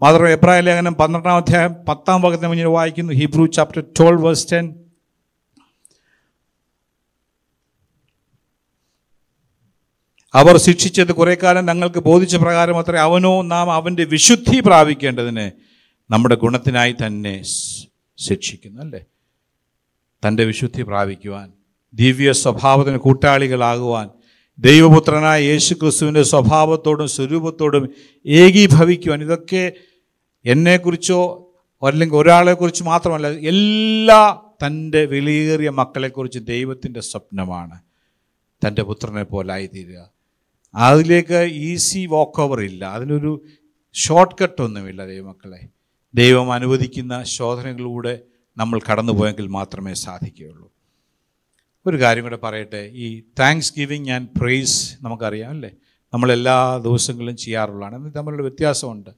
മാത്രം 0.05 0.29
എബ്രായ 0.29 0.61
ലേഖനം 0.61 0.95
പന്ത്രണ്ടാം 0.95 1.37
അധ്യായം 1.37 1.75
പത്താം 1.75 2.21
ഭാഗത്തിന് 2.21 2.49
മുന്നിൽ 2.49 2.67
വായിക്കുന്നു. 2.67 3.13
Hebrew 3.13 3.47
chapter 3.47 3.81
twelve 3.81 4.25
verse 4.25 4.47
ten. 4.53 4.75
അവർ 10.35 10.57
ശിക്ഷിച്ചത് 10.57 11.13
കുറേ 11.13 11.37
കാലം 11.43 11.67
ഞങ്ങൾക്ക് 11.67 11.99
ബോധിച്ച 11.99 12.37
പ്രകാരം 12.37 12.79
അത്ര 12.79 12.97
അവനോ 12.97 13.43
നാം 13.43 13.73
അവന്റെ 13.73 14.05
വിശുദ്ധി 14.05 14.61
പ്രാപിക്കേണ്ടതിന് 14.61 15.51
നമ്മുടെ 16.11 16.35
ഗുണത്തിനായി 16.35 16.95
തന്നെ 17.07 17.43
ശിക്ഷിക്കുന്നു 18.19 18.81
അല്ലേ? 18.81 19.05
തന്റെ 20.27 20.45
വിശുദ്ധി 20.45 20.83
പ്രാപിക്കുവാൻ 20.83 21.53
ദിവ്യ 21.95 22.33
സ്വഭാവത്തിന് 22.33 22.97
കൂട്ടാളികളാകുവാൻ 22.97 24.11
ദൈവപുത്രനായ 24.59 25.43
യേശു 25.43 25.75
ക്രിസ്തുവിന്റെ 25.75 26.23
സ്വഭാവത്തോടും 26.23 27.09
സ്വരൂപത്തോടും 27.09 27.95
ഏകീഭവിക്കുവാൻ 28.27 29.23
ഇതൊക്കെ 29.23 29.73
എന്നെക്കുറിച്ചോ 30.45 31.51
അല്ലെങ്കിൽ 31.83 32.17
ഒരാളെക്കുറിച്ച് 32.17 32.85
മാത്രമല്ല 32.85 33.27
എല്ലാ 33.27 34.41
തന്റെ 34.67 35.05
വിലയേറിയ 35.05 35.71
മക്കളെക്കുറിച്ച് 35.71 36.39
ദൈവത്തിന്റെ 36.39 37.01
സ്വപ്നമാണ് 37.01 37.81
തന്റെ 38.67 38.83
പുത്രനെ 38.83 39.23
പോലെ 39.23 39.43
പോലായിത്തീരുക 39.43 40.11
അതിലേക്ക് 40.75 41.49
ഈസി 41.53 42.07
വാക്ക് 42.07 42.41
ഓവർ 42.41 42.61
ഇല്ല. 42.61 42.85
അതിനൊരു 42.85 43.43
ഷോർട്ട് 43.95 44.35
കട്ട് 44.43 44.63
ഒന്നുമില്ല 44.63 45.07
ദൈവമക്കളെ. 45.07 45.69
ദൈവം 46.15 46.53
അനുവദിക്കുന്ന 46.53 47.23
ശോധനകളിലൂടെ 47.23 48.21
നമ്മൾ 48.57 48.81
കടന്നുപോയെങ്കിൽ 48.93 49.47
മാത്രമേ 49.47 49.95
സാധിക്കുകയുള്ളൂ. 49.95 50.73
ഒരു 51.87 52.01
കാര്യം 52.01 52.23
കൂടെ 52.23 52.37
പറയട്ടെ. 52.37 52.91
ഈ 52.95 53.23
താങ്ക്സ് 53.39 53.75
ഗിവിങ് 53.77 54.11
ആൻഡ് 54.11 54.39
പ്രൈസ് 54.39 54.97
നമുക്കറിയാം 55.03 55.51
അല്ലേ? 55.51 55.71
നമ്മൾ 56.15 56.33
എല്ലാ 56.33 56.79
ദിവസങ്ങളിലും 56.79 57.37
ചെയ്യാറുള്ളതാണ്. 57.37 58.15
തമ്മിലുള്ള 58.17 58.43
വ്യത്യാസമുണ്ട്. 58.43 59.11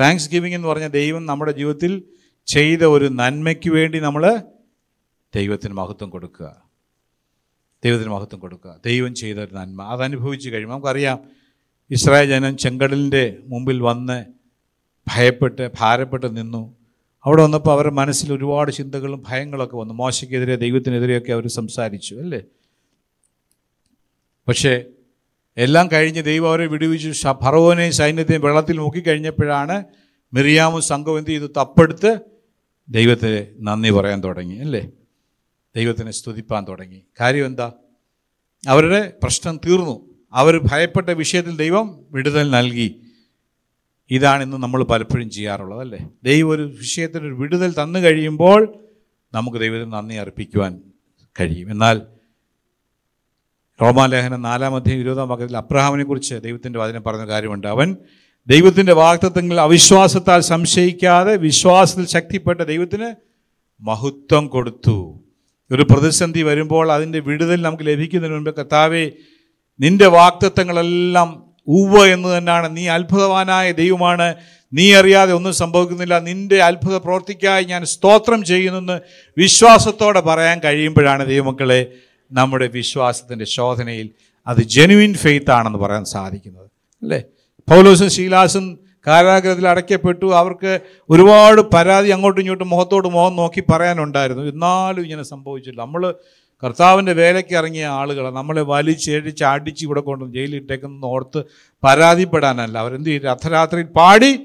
താങ്ക്സ് 0.00 0.30
ഗിവിങ് 0.30 0.54
എന്ന് 0.54 0.68
പറഞ്ഞാൽ 0.68 0.88
ദൈവം 0.88 1.26
നമ്മുടെ 1.26 1.52
ജീവിതത്തിൽ 1.52 2.02
ചെയ്ത 2.46 2.82
ഒരു 2.82 3.04
നന്മയ്ക്ക് 3.04 3.70
വേണ്ടി 3.70 3.98
നമ്മൾ 3.98 4.42
ദൈവത്തിന് 5.34 5.74
മഹത്വം 5.74 6.10
കൊടുക്കുക. 6.10 6.62
ദൈവത്തിന് 7.84 8.10
മഹത്വം 8.10 8.40
കൊടുക്കുക. 8.40 8.80
ദൈവം 8.86 9.14
ചെയ്ത 9.14 9.36
ഒരു 9.36 9.54
നന്മ. 9.54 9.82
അതനുഭവിച്ച് 9.82 10.50
കഴിയുമ്പോൾ 10.50 10.74
നമുക്കറിയാം 10.74 11.18
ഇസ്രായേൽ 11.90 12.28
ജനം 12.28 12.56
ചെങ്കടലിന്റെ 12.56 13.38
മുമ്പിൽ 13.46 13.80
വന്ന് 13.80 14.24
ഭയപ്പെട്ട് 15.16 15.70
ഭാരപ്പെട്ട് 15.80 16.36
നിന്നു. 16.36 16.76
അവിടെ 17.24 17.42
വന്നപ്പോൾ 17.42 17.72
അവരുടെ 17.72 17.94
മനസ്സിൽ 17.94 18.32
ഒരുപാട് 18.32 18.72
ചിന്തകളും 18.72 19.24
ഭയങ്ങളൊക്കെ 19.28 19.76
വന്നു. 19.76 19.94
മോശയ്ക്കെതിരെ 19.94 20.56
ദൈവത്തിനെതിരെയൊക്കെ 20.56 21.32
അവർ 21.32 21.46
സംസാരിച്ചു 21.46 22.14
അല്ലേ? 22.14 22.42
പക്ഷേ 24.48 24.84
എല്ലാം 25.58 25.88
കഴിഞ്ഞ് 25.92 26.24
ദൈവം 26.24 26.48
അവരെ 26.48 26.66
വിടുവിച്ചു 26.66 27.12
ഫറവോനെയും 27.12 27.92
സൈന്യത്തെയും 27.92 28.42
വെള്ളത്തിൽ 28.42 28.78
മുക്കിക്കഴിഞ്ഞപ്പോഴാണ് 28.78 29.84
മിറിയാമും 30.34 30.82
സംഘവും 30.82 31.18
എന്ത് 31.18 31.30
ചെയ്തു? 31.30 31.46
തപ്പെടുത്ത് 31.46 32.18
ദൈവത്തെ 32.88 33.52
നന്ദി 33.60 33.90
പറയാൻ 33.90 34.24
തുടങ്ങി 34.24 34.58
അല്ലേ? 34.58 34.90
ദൈവത്തിനെ 35.76 36.10
സ്തുതിപ്പാൻ 36.10 36.66
തുടങ്ങി. 36.68 37.02
കാര്യം 37.20 37.46
എന്താ? 37.46 37.72
അവരുടെ 38.68 39.12
പ്രശ്നം 39.22 39.60
തീർന്നു. 39.66 40.10
അവർ 40.32 40.60
ഭയപ്പെട്ട 40.72 41.10
വിഷയത്തിൽ 41.10 41.56
ദൈവം 41.56 42.04
വിടുതൽ 42.10 42.50
നൽകി. 42.50 43.00
ഇതാണ് 44.10 44.42
ഇന്ന് 44.42 44.56
നമ്മൾ 44.56 44.84
പലപ്പോഴും 44.84 45.30
ചെയ്യാറുള്ളത് 45.30 45.80
അല്ലേ? 45.80 45.98
ദൈവം 46.24 46.50
ഒരു 46.50 46.62
വിഷയത്തിന് 46.62 47.26
ഒരു 47.26 47.34
വിടുതൽ 47.34 47.72
തന്നു 47.72 47.98
കഴിയുമ്പോൾ 47.98 48.74
നമുക്ക് 49.34 49.58
ദൈവത്തിന് 49.58 49.92
നന്ദി 49.92 50.14
അർപ്പിക്കുവാൻ 50.14 50.82
കഴിയും. 51.40 51.70
എന്നാൽ 51.70 52.02
റോമാലേഖനം 53.82 54.42
നാലാം 54.42 54.76
അധ്യായം 54.76 55.00
ഇരുപതാം 55.00 55.28
വാക്യത്തിൽ 55.28 55.56
അബ്രഹാമിനെ 55.56 56.04
കുറിച്ച് 56.04 56.34
ദൈവത്തിന്റെ 56.34 56.78
വചനം 56.78 57.02
പറഞ്ഞ 57.02 57.26
കാര്യമുണ്ട്. 57.26 57.66
അവൻ 57.66 57.96
ദൈവത്തിന്റെ 58.46 58.92
വാക്തത്വങ്ങൾ 58.92 59.60
അവിശ്വാസത്താൽ 59.60 60.40
സംശയിക്കാതെ 60.40 61.36
വിശ്വാസത്തിൽ 61.36 62.06
ശക്തിപ്പെട്ട 62.06 62.60
ദൈവത്തിന് 62.60 63.14
മഹത്വം 63.80 64.46
കൊടുത്തു. 64.46 65.24
ഒരു 65.72 65.82
പ്രതിസന്ധി 65.82 66.42
വരുമ്പോൾ 66.42 66.92
അതിന്റെ 66.92 67.18
വിടുതൽ 67.18 67.62
നമുക്ക് 67.62 67.82
ലഭിക്കുന്നതിന് 67.82 68.36
മുൻപ് 68.36 68.54
കത്താവേ 68.56 69.10
നിന്റെ 69.80 70.06
വാക്തത്വങ്ങളെല്ലാം 70.06 71.54
ഉവ്വ 71.66 72.06
എന്ന് 72.06 72.38
തന്നെയാണ്. 72.38 72.76
നീ 72.76 72.88
അത്ഭുതവാനായ 72.88 73.72
ദൈവമാണ്. 73.72 74.34
നീ 74.72 74.94
അറിയാതെ 74.94 75.32
ഒന്നും 75.32 75.54
സംഭവിക്കുന്നില്ല. 75.54 76.18
നിന്റെ 76.18 76.62
അത്ഭുത 76.62 76.96
പ്രവർത്തിക്കായി 76.96 77.64
ഞാൻ 77.64 77.84
സ്തോത്രം 77.84 78.44
ചെയ്യുന്നെന്ന് 78.44 79.00
വിശ്വാസത്തോടെ 79.38 80.20
പറയാൻ 80.20 80.60
കഴിയുമ്പോഴാണ് 80.64 81.26
ദൈവമക്കളെ 81.26 81.92
നമ്മുടെ 82.32 82.66
വിശ്വാസത്തിന്റെ 82.66 83.44
ശോധനയിൽ 83.44 84.10
അത് 84.46 84.62
ജെനുവിൻ 84.62 85.14
ഫെയ്ത്ത് 85.14 85.50
ആണെന്ന് 85.50 85.78
പറയാൻ 85.78 86.04
സാധിക്കുന്നത്. 86.04 86.70
അല്ലേ? 87.02 87.22
പൗലോസും 87.68 88.10
ശീലാസും 88.10 88.78
കാരാഗ്രഹത്തിൽ 89.06 89.68
അടയ്ക്കപ്പെട്ടു. 89.68 90.34
അവർക്ക് 90.34 90.80
ഒരുപാട് 91.10 91.60
പരാതി 91.60 92.08
അങ്ങോട്ടും 92.08 92.40
ഇങ്ങോട്ടും 92.40 92.68
മുഖത്തോട് 92.68 93.08
മുഖം 93.08 93.36
നോക്കി 93.36 93.62
പറയാനുണ്ടായിരുന്നു. 93.72 94.42
എന്നാലും 94.42 95.02
ഇങ്ങനെ 95.02 95.22
സംഭവിച്ചില്ല. 95.22 95.80
നമ്മൾ 95.80 96.14
കർത്താവിന്റെ 96.64 97.12
വേലയ്ക്ക് 97.12 97.54
ഇറങ്ങിയ 97.54 97.86
ആളുകൾ 97.86 98.30
നമ്മളെ 98.30 98.62
വലിച്ചേടിച്ച് 98.62 99.44
അടിച്ച് 99.44 99.86
ഇവിടെ 99.86 100.00
കൊണ്ട് 100.00 100.34
ജയിലിട്ടേക്കെന്ന് 100.34 101.06
ഓർത്ത് 101.06 101.42
പരാതിപ്പെടാനല്ല. 101.84 102.78
അവരെന്ത് 102.78 103.08
ചെയ്തു? 103.08 103.26
അർദ്ധരാത്രിയിൽ 103.26 103.86
പാടി 103.86 104.40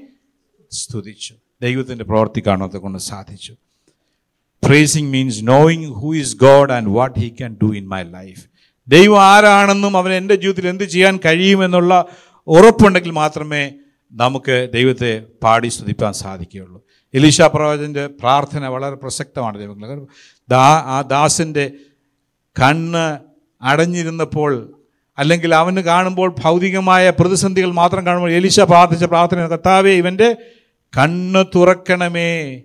സ്തുതിച്ചു. 0.72 1.34
ദൈവത്തിന്റെ 1.62 2.04
പ്രവർത്തി 2.04 2.42
കാണാത്ത 2.46 2.76
കൊണ്ട് 2.76 2.98
സാധിച്ചു. 2.98 3.56
Praising 4.66 5.08
means 5.08 5.48
knowing 5.48 5.86
who 5.86 6.14
is 6.14 6.36
God 6.36 6.72
and 6.72 6.88
what 6.88 7.20
he 7.20 7.28
can 7.28 7.56
do 7.62 7.76
in 7.76 7.88
my 7.88 8.02
life 8.02 8.40
ദൈവം 8.88 9.20
ആരാണെന്നും 9.20 9.96
അവൻ 9.96 10.12
എന്റെ 10.12 10.34
ജീവിതത്തിൽ 10.34 10.68
എന്ത് 10.68 10.84
ചെയ്യാൻ 10.84 11.18
കഴിയുമെന്നുള്ള 11.24 12.06
ഉറപ്പുണ്ടെങ്കിൽ 12.46 13.10
മാത്രമേ 13.10 13.72
നമുക്ക് 14.12 14.68
ദൈവത്തെ 14.74 15.22
പാടി 15.42 15.68
സ്തുതിപ്പാൻ 15.68 16.12
സാധിക്കുകയുള്ളൂ. 16.12 16.82
എലീഷ 17.14 17.42
പ്രവാചന്റെ 17.42 18.06
പ്രാർത്ഥന 18.06 18.66
വളരെ 18.66 18.96
പ്രസക്തമാണ് 18.96 19.58
ദൈവങ്ങൾ 19.58 20.06
ദാ 20.50 20.66
ആ 20.86 21.00
ദാസിന്റെ 21.00 21.72
കണ്ണ് 22.60 23.18
അടഞ്ഞിരുന്നപ്പോൾ 23.62 24.72
അല്ലെങ്കിൽ 25.18 25.54
അവന് 25.54 25.80
കാണുമ്പോൾ 25.80 26.36
ഭൗതികമായ 26.42 27.10
പ്രതിസന്ധികൾ 27.10 27.72
മാത്രം 27.72 28.06
കാണുമ്പോൾ 28.06 28.32
എലീശ 28.32 28.60
പ്രാർത്ഥിച്ച 28.60 29.04
പ്രാർത്ഥന 29.04 29.46
കർത്താവേ 29.46 29.92
ഇവന്റെ 29.92 30.36
കണ്ണ് 30.98 31.44
തുറക്കണമേ. 31.54 32.62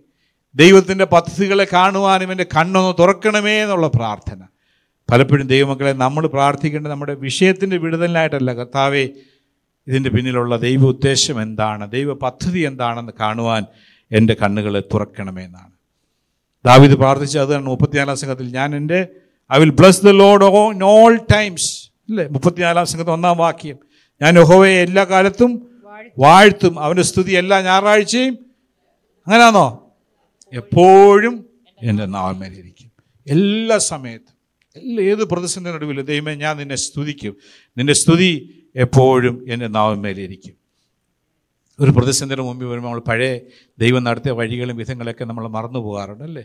ദൈവത്തിന്റെ 0.56 1.06
പദ്ധതികളെ 1.06 1.68
കാണുവാൻ 1.74 2.24
ഇവന്റെ 2.24 2.44
കണ്ണൊന്ന് 2.44 3.02
തുറക്കണമേ 3.02 3.64
എന്നുള്ള 3.64 3.88
പ്രാർത്ഥന. 3.88 4.42
പലപ്പോഴും 5.12 5.48
ദൈവമക്കളെ 5.48 5.92
നമ്മൾ 5.92 6.28
പ്രാർത്ഥിക്കേണ്ടത് 6.28 6.92
നമ്മുടെ 6.92 7.14
വിഷയത്തിന്റെ 7.14 7.78
വിടുതലിനായിട്ടല്ല. 7.78 8.54
കർത്താവേ 8.54 9.10
ഇതിന്റെ 9.88 10.10
പിന്നിലുള്ള 10.10 10.58
ദൈവ 10.58 10.80
ഉദ്ദേശം 10.80 11.42
എന്താണ്? 11.42 11.92
ദൈവ 11.92 12.14
പദ്ധതി 12.14 12.60
എന്താണെന്ന് 12.60 13.12
കാണുവാൻ 13.20 13.66
എന്റെ 14.12 14.34
കണ്ണുകളെ 14.34 14.84
തുറക്കണമേ 14.94 15.44
എന്നാണ്. 15.44 15.72
ദാവിദ് 16.66 16.92
പ്രാർത്ഥിച്ച 16.92 17.38
അതാണ് 17.38 17.66
മുപ്പത്തിനാലാം 17.66 18.18
സംഘത്തിൽ 18.18 18.52
ഞാൻ 18.52 18.76
എന്റെ 18.76 19.08
I 19.54 19.60
will 19.60 19.70
bless 19.70 20.06
the 20.06 20.10
lord 20.10 20.46
on 20.46 20.76
in 20.76 20.84
all 20.84 21.18
times 21.18 21.92
അല്ലേ? 22.10 22.28
മുപ്പത്തിനാലാം 22.28 22.86
സംഘത്തിൽ 22.86 23.12
ഒന്നാം 23.12 23.38
വാക്യം 23.38 23.78
ഞാൻ 24.22 24.40
യഹോവയെ 24.40 24.82
എല്ലാ 24.82 25.04
കാലത്തും 25.04 25.70
വാഴ്ത്തും. 26.18 26.80
അവന്റെ 26.80 27.04
സ്തുതി 27.04 27.34
എല്ലാ 27.34 27.62
ഞായറാഴ്ചയും. 27.62 28.34
അങ്ങനെയാണോ? 29.28 29.89
എപ്പോഴും 30.54 31.46
എന്റെ 31.84 32.06
നാമേലിരിക്കും. 32.06 32.92
എല്ലാ 33.28 33.78
സമയത്തും 33.78 34.36
എല്ലാ 34.76 35.04
ഏത് 35.04 35.24
പ്രതിസന്ധി 35.24 35.72
നടുവിലും 35.72 36.06
ദൈവമേ 36.06 36.36
ഞാൻ 36.36 36.58
നിന്നെ 36.58 36.76
സ്തുതിക്കും. 36.76 37.36
നിന്റെ 37.78 37.94
സ്തുതി 37.94 38.56
എപ്പോഴും 38.76 39.46
എന്റെ 39.54 39.68
നാവന്മേലിരിക്കും 39.68 40.56
ഒരു 41.80 41.92
പ്രതിസന്ധിയുടെ 41.92 42.42
മുമ്പിൽ 42.42 42.66
വരുമ്പോൾ 42.66 42.90
നമ്മൾ 42.90 43.00
പഴയ 43.00 43.40
ദൈവം 43.80 44.04
നടത്തിയ 44.04 44.32
വഴികളും 44.32 44.78
വിധങ്ങളൊക്കെ 44.78 45.26
നമ്മൾ 45.26 45.48
മറന്നു 45.48 45.80
പോകാറുണ്ട് 45.80 46.24
അല്ലേ? 46.24 46.44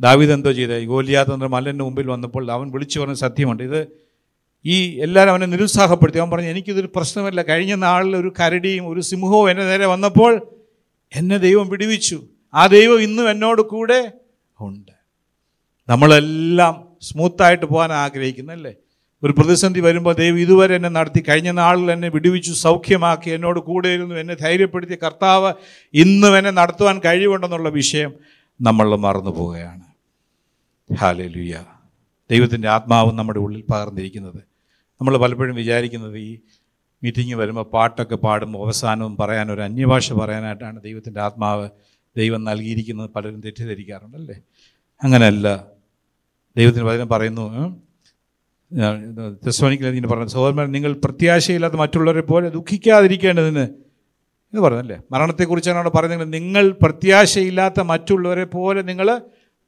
ദാവിദ് 0.00 0.30
എന്തോ 0.30 0.52
ചെയ്ത? 0.52 0.84
ഗോലിയാത്ത് 0.84 1.32
എന്ന 1.32 1.46
മല്ലന്റെ 1.46 1.84
മുമ്പിൽ 1.84 2.06
വന്നപ്പോൾ 2.06 2.52
അവൻ 2.52 2.70
വിളിച്ചു 2.70 3.00
പറഞ്ഞ 3.00 3.12
സത്യമുണ്ട്. 3.12 3.62
ഇത് 3.62 3.88
ഈ 4.66 5.00
എല്ലാവരും 5.00 5.30
അവനെ 5.30 5.46
നിരുത്സാഹപ്പെടുത്തി. 5.46 6.18
അവൻ 6.18 6.30
പറഞ്ഞു 6.30 6.48
എനിക്കിതൊരു 6.48 6.88
പ്രശ്നമല്ല. 6.96 7.42
കഴിഞ്ഞ 7.42 7.74
നാളിൽ 7.74 8.16
ഒരു 8.16 8.32
കരടിയും 8.40 8.88
ഒരു 8.88 9.00
സിംഹവും 9.00 9.50
എന്റെ 9.50 9.62
നേരെ 9.62 9.86
വന്നപ്പോൾ 9.86 10.46
എന്നെ 11.14 11.36
ദൈവം 11.38 11.68
വിടുവിച്ചു. 11.68 12.22
ആ 12.54 12.66
ദൈവം 12.66 13.00
ഇന്നും 13.02 13.30
എന്നോട് 13.30 13.62
കൂടെ 13.72 14.00
ഉണ്ട്. 14.58 14.94
നമ്മളെല്ലാം 15.88 16.74
സ്മൂത്തായിട്ട് 17.02 17.66
പോകാൻ 17.66 17.92
ആഗ്രഹിക്കുന്നല്ലേ 17.92 18.72
ഒരു 19.22 19.32
പ്രതിസന്ധി 19.32 19.80
വരുമ്പോൾ 19.80 20.14
ദൈവം 20.14 20.38
ഇതുവരെ 20.40 20.74
എന്നെ 20.74 20.88
നടത്തി 20.88 21.24
കഴിഞ്ഞ 21.28 21.50
നാളിൽ 21.50 21.92
എന്നെ 21.92 22.08
വിടുവിച്ചു 22.08 22.52
സൗഖ്യമാക്കി 22.52 23.30
എന്നോട് 23.30 23.60
കൂടെ 23.60 23.88
ഇരുന്നു 23.88 24.14
എന്നെ 24.14 24.34
ധൈര്യപ്പെടുത്തിയ 24.34 24.98
കർത്താവ് 25.04 25.50
ഇന്നും 25.94 26.38
എന്നെ 26.38 26.50
നടത്തുവാൻ 26.50 27.00
കഴിവുണ്ടെന്നുള്ള 27.04 27.68
വിഷയം 27.68 28.12
നമ്മൾ 28.60 28.96
മറന്നു 28.96 29.30
പോവുകയാണ്. 29.30 29.84
ഹാലലുയ 30.90 31.54
ദൈവത്തിന്റെ 32.30 32.68
ആത്മാവ് 32.68 33.12
നമ്മുടെ 33.18 33.38
ഉള്ളിൽ 33.38 33.62
പകർന്നിരിക്കുന്നത്. 33.72 34.40
നമ്മൾ 35.00 35.14
പലപ്പോഴും 35.18 35.54
വിചാരിക്കുന്നത് 35.54 36.18
ഈ 36.18 36.30
മീറ്റിംഗ് 37.02 37.34
വരുമ്പോൾ 37.34 37.66
പാട്ടൊക്കെ 37.74 38.16
പാടുമ്പോൾ 38.16 38.62
അവസാനവും 38.64 39.16
പറയാൻ 39.16 39.46
ഒരു 39.52 39.62
അന്യഭാഷ 39.62 40.12
പറയാനായിട്ടാണ് 40.12 40.78
ദൈവത്തിന്റെ 40.82 41.20
ആത്മാവ് 41.20 41.66
ദൈവം 42.16 42.44
നൽകിയിരിക്കുന്നത് 42.44 43.10
പലരും 43.10 43.40
തെറ്റിദ്ധരിക്കാറുണ്ടല്ലേ? 43.40 44.34
അങ്ങനെയല്ല. 45.02 45.66
ദൈവത്തിന് 46.56 46.84
പലരും 46.84 47.08
പറയുന്നു 47.08 47.44
തെസ്വനിക്കൽ 49.46 49.86
ഇങ്ങനെ 49.86 50.08
പറഞ്ഞു 50.08 50.26
സഹോദരന്മാർ 50.26 50.66
നിങ്ങൾ 50.66 50.92
പ്രത്യാശയില്ലാത്ത 50.92 51.74
മറ്റുള്ളവരെ 51.74 52.20
പോലെ 52.20 52.48
ദുഃഖിക്കാതിരിക്കേണ്ടതിന് 52.48 53.60
എന്ന് 54.52 54.60
പറഞ്ഞല്ലേ 54.60 54.98
മരണത്തെക്കുറിച്ചാണ് 55.12 55.76
അവിടെ 55.76 55.88
പറയുന്നത് 55.88 56.32
നിങ്ങൾ 56.32 56.72
പ്രത്യാശയില്ലാത്ത 56.82 57.80
മറ്റുള്ളവരെ 57.80 58.44
പോലെ 58.44 58.82
നിങ്ങൾ 58.82 59.20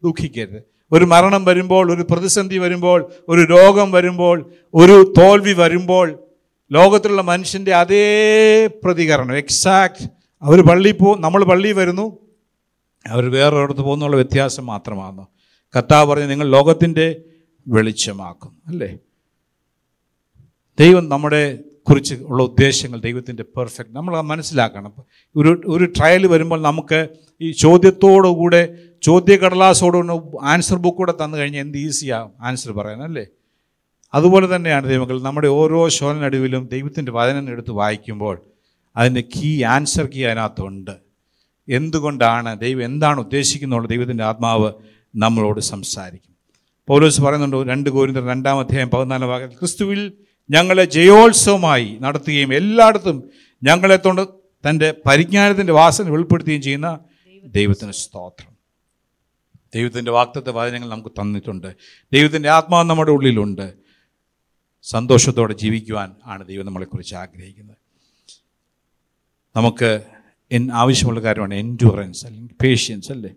ദുഃഖിക്കരുത്. 0.05 0.63
ഒരു 0.93 1.05
മരണം 1.05 1.45
വരുമ്പോൾ 1.45 1.95
ഒരു 1.95 2.03
പ്രതിസന്ധി 2.03 2.59
വരുമ്പോൾ 2.59 3.13
ഒരു 3.29 3.41
രോഗം 3.41 3.93
വരുമ്പോൾ 3.93 4.51
ഒരു 4.75 5.15
തോൽവി 5.19 5.53
വരുമ്പോൾ 5.53 6.19
ലോകത്തിലുള്ള 6.73 7.23
മനുഷ്യന്റെ 7.23 7.75
അതേ 7.75 8.67
പ്രതികരണം 8.67 9.37
എക്സാക്ട് 9.37 10.05
അവർ 10.43 10.61
പള്ളിയിൽ 10.61 10.97
പോ 10.97 11.17
നമ്മൾ 11.21 11.45
പള്ളിയിൽ 11.45 11.75
വരുന്നു 11.75 12.22
അവർ 13.07 13.25
വേറെ 13.25 13.55
വേറൊരിടത്ത് 13.55 13.81
പോകുന്നുള്ള 13.81 14.17
വ്യത്യാസം 14.17 14.67
മാത്രമാണ് 14.67 15.27
കർത്താവ് 15.77 16.11
പറഞ്ഞ് 16.11 16.31
നിങ്ങൾ 16.31 16.49
ലോകത്തിന്റെ 16.49 17.25
വെളിച്ചമാക്കും 17.69 18.63
അല്ലേ? 18.67 18.99
ദൈവം 20.81 21.09
നമ്മുടെ 21.09 21.59
കുറിച്ച് 21.89 22.15
ഉള്ള 22.15 22.43
ഉദ്ദേശങ്ങൾ 22.43 23.01
ദൈവത്തിന്റെ 23.01 23.43
പെർഫെക്റ്റ് 23.43 23.97
നമ്മൾ 23.97 24.21
മനസ്സിലാക്കണം. 24.21 24.93
ഒരു 25.37 25.61
ഒരു 25.67 25.85
ട്രയൽ 25.85 26.27
വരുമ്പോൾ 26.27 26.63
നമുക്ക് 26.63 27.09
ഈ 27.41 27.53
ചോദ്യത്തോടുകൂടെ 27.53 28.79
ചോദ്യകടലാസോടുകൂടെ 29.03 30.39
ആൻസർ 30.43 30.77
ബുക്ക് 30.77 30.97
കൂടെ 30.97 31.13
തന്നു 31.13 31.39
കഴിഞ്ഞാൽ 31.39 31.61
എന്ത് 31.61 31.79
ഈസിയാകും 31.79 32.33
ആൻസർ 32.41 32.73
പറയാൻ 32.73 33.03
അല്ലേ? 33.03 33.27
അതുപോലെ 34.15 34.57
തന്നെയാണ് 34.57 34.89
ദൈവങ്ങൾ 34.89 35.23
നമ്മുടെ 35.23 35.49
ഓരോ 35.49 35.89
ശോധനടുവിലും 35.89 36.67
ദൈവത്തിന്റെ 36.67 37.13
വചനം 37.13 37.51
എടുത്ത് 37.51 37.71
വായിക്കുമ്പോൾ 37.71 38.43
അതിന്റെ 38.97 39.21
കീ 39.21 39.65
ആൻസർ 39.65 40.07
കീ 40.07 40.25
അതിനകത്തുണ്ട്. 40.25 41.12
എന്തുകൊണ്ടാണ് 41.69 42.61
ദൈവം 42.61 42.85
എന്താണ് 42.85 43.21
ഉദ്ദേശിക്കുന്നുള്ള 43.21 43.89
ദൈവത്തിന്റെ 43.89 44.25
ആത്മാവ് 44.25 44.73
നമ്മളോട് 45.17 45.61
സംസാരിക്കും. 45.61 46.37
പൗലോസ് 46.89 47.21
പറയുന്നുണ്ട് 47.21 47.57
രണ്ട് 47.57 47.91
കോരിന്തർ 47.91 48.27
രണ്ടാം 48.27 48.59
അധ്യായം 48.59 48.91
പതിനാലാം 48.91 49.29
ഭാഗത്തിൽ 49.29 49.55
ക്രിസ്തുവിൽ 49.55 50.13
ഞങ്ങളെ 50.51 50.85
ജയോത്സവമായി 50.85 51.99
നടത്തുകയും 52.01 52.55
എല്ലായിടത്തും 52.55 53.31
ഞങ്ങളെ 53.63 53.97
കൊണ്ട് 53.97 54.27
തന്റെ 54.69 54.95
പരിജ്ഞാനത്തിന്റെ 55.07 55.73
വാസന 55.73 56.09
വെളിപ്പെടുത്തുകയും 56.09 56.63
ചെയ്യുന്ന 56.63 56.99
ദൈവത്തിന് 57.45 57.93
സ്തോത്രം. 57.93 58.53
ദൈവത്തിന്റെ 59.75 60.11
വാക്തത്വ 60.11 60.51
വചനങ്ങൾ 60.51 60.89
നമുക്ക് 60.89 61.09
തന്നിട്ടുണ്ട്. 61.09 61.77
ദൈവത്തിന്റെ 62.13 62.51
ആത്മാവ് 62.51 62.91
നമ്മുടെ 62.91 63.11
ഉള്ളിലുണ്ട്. 63.11 63.75
സന്തോഷത്തോടെ 64.83 65.55
ജീവിക്കുവാൻ 65.55 66.15
ആണ് 66.27 66.47
ദൈവം 66.47 66.67
നമ്മളെക്കുറിച്ച് 66.67 67.15
ആഗ്രഹിക്കുന്നത്. 67.15 67.77
നമുക്ക് 69.57 70.03
ആവശ്യമുള്ള 70.73 71.21
കാര്യമാണ് 71.21 71.55
എൻഡുറൻസ് 71.55 72.27
അല്ലെങ്കിൽ 72.27 72.55
പേഷ്യൻസ് 72.63 73.13
അല്ലേ? 73.13 73.31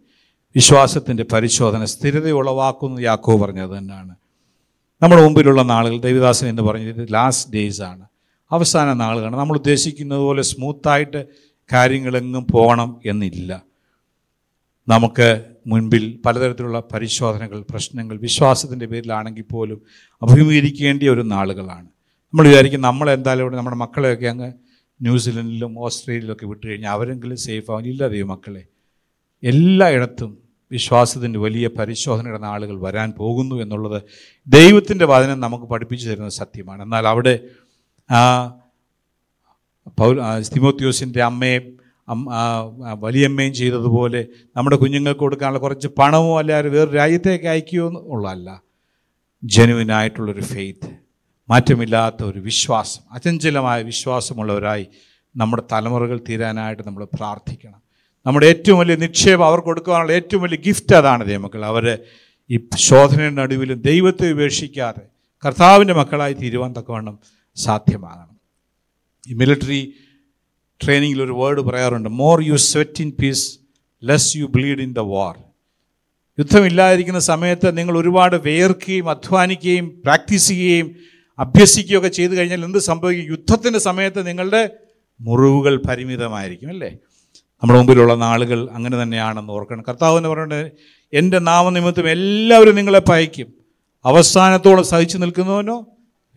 വിശ്വാസത്തിന്റെ 0.55 1.26
പരിശോധന 1.34 1.86
സ്ഥിരത 1.86 2.32
ഉളവാക്കുന്നു 2.32 3.01
യാക്കോ 3.01 3.38
പറഞ്ഞത് 3.38 3.78
തന്നെയാണ്. 3.78 4.16
നമ്മുടെ 5.01 5.24
മുമ്പിലുള്ള 5.24 5.61
നാളുകൾ 5.61 5.99
ദേവിദാസൻ 5.99 6.47
എന്ന് 6.47 6.61
പറഞ്ഞത് 6.61 7.07
ലാസ്റ്റ് 7.13 7.53
ഡേയ്സ് 7.53 7.82
ആണ്. 7.82 8.05
അവസാന 8.51 8.93
നാളുകളാണ്. 8.93 9.36
നമ്മൾ 9.36 9.57
ഉദ്ദേശിക്കുന്നത് 9.57 10.20
പോലെ 10.20 10.41
സ്മൂത്തായിട്ട് 10.41 11.26
കാര്യങ്ങളെങ്ങും 11.74 12.47
പോകണം 12.51 12.99
എന്നില്ല. 13.05 13.63
നമുക്ക് 14.88 15.45
മുൻപിൽ 15.68 16.20
പലതരത്തിലുള്ള 16.26 16.84
പരിശോധനകൾ 16.93 17.66
പ്രശ്നങ്ങൾ 17.70 18.18
വിശ്വാസത്തിന്റെ 18.18 18.86
പേരിലാണെങ്കിൽ 18.86 19.43
പോലും 19.51 19.82
അഭിമുഖീകരിക്കേണ്ടിയ 20.22 21.09
ഒരു 21.09 21.22
നാളുകളാണ്. 21.22 21.86
നമ്മൾ 22.34 22.47
വിചാരിക്കും 22.47 22.82
ഇവിടെ 23.41 23.55
നമ്മുടെ 23.55 23.76
മക്കളെയൊക്കെ 23.76 24.28
അങ്ങ് 24.28 24.53
ന്യൂസിലൻഡിലും 25.02 25.80
ഓസ്ട്രേലിയയിലൊക്കെ 25.80 26.46
വിട്ടു 26.46 26.68
കഴിഞ്ഞാൽ 26.68 26.91
അവരെങ്കിലും 26.91 27.38
സേഫ് 27.38 27.72
ആവും. 27.72 27.88
ഇല്ല 27.88 28.08
ദൈവം 28.08 28.28
മക്കളെ 28.28 28.64
എല്ലായിടത്തും 29.43 30.38
വിശ്വാസത്തിന്റെ 30.72 31.39
വലിയ 31.39 31.68
പരിശോധനയുടെ 31.68 32.38
നാളുകൾ 32.38 32.82
വരാൻ 32.82 33.12
പോകുന്നു 33.12 33.56
എന്നുള്ളത് 33.56 34.02
ദൈവത്തിന്റെ 34.48 35.06
വചനം 35.06 35.39
നമുക്ക് 35.39 35.66
പഠിപ്പിച്ചു 35.66 36.10
തരുന്ന 36.10 36.30
സത്യമാണ്. 36.30 36.84
എന്നാൽ 36.84 37.08
അവിടെ 37.08 37.39
ആ, 38.10 38.20
തിമോത്തിയോസിന്റെ 40.56 41.24
അമ്മയെ 41.24 41.60
വലിയമ്മയും 43.00 43.54
ചെയ്തതുപോലെ 43.54 44.28
നമ്മുടെ 44.56 44.76
കുഞ്ഞുങ്ങൾക്ക് 44.76 45.20
കൊടുക്കാനുള്ള 45.20 45.60
കുറച്ച് 45.60 45.88
പണമോ 45.88 46.39
അല്ലാതെ 46.39 46.70
വേറെ 46.70 46.91
രാജ്യത്തേക്ക് 46.91 47.46
അയക്കുകയോ 47.46 47.88
എന്നുള്ളതല്ല. 47.88 48.50
ജനുവിനായിട്ടുള്ളൊരു 49.43 50.41
ഫെയ്ത്ത് 50.41 51.05
മാറ്റമില്ലാത്ത 51.50 52.24
ഒരു 52.24 52.39
വിശ്വാസം 52.39 53.02
അചഞ്ചലമായ 53.12 53.82
വിശ്വാസമുള്ളവരായി 53.82 54.88
നമ്മുടെ 55.36 55.64
തലമുറകൾ 55.72 56.22
തീരാനായിട്ട് 56.30 56.84
നമ്മൾ 56.86 57.04
പ്രാർത്ഥിക്കണം. 57.06 57.82
നമ്മുടെ 58.26 58.46
ഏറ്റവും 58.46 58.80
വലിയ 58.80 58.96
നിക്ഷേപം 58.96 59.46
അവർ 59.46 59.60
കൊടുക്കാനുള്ള 59.60 60.12
ഏറ്റവും 60.12 60.41
വലിയ 60.41 60.58
ഗിഫ്റ്റ് 60.66 60.96
അതാണ് 60.96 61.26
ദൈവമക്കൾ. 61.26 61.66
അവർ 61.66 62.00
ഈ 62.50 62.60
ശോധനയുടെ 62.76 63.36
നടുവിലും 63.41 63.82
ദൈവത്തെ 63.82 64.32
ഉപേക്ഷിക്കാതെ 64.32 65.02
കർത്താവിന്റെ 65.46 65.93
മക്കളായി 65.93 66.34
തീരുവാൻ 66.34 66.74
തക്കവണ്ണം 66.80 67.20
സാധ്യമാകണം. 67.56 68.36
ഈ 69.30 69.34
മിലിറ്ററി 69.34 69.93
ട്രെയിനിങ്ങിൽ 70.84 71.22
ഒരു 71.22 71.32
വേർഡ് 71.32 71.62
പറയാറുണ്ട് 71.62 72.10
more 72.10 72.41
you 72.43 72.56
sweat 72.56 73.02
in 73.02 73.12
peace 73.12 73.60
less 74.04 74.38
you 74.38 74.46
bleed 74.46 74.80
in 74.80 74.93
the 74.93 75.00
war 75.00 75.36
യുദ്ധമില്ലാതിരിക്കുന്ന 76.39 77.20
സമയത്ത് 77.20 77.78
നിങ്ങൾ 77.78 77.98
ഒരുപാട് 77.98 78.36
വേർക്കുകയും 78.36 79.10
അധ്വാനിക്കുകയും 79.10 80.02
പ്രാക്ടീസ് 80.04 80.48
ചെയ്യുകയും 80.48 80.96
അഭ്യസിക്കുകയൊക്കെ 81.40 82.08
ചെയ്തു 82.08 82.32
കഴിഞ്ഞാൽ 82.32 82.66
എന്ത് 82.66 82.78
സംഭവിക്കും? 82.78 83.32
യുദ്ധത്തിന്റെ 83.32 83.80
സമയത്ത് 83.80 84.28
നിങ്ങളുടെ 84.28 84.70
മുറിവുകൾ 85.22 85.82
പരിമിതമായിരിക്കും 85.90 86.70
അല്ലേ? 86.70 86.98
നമ്മുടെ 87.64 87.80
മുമ്പിലുള്ള 87.80 88.16
നാളുകൾ 88.16 88.70
അങ്ങനെ 88.72 89.04
തന്നെയാണെന്ന് 89.04 89.54
ഓർക്കണം. 89.54 89.84
കർത്താവ് 89.90 90.18
എന്ന് 90.18 90.30
പറയുന്നത് 90.30 90.72
എന്റെ 91.14 91.40
നാമനിമിത്തം 91.40 92.10
എല്ലാവരും 92.10 92.76
നിങ്ങളെ 92.76 93.00
പയക്കും. 93.00 93.54
അവസാനത്തോളം 94.06 94.84
സഹിച്ചു 94.84 95.18
നിൽക്കുന്നവനോ 95.18 95.86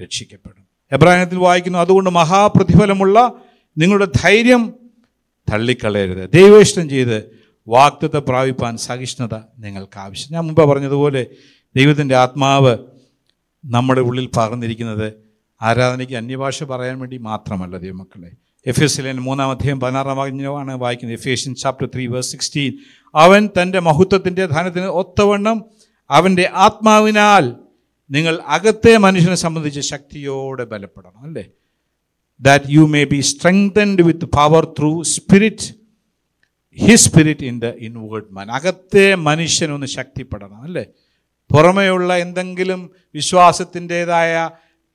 രക്ഷിക്കപ്പെടും. 0.03 0.67
എബ്രാഹിമത്തിൽ 0.93 1.37
വായിക്കുന്നു 1.37 1.79
അതുകൊണ്ട് 1.79 2.11
മഹാപ്രതിഫലമുള്ള 2.11 3.33
നിങ്ങളുടെ 3.79 4.05
ധൈര്യം 4.05 4.75
തള്ളിക്കളയരുത്. 5.53 6.31
ദൈവേഷ്ടം 6.31 6.89
ചെയ്ത് 6.89 7.39
വാക്തത്വം 7.69 8.25
പ്രാപിപ്പാൻ 8.29 8.77
സഹിഷ്ണുത 8.77 9.35
നിങ്ങൾക്ക് 9.59 9.99
ആവശ്യം 9.99 10.29
ഞാൻ 10.33 10.45
മുമ്പ് 10.45 10.65
പറഞ്ഞതുപോലെ 10.65 11.27
ദൈവത്തിന്റെ 11.77 12.17
ആത്മാവ് 12.17 12.79
നമ്മുടെ 13.69 14.01
ഉള്ളിൽ 14.01 14.31
പകർന്നിരിക്കുന്നത് 14.37 15.13
ആരാധനയ്ക്ക് 15.63 16.15
അന്യഭാഷ 16.15 16.65
പറയാൻ 16.65 16.99
വേണ്ടി 16.99 17.17
മാത്രമല്ല 17.17 17.79
ദൈവമക്കളെ. 17.79 18.31
എഫ് 18.67 18.83
എസ് 18.85 19.01
എല്ലിന് 19.01 19.21
മൂന്നാം 19.21 19.51
അധ്യായം 19.51 19.81
പതിനാറാം 19.81 20.17
വാക്യമാണ് 20.17 20.77
വായിക്കുന്നത്. 20.81 21.19
Ephesians 21.29 21.55
chapter 21.55 21.87
three 21.95 22.07
verse 22.07 22.33
sixteen 22.33 22.73
അവൻ 23.15 23.49
തന്റെ 23.63 23.79
മഹത്വത്തിന്റെ 23.79 24.47
ധനത്തിന് 24.47 24.85
ഒത്തവണ്ണം 24.85 25.65
അവന്റെ 26.11 26.51
ആത്മാവിനാൽ 26.55 27.57
നിങ്ങൾ 28.11 28.41
അകത്തെ 28.47 28.97
മനുഷ്യനെ 28.97 29.35
സംബന്ധിച്ച് 29.35 29.81
ശക്തിയോടെ 29.81 30.65
ബലപ്പെടണം 30.65 31.23
അല്ലേ? 31.23 31.51
That 32.41 32.65
you 32.69 32.81
may 32.81 33.05
be 33.05 33.21
strengthened 33.21 34.03
with 34.03 34.25
power 34.25 34.65
through 34.65 35.03
spirit 35.03 35.75
his 36.79 37.09
spirit 37.09 37.45
in 37.45 37.61
the 37.61 37.65
inward 37.65 38.25
man 38.31 38.51
അകത്തെ 38.51 39.15
മനുഷ്യനൊന്ന് 39.15 39.87
ശക്തിപ്പെടണം 39.87 40.63
അല്ലേ? 40.63 40.87
പുറമെയുള്ള 41.55 42.17
എന്തെങ്കിലും 42.17 42.91
വിശ്വാസത്തിന്റെതായ 43.15 44.51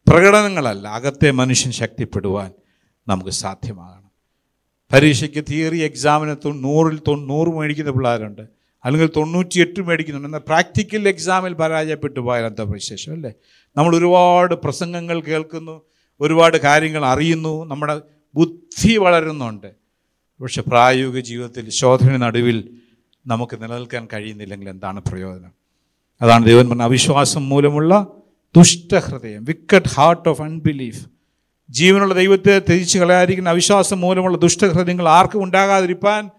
പ്രകടനങ്ങളല്ല 0.07 0.87
അകത്തെ 0.87 1.31
മനുഷ്യൻ 1.31 1.71
ശക്തിപ്പെടുവാൻ 1.71 2.51
നമുക്ക് 3.07 3.29
സാധ്യമാകണം. 3.29 4.11
പരീക്ഷയ്ക്ക് 4.93 5.43
തിയറി 5.49 5.77
എക്സാമിന് 5.77 6.35
നൂറിൽ 6.45 7.01
നൂറ് 7.09 7.49
മേടിക്കുന്ന 7.49 7.91
പിള്ളേരുണ്ട്. 7.91 8.41
അല്ലെങ്കിൽ 8.85 9.09
തൊണ്ണൂറ്റിയെട്ട് 9.15 9.81
മേടിക്കുന്നുണ്ട്. 9.81 10.27
എന്നാൽ 10.27 10.39
പ്രാക്ടിക്കൽ 10.39 11.07
എക്സാമിൽ 11.07 11.53
പരാജയപ്പെട്ടു 11.53 12.19
പോയാൽ 12.19 12.45
എന്താ 12.45 12.63
വിശേഷം 12.63 13.13
അല്ലേ? 13.13 13.33
നമ്മൾ 13.77 13.95
ഒരുപാട് 13.95 14.55
പ്രസംഗങ്ങൾ 14.55 15.21
കേൾക്കുന്നു 15.21 15.81
ഒരുപാട് 16.21 16.57
കാര്യങ്ങൾ 16.57 17.05
അറിയുന്നു 17.05 17.65
നമ്മുടെ 17.65 18.01
ബുദ്ധി 18.35 18.97
വളരുന്നുണ്ട്. 18.97 19.75
പക്ഷെ 20.41 20.61
പ്രായോഗിക 20.61 21.23
ജീവിതത്തിൽ 21.23 21.69
ശോധന 21.69 22.17
നടുവിൽ 22.17 22.77
നമുക്ക് 23.27 23.63
നിലനിൽക്കാൻ 23.63 24.07
കഴിയുന്നില്ലെങ്കിൽ 24.13 24.69
എന്താണ് 24.69 24.99
പ്രയോജനം? 24.99 25.62
അതാണ് 26.23 26.45
ദൈവൻ 26.45 26.69
പറഞ്ഞ 26.69 26.81
അവിശ്വാസം 26.81 27.49
മൂലമുള്ള 27.49 27.93
ദുഷ്ടഹൃദയം 28.55 29.45
വിക്കറ്റ് 29.45 29.87
ഹാർട്ട് 29.87 30.29
ഓഫ് 30.29 30.41
അൺബിലീഫ് 30.41 31.01
ജീവനുള്ള 31.69 32.13
ദൈവത്തെ 32.13 32.59
ത്യജിച്ച് 32.59 32.99
കളയാതിരിക്കുന്ന 32.99 33.49
അവിശ്വാസം 33.49 33.99
മൂലമുള്ള 33.99 34.37
ദുഷ്ടഹൃദയങ്ങൾ 34.37 35.07
ആർക്കും 35.09 35.43
ഉണ്ടാകാതിരിക്കാൻ 35.43 36.29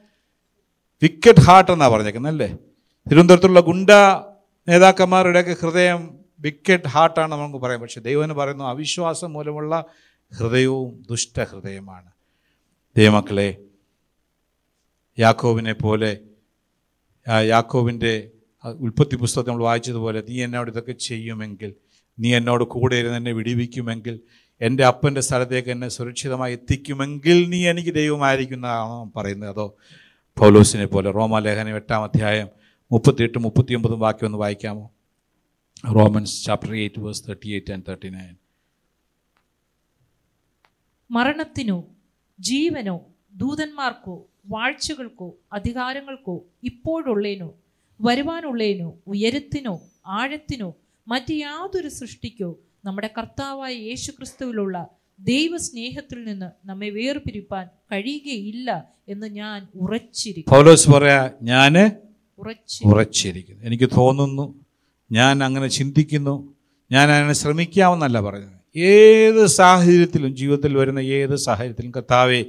വിക്കറ്റ് 1.03 1.41
ഹാർട്ട് 1.41 1.73
എന്നാണ് 1.73 1.93
പറഞ്ഞേക്കുന്നത് 1.93 2.33
അല്ലേ? 2.33 2.49
തിരുവനന്തപുരത്തുള്ള 3.07 3.61
ഗുണ്ട 3.61 3.91
നേതാക്കന്മാരുടെയൊക്കെ 4.69 5.53
ഹൃദയം 5.53 6.19
വിക്കറ്റ് 6.41 6.89
ഹാർട്ടാണ് 6.89 7.33
നമുക്ക് 7.33 7.57
പറയാം. 7.57 7.81
പക്ഷെ 7.81 8.01
ദൈവന് 8.01 8.33
പറയുന്നു 8.33 8.65
അവിശ്വാസം 8.65 9.33
മൂലമുള്ള 9.33 9.85
ഹൃദയവും 10.33 11.03
ദുഷ്ടഹൃദയമാണ് 11.11 12.11
ദൈവമക്കളെ 12.97 13.59
യാക്കോവിനെ 15.19 15.73
പോലെ 15.73 16.13
ആ 17.27 17.41
ഉൽപ്പത്തി 18.65 19.17
പുസ്തകം 19.17 19.49
നമ്മൾ 19.49 19.63
വായിച്ചതുപോലെ 19.63 20.25
നീ 20.29 20.45
എന്നോട് 20.45 20.71
ഇതൊക്കെ 20.71 20.93
ചെയ്യുമെങ്കിൽ 20.93 21.75
നീ 22.19 22.37
എന്നോട് 22.37 22.65
കൂടെ 22.65 22.97
ഇരുന്ന് 22.97 23.17
എന്നെ 23.17 23.33
വിടിവിക്കുമെങ്കിൽ 23.33 24.21
എന്റെ 24.61 24.85
അപ്പന്റെ 24.85 25.21
സ്ഥലത്തേക്ക് 25.21 25.69
എന്നെ 25.69 25.89
സുരക്ഷിതമായി 25.89 26.53
എത്തിക്കുമെങ്കിൽ 26.53 27.49
നീ 27.49 27.69
എനിക്ക് 27.69 27.95
ദൈവമായിരിക്കുന്നതാണോ 27.95 29.11
പറയുന്നത്. 29.17 29.51
അതോ 29.51 29.67
പൗലോസിനെ 30.37 30.87
പോലെ 30.87 31.11
റോമാലേഖനം 31.11 31.77
എട്ടാം 31.77 32.05
അധ്യായം 32.05 32.49
മുപ്പത്തിയെട്ട് 32.91 33.39
മുപ്പത്തിയൊമ്പതും 33.39 34.01
ബാക്കി 34.01 34.25
ഒന്ന് 34.25 34.39
വായിക്കാമോ? 34.39 34.85
Romans 35.95 36.45
chapter 36.45 36.75
eight 36.75 37.01
verse 37.01 37.29
thirty 37.29 37.49
eight 37.53 37.73
and 37.73 37.83
thirty 37.89 38.09
nine 38.09 38.35
മരണത്തിനോ 41.11 41.79
ജീവനോ 42.39 42.97
ദൂതന്മാർക്കോ 43.35 44.15
വാഴ്ചകൾക്കോ 44.47 45.35
അധികാരങ്ങൾക്കോ 45.53 46.37
ഇപ്പോഴുള്ളേനോ 46.63 47.51
വരുവാനുള്ളേനോ 48.01 48.89
ഉയരത്തിനോ 49.07 49.75
ആഴത്തിനോ 50.07 50.69
മറ്റ് 51.07 51.35
യാതൊരു 51.35 51.89
സൃഷ്ടിക്കോ 51.89 52.51
നമ്മുടെ 52.85 53.11
കർത്താവായ 53.19 53.75
യേശു 53.89 54.11
ക്രിസ്തുവിലുള്ള 54.11 54.77
ദൈവസ്നേഹത്തിൽ 55.21 56.25
നിന്ന് 56.25 56.49
നമ്മെ 56.65 56.91
വേർപിരിപ്പാൻ 56.91 57.67
കഴിയുകയില്ല 57.93 58.71
എന്ന് 59.09 59.27
ഞാൻ 59.41 59.69
ഉറച്ചിരിക്കും 59.75 60.51
പൗലോസ് 60.51 60.91
പറയാ 60.91 61.21
ഞാൻ 61.43 61.75
ഉറച്ചിരിക്കുന്നു. 62.39 63.63
എനിക്ക് 63.65 63.91
തോന്നുന്നു 63.97 64.47
ഞാൻ 65.11 65.45
അങ്ങനെ 65.45 65.69
ചിന്തിക്കുന്നു 65.69 66.35
ഞാൻ 66.91 67.11
അങ്ങനെ 67.11 67.33
ശ്രമിക്കാമെന്നല്ല 67.33 68.21
പറയുന്നത്. 68.21 68.61
ഏത് 68.77 69.47
സാഹചര്യത്തിലും 69.59 70.35
ജീവിതത്തിൽ 70.35 70.77
വരുന്ന 70.77 70.99
ഏത് 71.19 71.37
സാഹചര്യത്തിലും 71.37 71.91
കർത്താവെ 71.91 72.41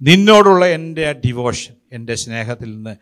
നിന്നോടുള്ള 0.00 0.66
എന്റെ 0.68 1.08
ആ 1.08 1.12
ഡിവോഷൻ 1.26 1.74
എന്റെ 1.92 2.14
സ്നേഹത്തിൽ 2.14 2.70
നിന്ന് 2.76 2.94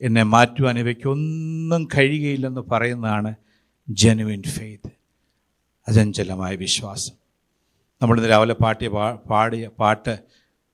എന്നെ 0.00 0.22
മാറ്റുവാൻ 0.22 0.78
ഇവയ്ക്കൊന്നും 0.78 1.88
കഴിയുകയില്ലെന്ന് 1.98 2.60
പറയുന്നതാണ് 2.60 3.34
ജെനുവിൻ 3.88 4.42
ഫെയ്ത്ത് 4.42 4.90
അചഞ്ചലമായ 5.88 6.54
വിശ്വാസം. 6.56 7.14
നമ്മളിന്ന് 8.02 8.28
രാവിലെ 8.28 8.54
പാട്ടിയ 8.54 8.88
പാടിയ 9.30 9.68
പാട്ട് 9.68 10.18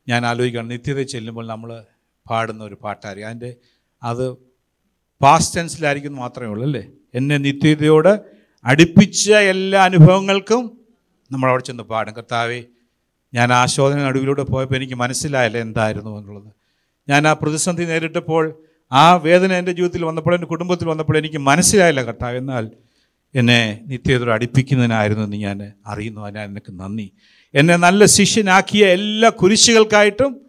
ഞാൻ 0.08 0.26
ആലോചിക്കുകയാണ്. 0.26 0.70
നിത്യത 0.70 1.02
ചെല്ലുമ്പോൾ 1.02 1.46
നമ്മൾ 1.46 1.84
പാടുന്ന 2.30 2.64
ഒരു 2.64 2.76
പാട്ടായിരിക്കും. 2.84 3.28
അതിന്റെ 3.28 3.56
അത് 4.02 4.32
പാസ്റ്റ് 5.22 5.56
ടെൻസിലായിരിക്കും 5.56 6.16
മാത്രമേ 6.16 6.48
ഉള്ളൂ 6.48 6.64
അല്ലേ? 6.64 6.88
എന്നെ 7.14 7.36
നിത്യതയോട് 7.36 8.12
അടുപ്പിച്ച 8.64 9.30
എല്ലാ 9.30 9.84
അനുഭവങ്ങൾക്കും 9.84 10.80
നമ്മൾ 11.32 11.48
അവിടെ 11.48 11.62
ചെന്ന് 11.62 11.82
പാടും. 11.82 12.14
കർത്താവെ 12.14 12.64
ഞാൻ 13.34 13.52
ആശോധന 13.52 13.96
ശോധന 13.96 14.06
നടുവിലൂടെ 14.06 14.42
പോയപ്പോൾ 14.42 14.76
എനിക്ക് 14.76 14.94
മനസ്സിലായില്ല 14.94 15.58
എന്തായിരുന്നു 15.58 16.18
എന്നുള്ളത്. 16.18 16.52
ഞാൻ 17.08 17.28
ആ 17.28 17.32
പ്രതിസന്ധി 17.32 17.84
നേരിട്ടപ്പോൾ 17.84 18.64
ആ 18.93 19.14
വേദന 19.14 19.53
എന്റെ 19.53 19.72
ജീവിതത്തിൽ 19.72 20.05
വന്നപ്പോൾ 20.05 20.34
എന്റെ 20.34 20.47
കുടുംബത്തിൽ 20.47 20.88
വന്നപ്പോൾ 20.88 21.18
എനിക്ക് 21.18 21.36
മനസ്സിലായില്ല 21.36 22.03
കർത്താവ് 22.03 22.36
എന്നാൽ 22.36 22.70
എന്നെ 23.34 23.80
നിത്യതയോട് 23.86 24.30
അടുപ്പിക്കുന്നതിനായിരുന്നു 24.30 25.24
എന്ന് 25.24 25.36
ഞാൻ 25.36 25.72
അറിയുന്നു. 25.86 26.20
അതിനാൽ 26.20 26.45
എനിക്ക് 26.45 26.72
നന്ദി. 26.72 27.12
എന്നെ 27.55 27.76
നല്ല 27.76 28.05
ശിഷ്യനാക്കിയ 28.05 28.86
എല്ലാ 28.86 29.30
കുരിശുകൾക്കായിട്ടും 29.43 30.41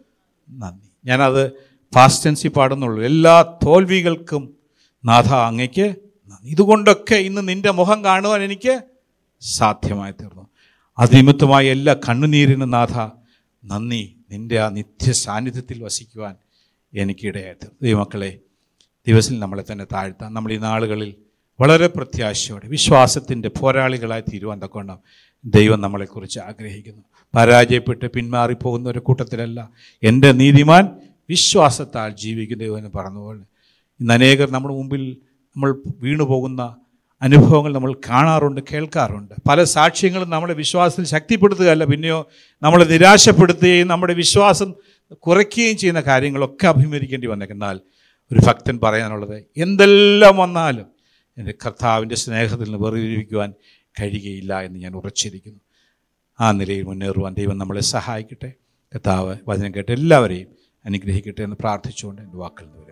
നന്ദി. 0.50 0.88
ഞാനത് 1.04 1.52
ഫാസ്റ്റൻസി 1.94 2.48
പാടുന്നുള്ളൂ. 2.48 3.04
എല്ലാ 3.04 3.58
തോൽവികൾക്കും 3.66 4.54
നാഥ 5.04 5.34
അങ്ങയ്ക്ക് 5.34 5.94
നന്ദി. 6.28 6.50
ഇതുകൊണ്ടൊക്കെ 6.50 7.14
ഇന്ന് 7.14 7.48
നിന്റെ 7.48 7.70
മുഖം 7.70 8.04
കാണുവാൻ 8.04 8.42
എനിക്ക് 8.42 8.80
സാധ്യമായി 9.40 10.12
തീർന്നു. 10.12 10.48
അതിനിമിത്തമായ 10.98 11.66
എല്ലാ 11.66 11.96
കണ്ണുനീരിനും 12.08 12.70
നാഥ 12.70 13.10
നന്ദി. 13.64 14.16
നിന്റെ 14.30 14.60
ആ 14.60 14.68
നിത്യ 14.68 15.12
സാന്നിധ്യത്തിൽ 15.12 15.84
വസിക്കുവാൻ 15.84 16.34
എനിക്കിടയായി 16.94 17.66
ദൈവമക്കളെ 17.82 18.38
ദിവസം 19.06 19.40
നമ്മളെ 19.40 19.64
തന്നെ 19.72 19.84
താഴ്ത്താം 19.92 20.34
നമ്മൾ 20.34 20.52
ഈ 20.52 20.56
നാളുകളിൽ 20.56 21.14
വളരെ 21.60 21.86
പ്രത്യാശയോടെ 21.86 22.68
വിശ്വാസത്തിന്റെ 22.68 23.48
പോരാളികളായി 23.48 24.20
തീരുവാൻ 24.20 24.62
തക്കവണ്ണം 24.64 24.98
ദൈവം 25.44 25.80
നമ്മളെക്കുറിച്ച് 25.80 26.40
ആഗ്രഹിക്കുന്നു. 26.40 27.02
പരാജയപ്പെട്ട് 27.34 28.06
പിന്മാറിപ്പോകുന്ന 28.06 28.88
ഒരു 28.88 28.98
കൂട്ടത്തിലല്ല 28.98 29.70
എന്റെ 30.02 30.32
നീതിമാൻ 30.32 30.88
വിശ്വാസത്താൽ 31.30 32.16
ജീവിക്കുന്ന 32.16 32.62
എന്ന് 32.62 32.90
പറഞ്ഞതുപോലെ. 32.94 33.40
ഇന്ന് 34.00 34.14
അനേകർ 34.14 34.50
നമ്മുടെ 34.50 34.74
മുമ്പിൽ 34.74 35.16
നമ്മൾ 35.56 35.76
വീണു 36.00 36.24
പോകുന്ന 36.24 36.76
അനുഭവങ്ങൾ 37.22 37.74
നമ്മൾ 37.74 37.94
കാണാറുണ്ട് 37.94 38.60
കേൾക്കാറുണ്ട്. 38.72 39.34
പല 39.48 39.64
സാക്ഷ്യങ്ങളും 39.64 40.30
നമ്മുടെ 40.30 40.54
വിശ്വാസത്തിൽ 40.54 41.04
ശക്തിപ്പെടുത്തുകയല്ല 41.04 41.84
പിന്നെയോ 41.84 42.28
നമ്മളെ 42.62 42.84
നിരാശപ്പെടുത്തുകയും 42.84 43.88
നമ്മുടെ 43.88 44.14
വിശ്വാസം 44.14 44.74
കുറയ്ക്കുകയും 45.14 45.76
ചെയ്യുന്ന 45.76 46.00
കാര്യങ്ങളൊക്കെ 46.00 46.66
അഭിമുഖീകരിക്കേണ്ടി 46.66 47.26
വന്നേക്കെന്നാൽ 47.26 47.80
ഒരു 48.32 48.40
ഭക്തൻ 48.46 48.80
പറയാനുള്ളത് 48.82 49.44
എന്തെല്ലാം 49.56 50.36
വന്നാലും 50.36 50.86
എന്റെ 51.38 51.54
കർത്താവിന്റെ 51.66 52.14
സ്നേഹത്തിൽ 52.14 52.64
നിന്ന് 52.64 52.78
വേറിരിക്കുവാൻ 52.78 53.54
കഴിയുകയില്ല 54.00 54.60
എന്ന് 54.60 54.78
ഞാൻ 54.78 54.96
ഉറച്ചിരിക്കുന്നു. 54.96 55.60
ആ 56.40 56.52
നിലയിൽ 56.52 56.82
മുന്നേറുവാൻ 56.82 57.34
ദൈവം 57.34 57.58
നമ്മളെ 57.58 57.80
സഹായിക്കട്ടെ. 57.80 58.52
കർത്താവ് 58.94 59.36
വചനം 59.48 59.74
കേട്ട് 59.74 59.92
എല്ലാവരെയും 59.92 60.48
അനുഗ്രഹിക്കട്ടെ 60.84 61.42
എന്ന് 61.42 61.56
പ്രാർത്ഥിച്ചുകൊണ്ട് 61.60 62.22
എന്റെ 62.22 62.36
വാക്കുകൾ 62.36 62.91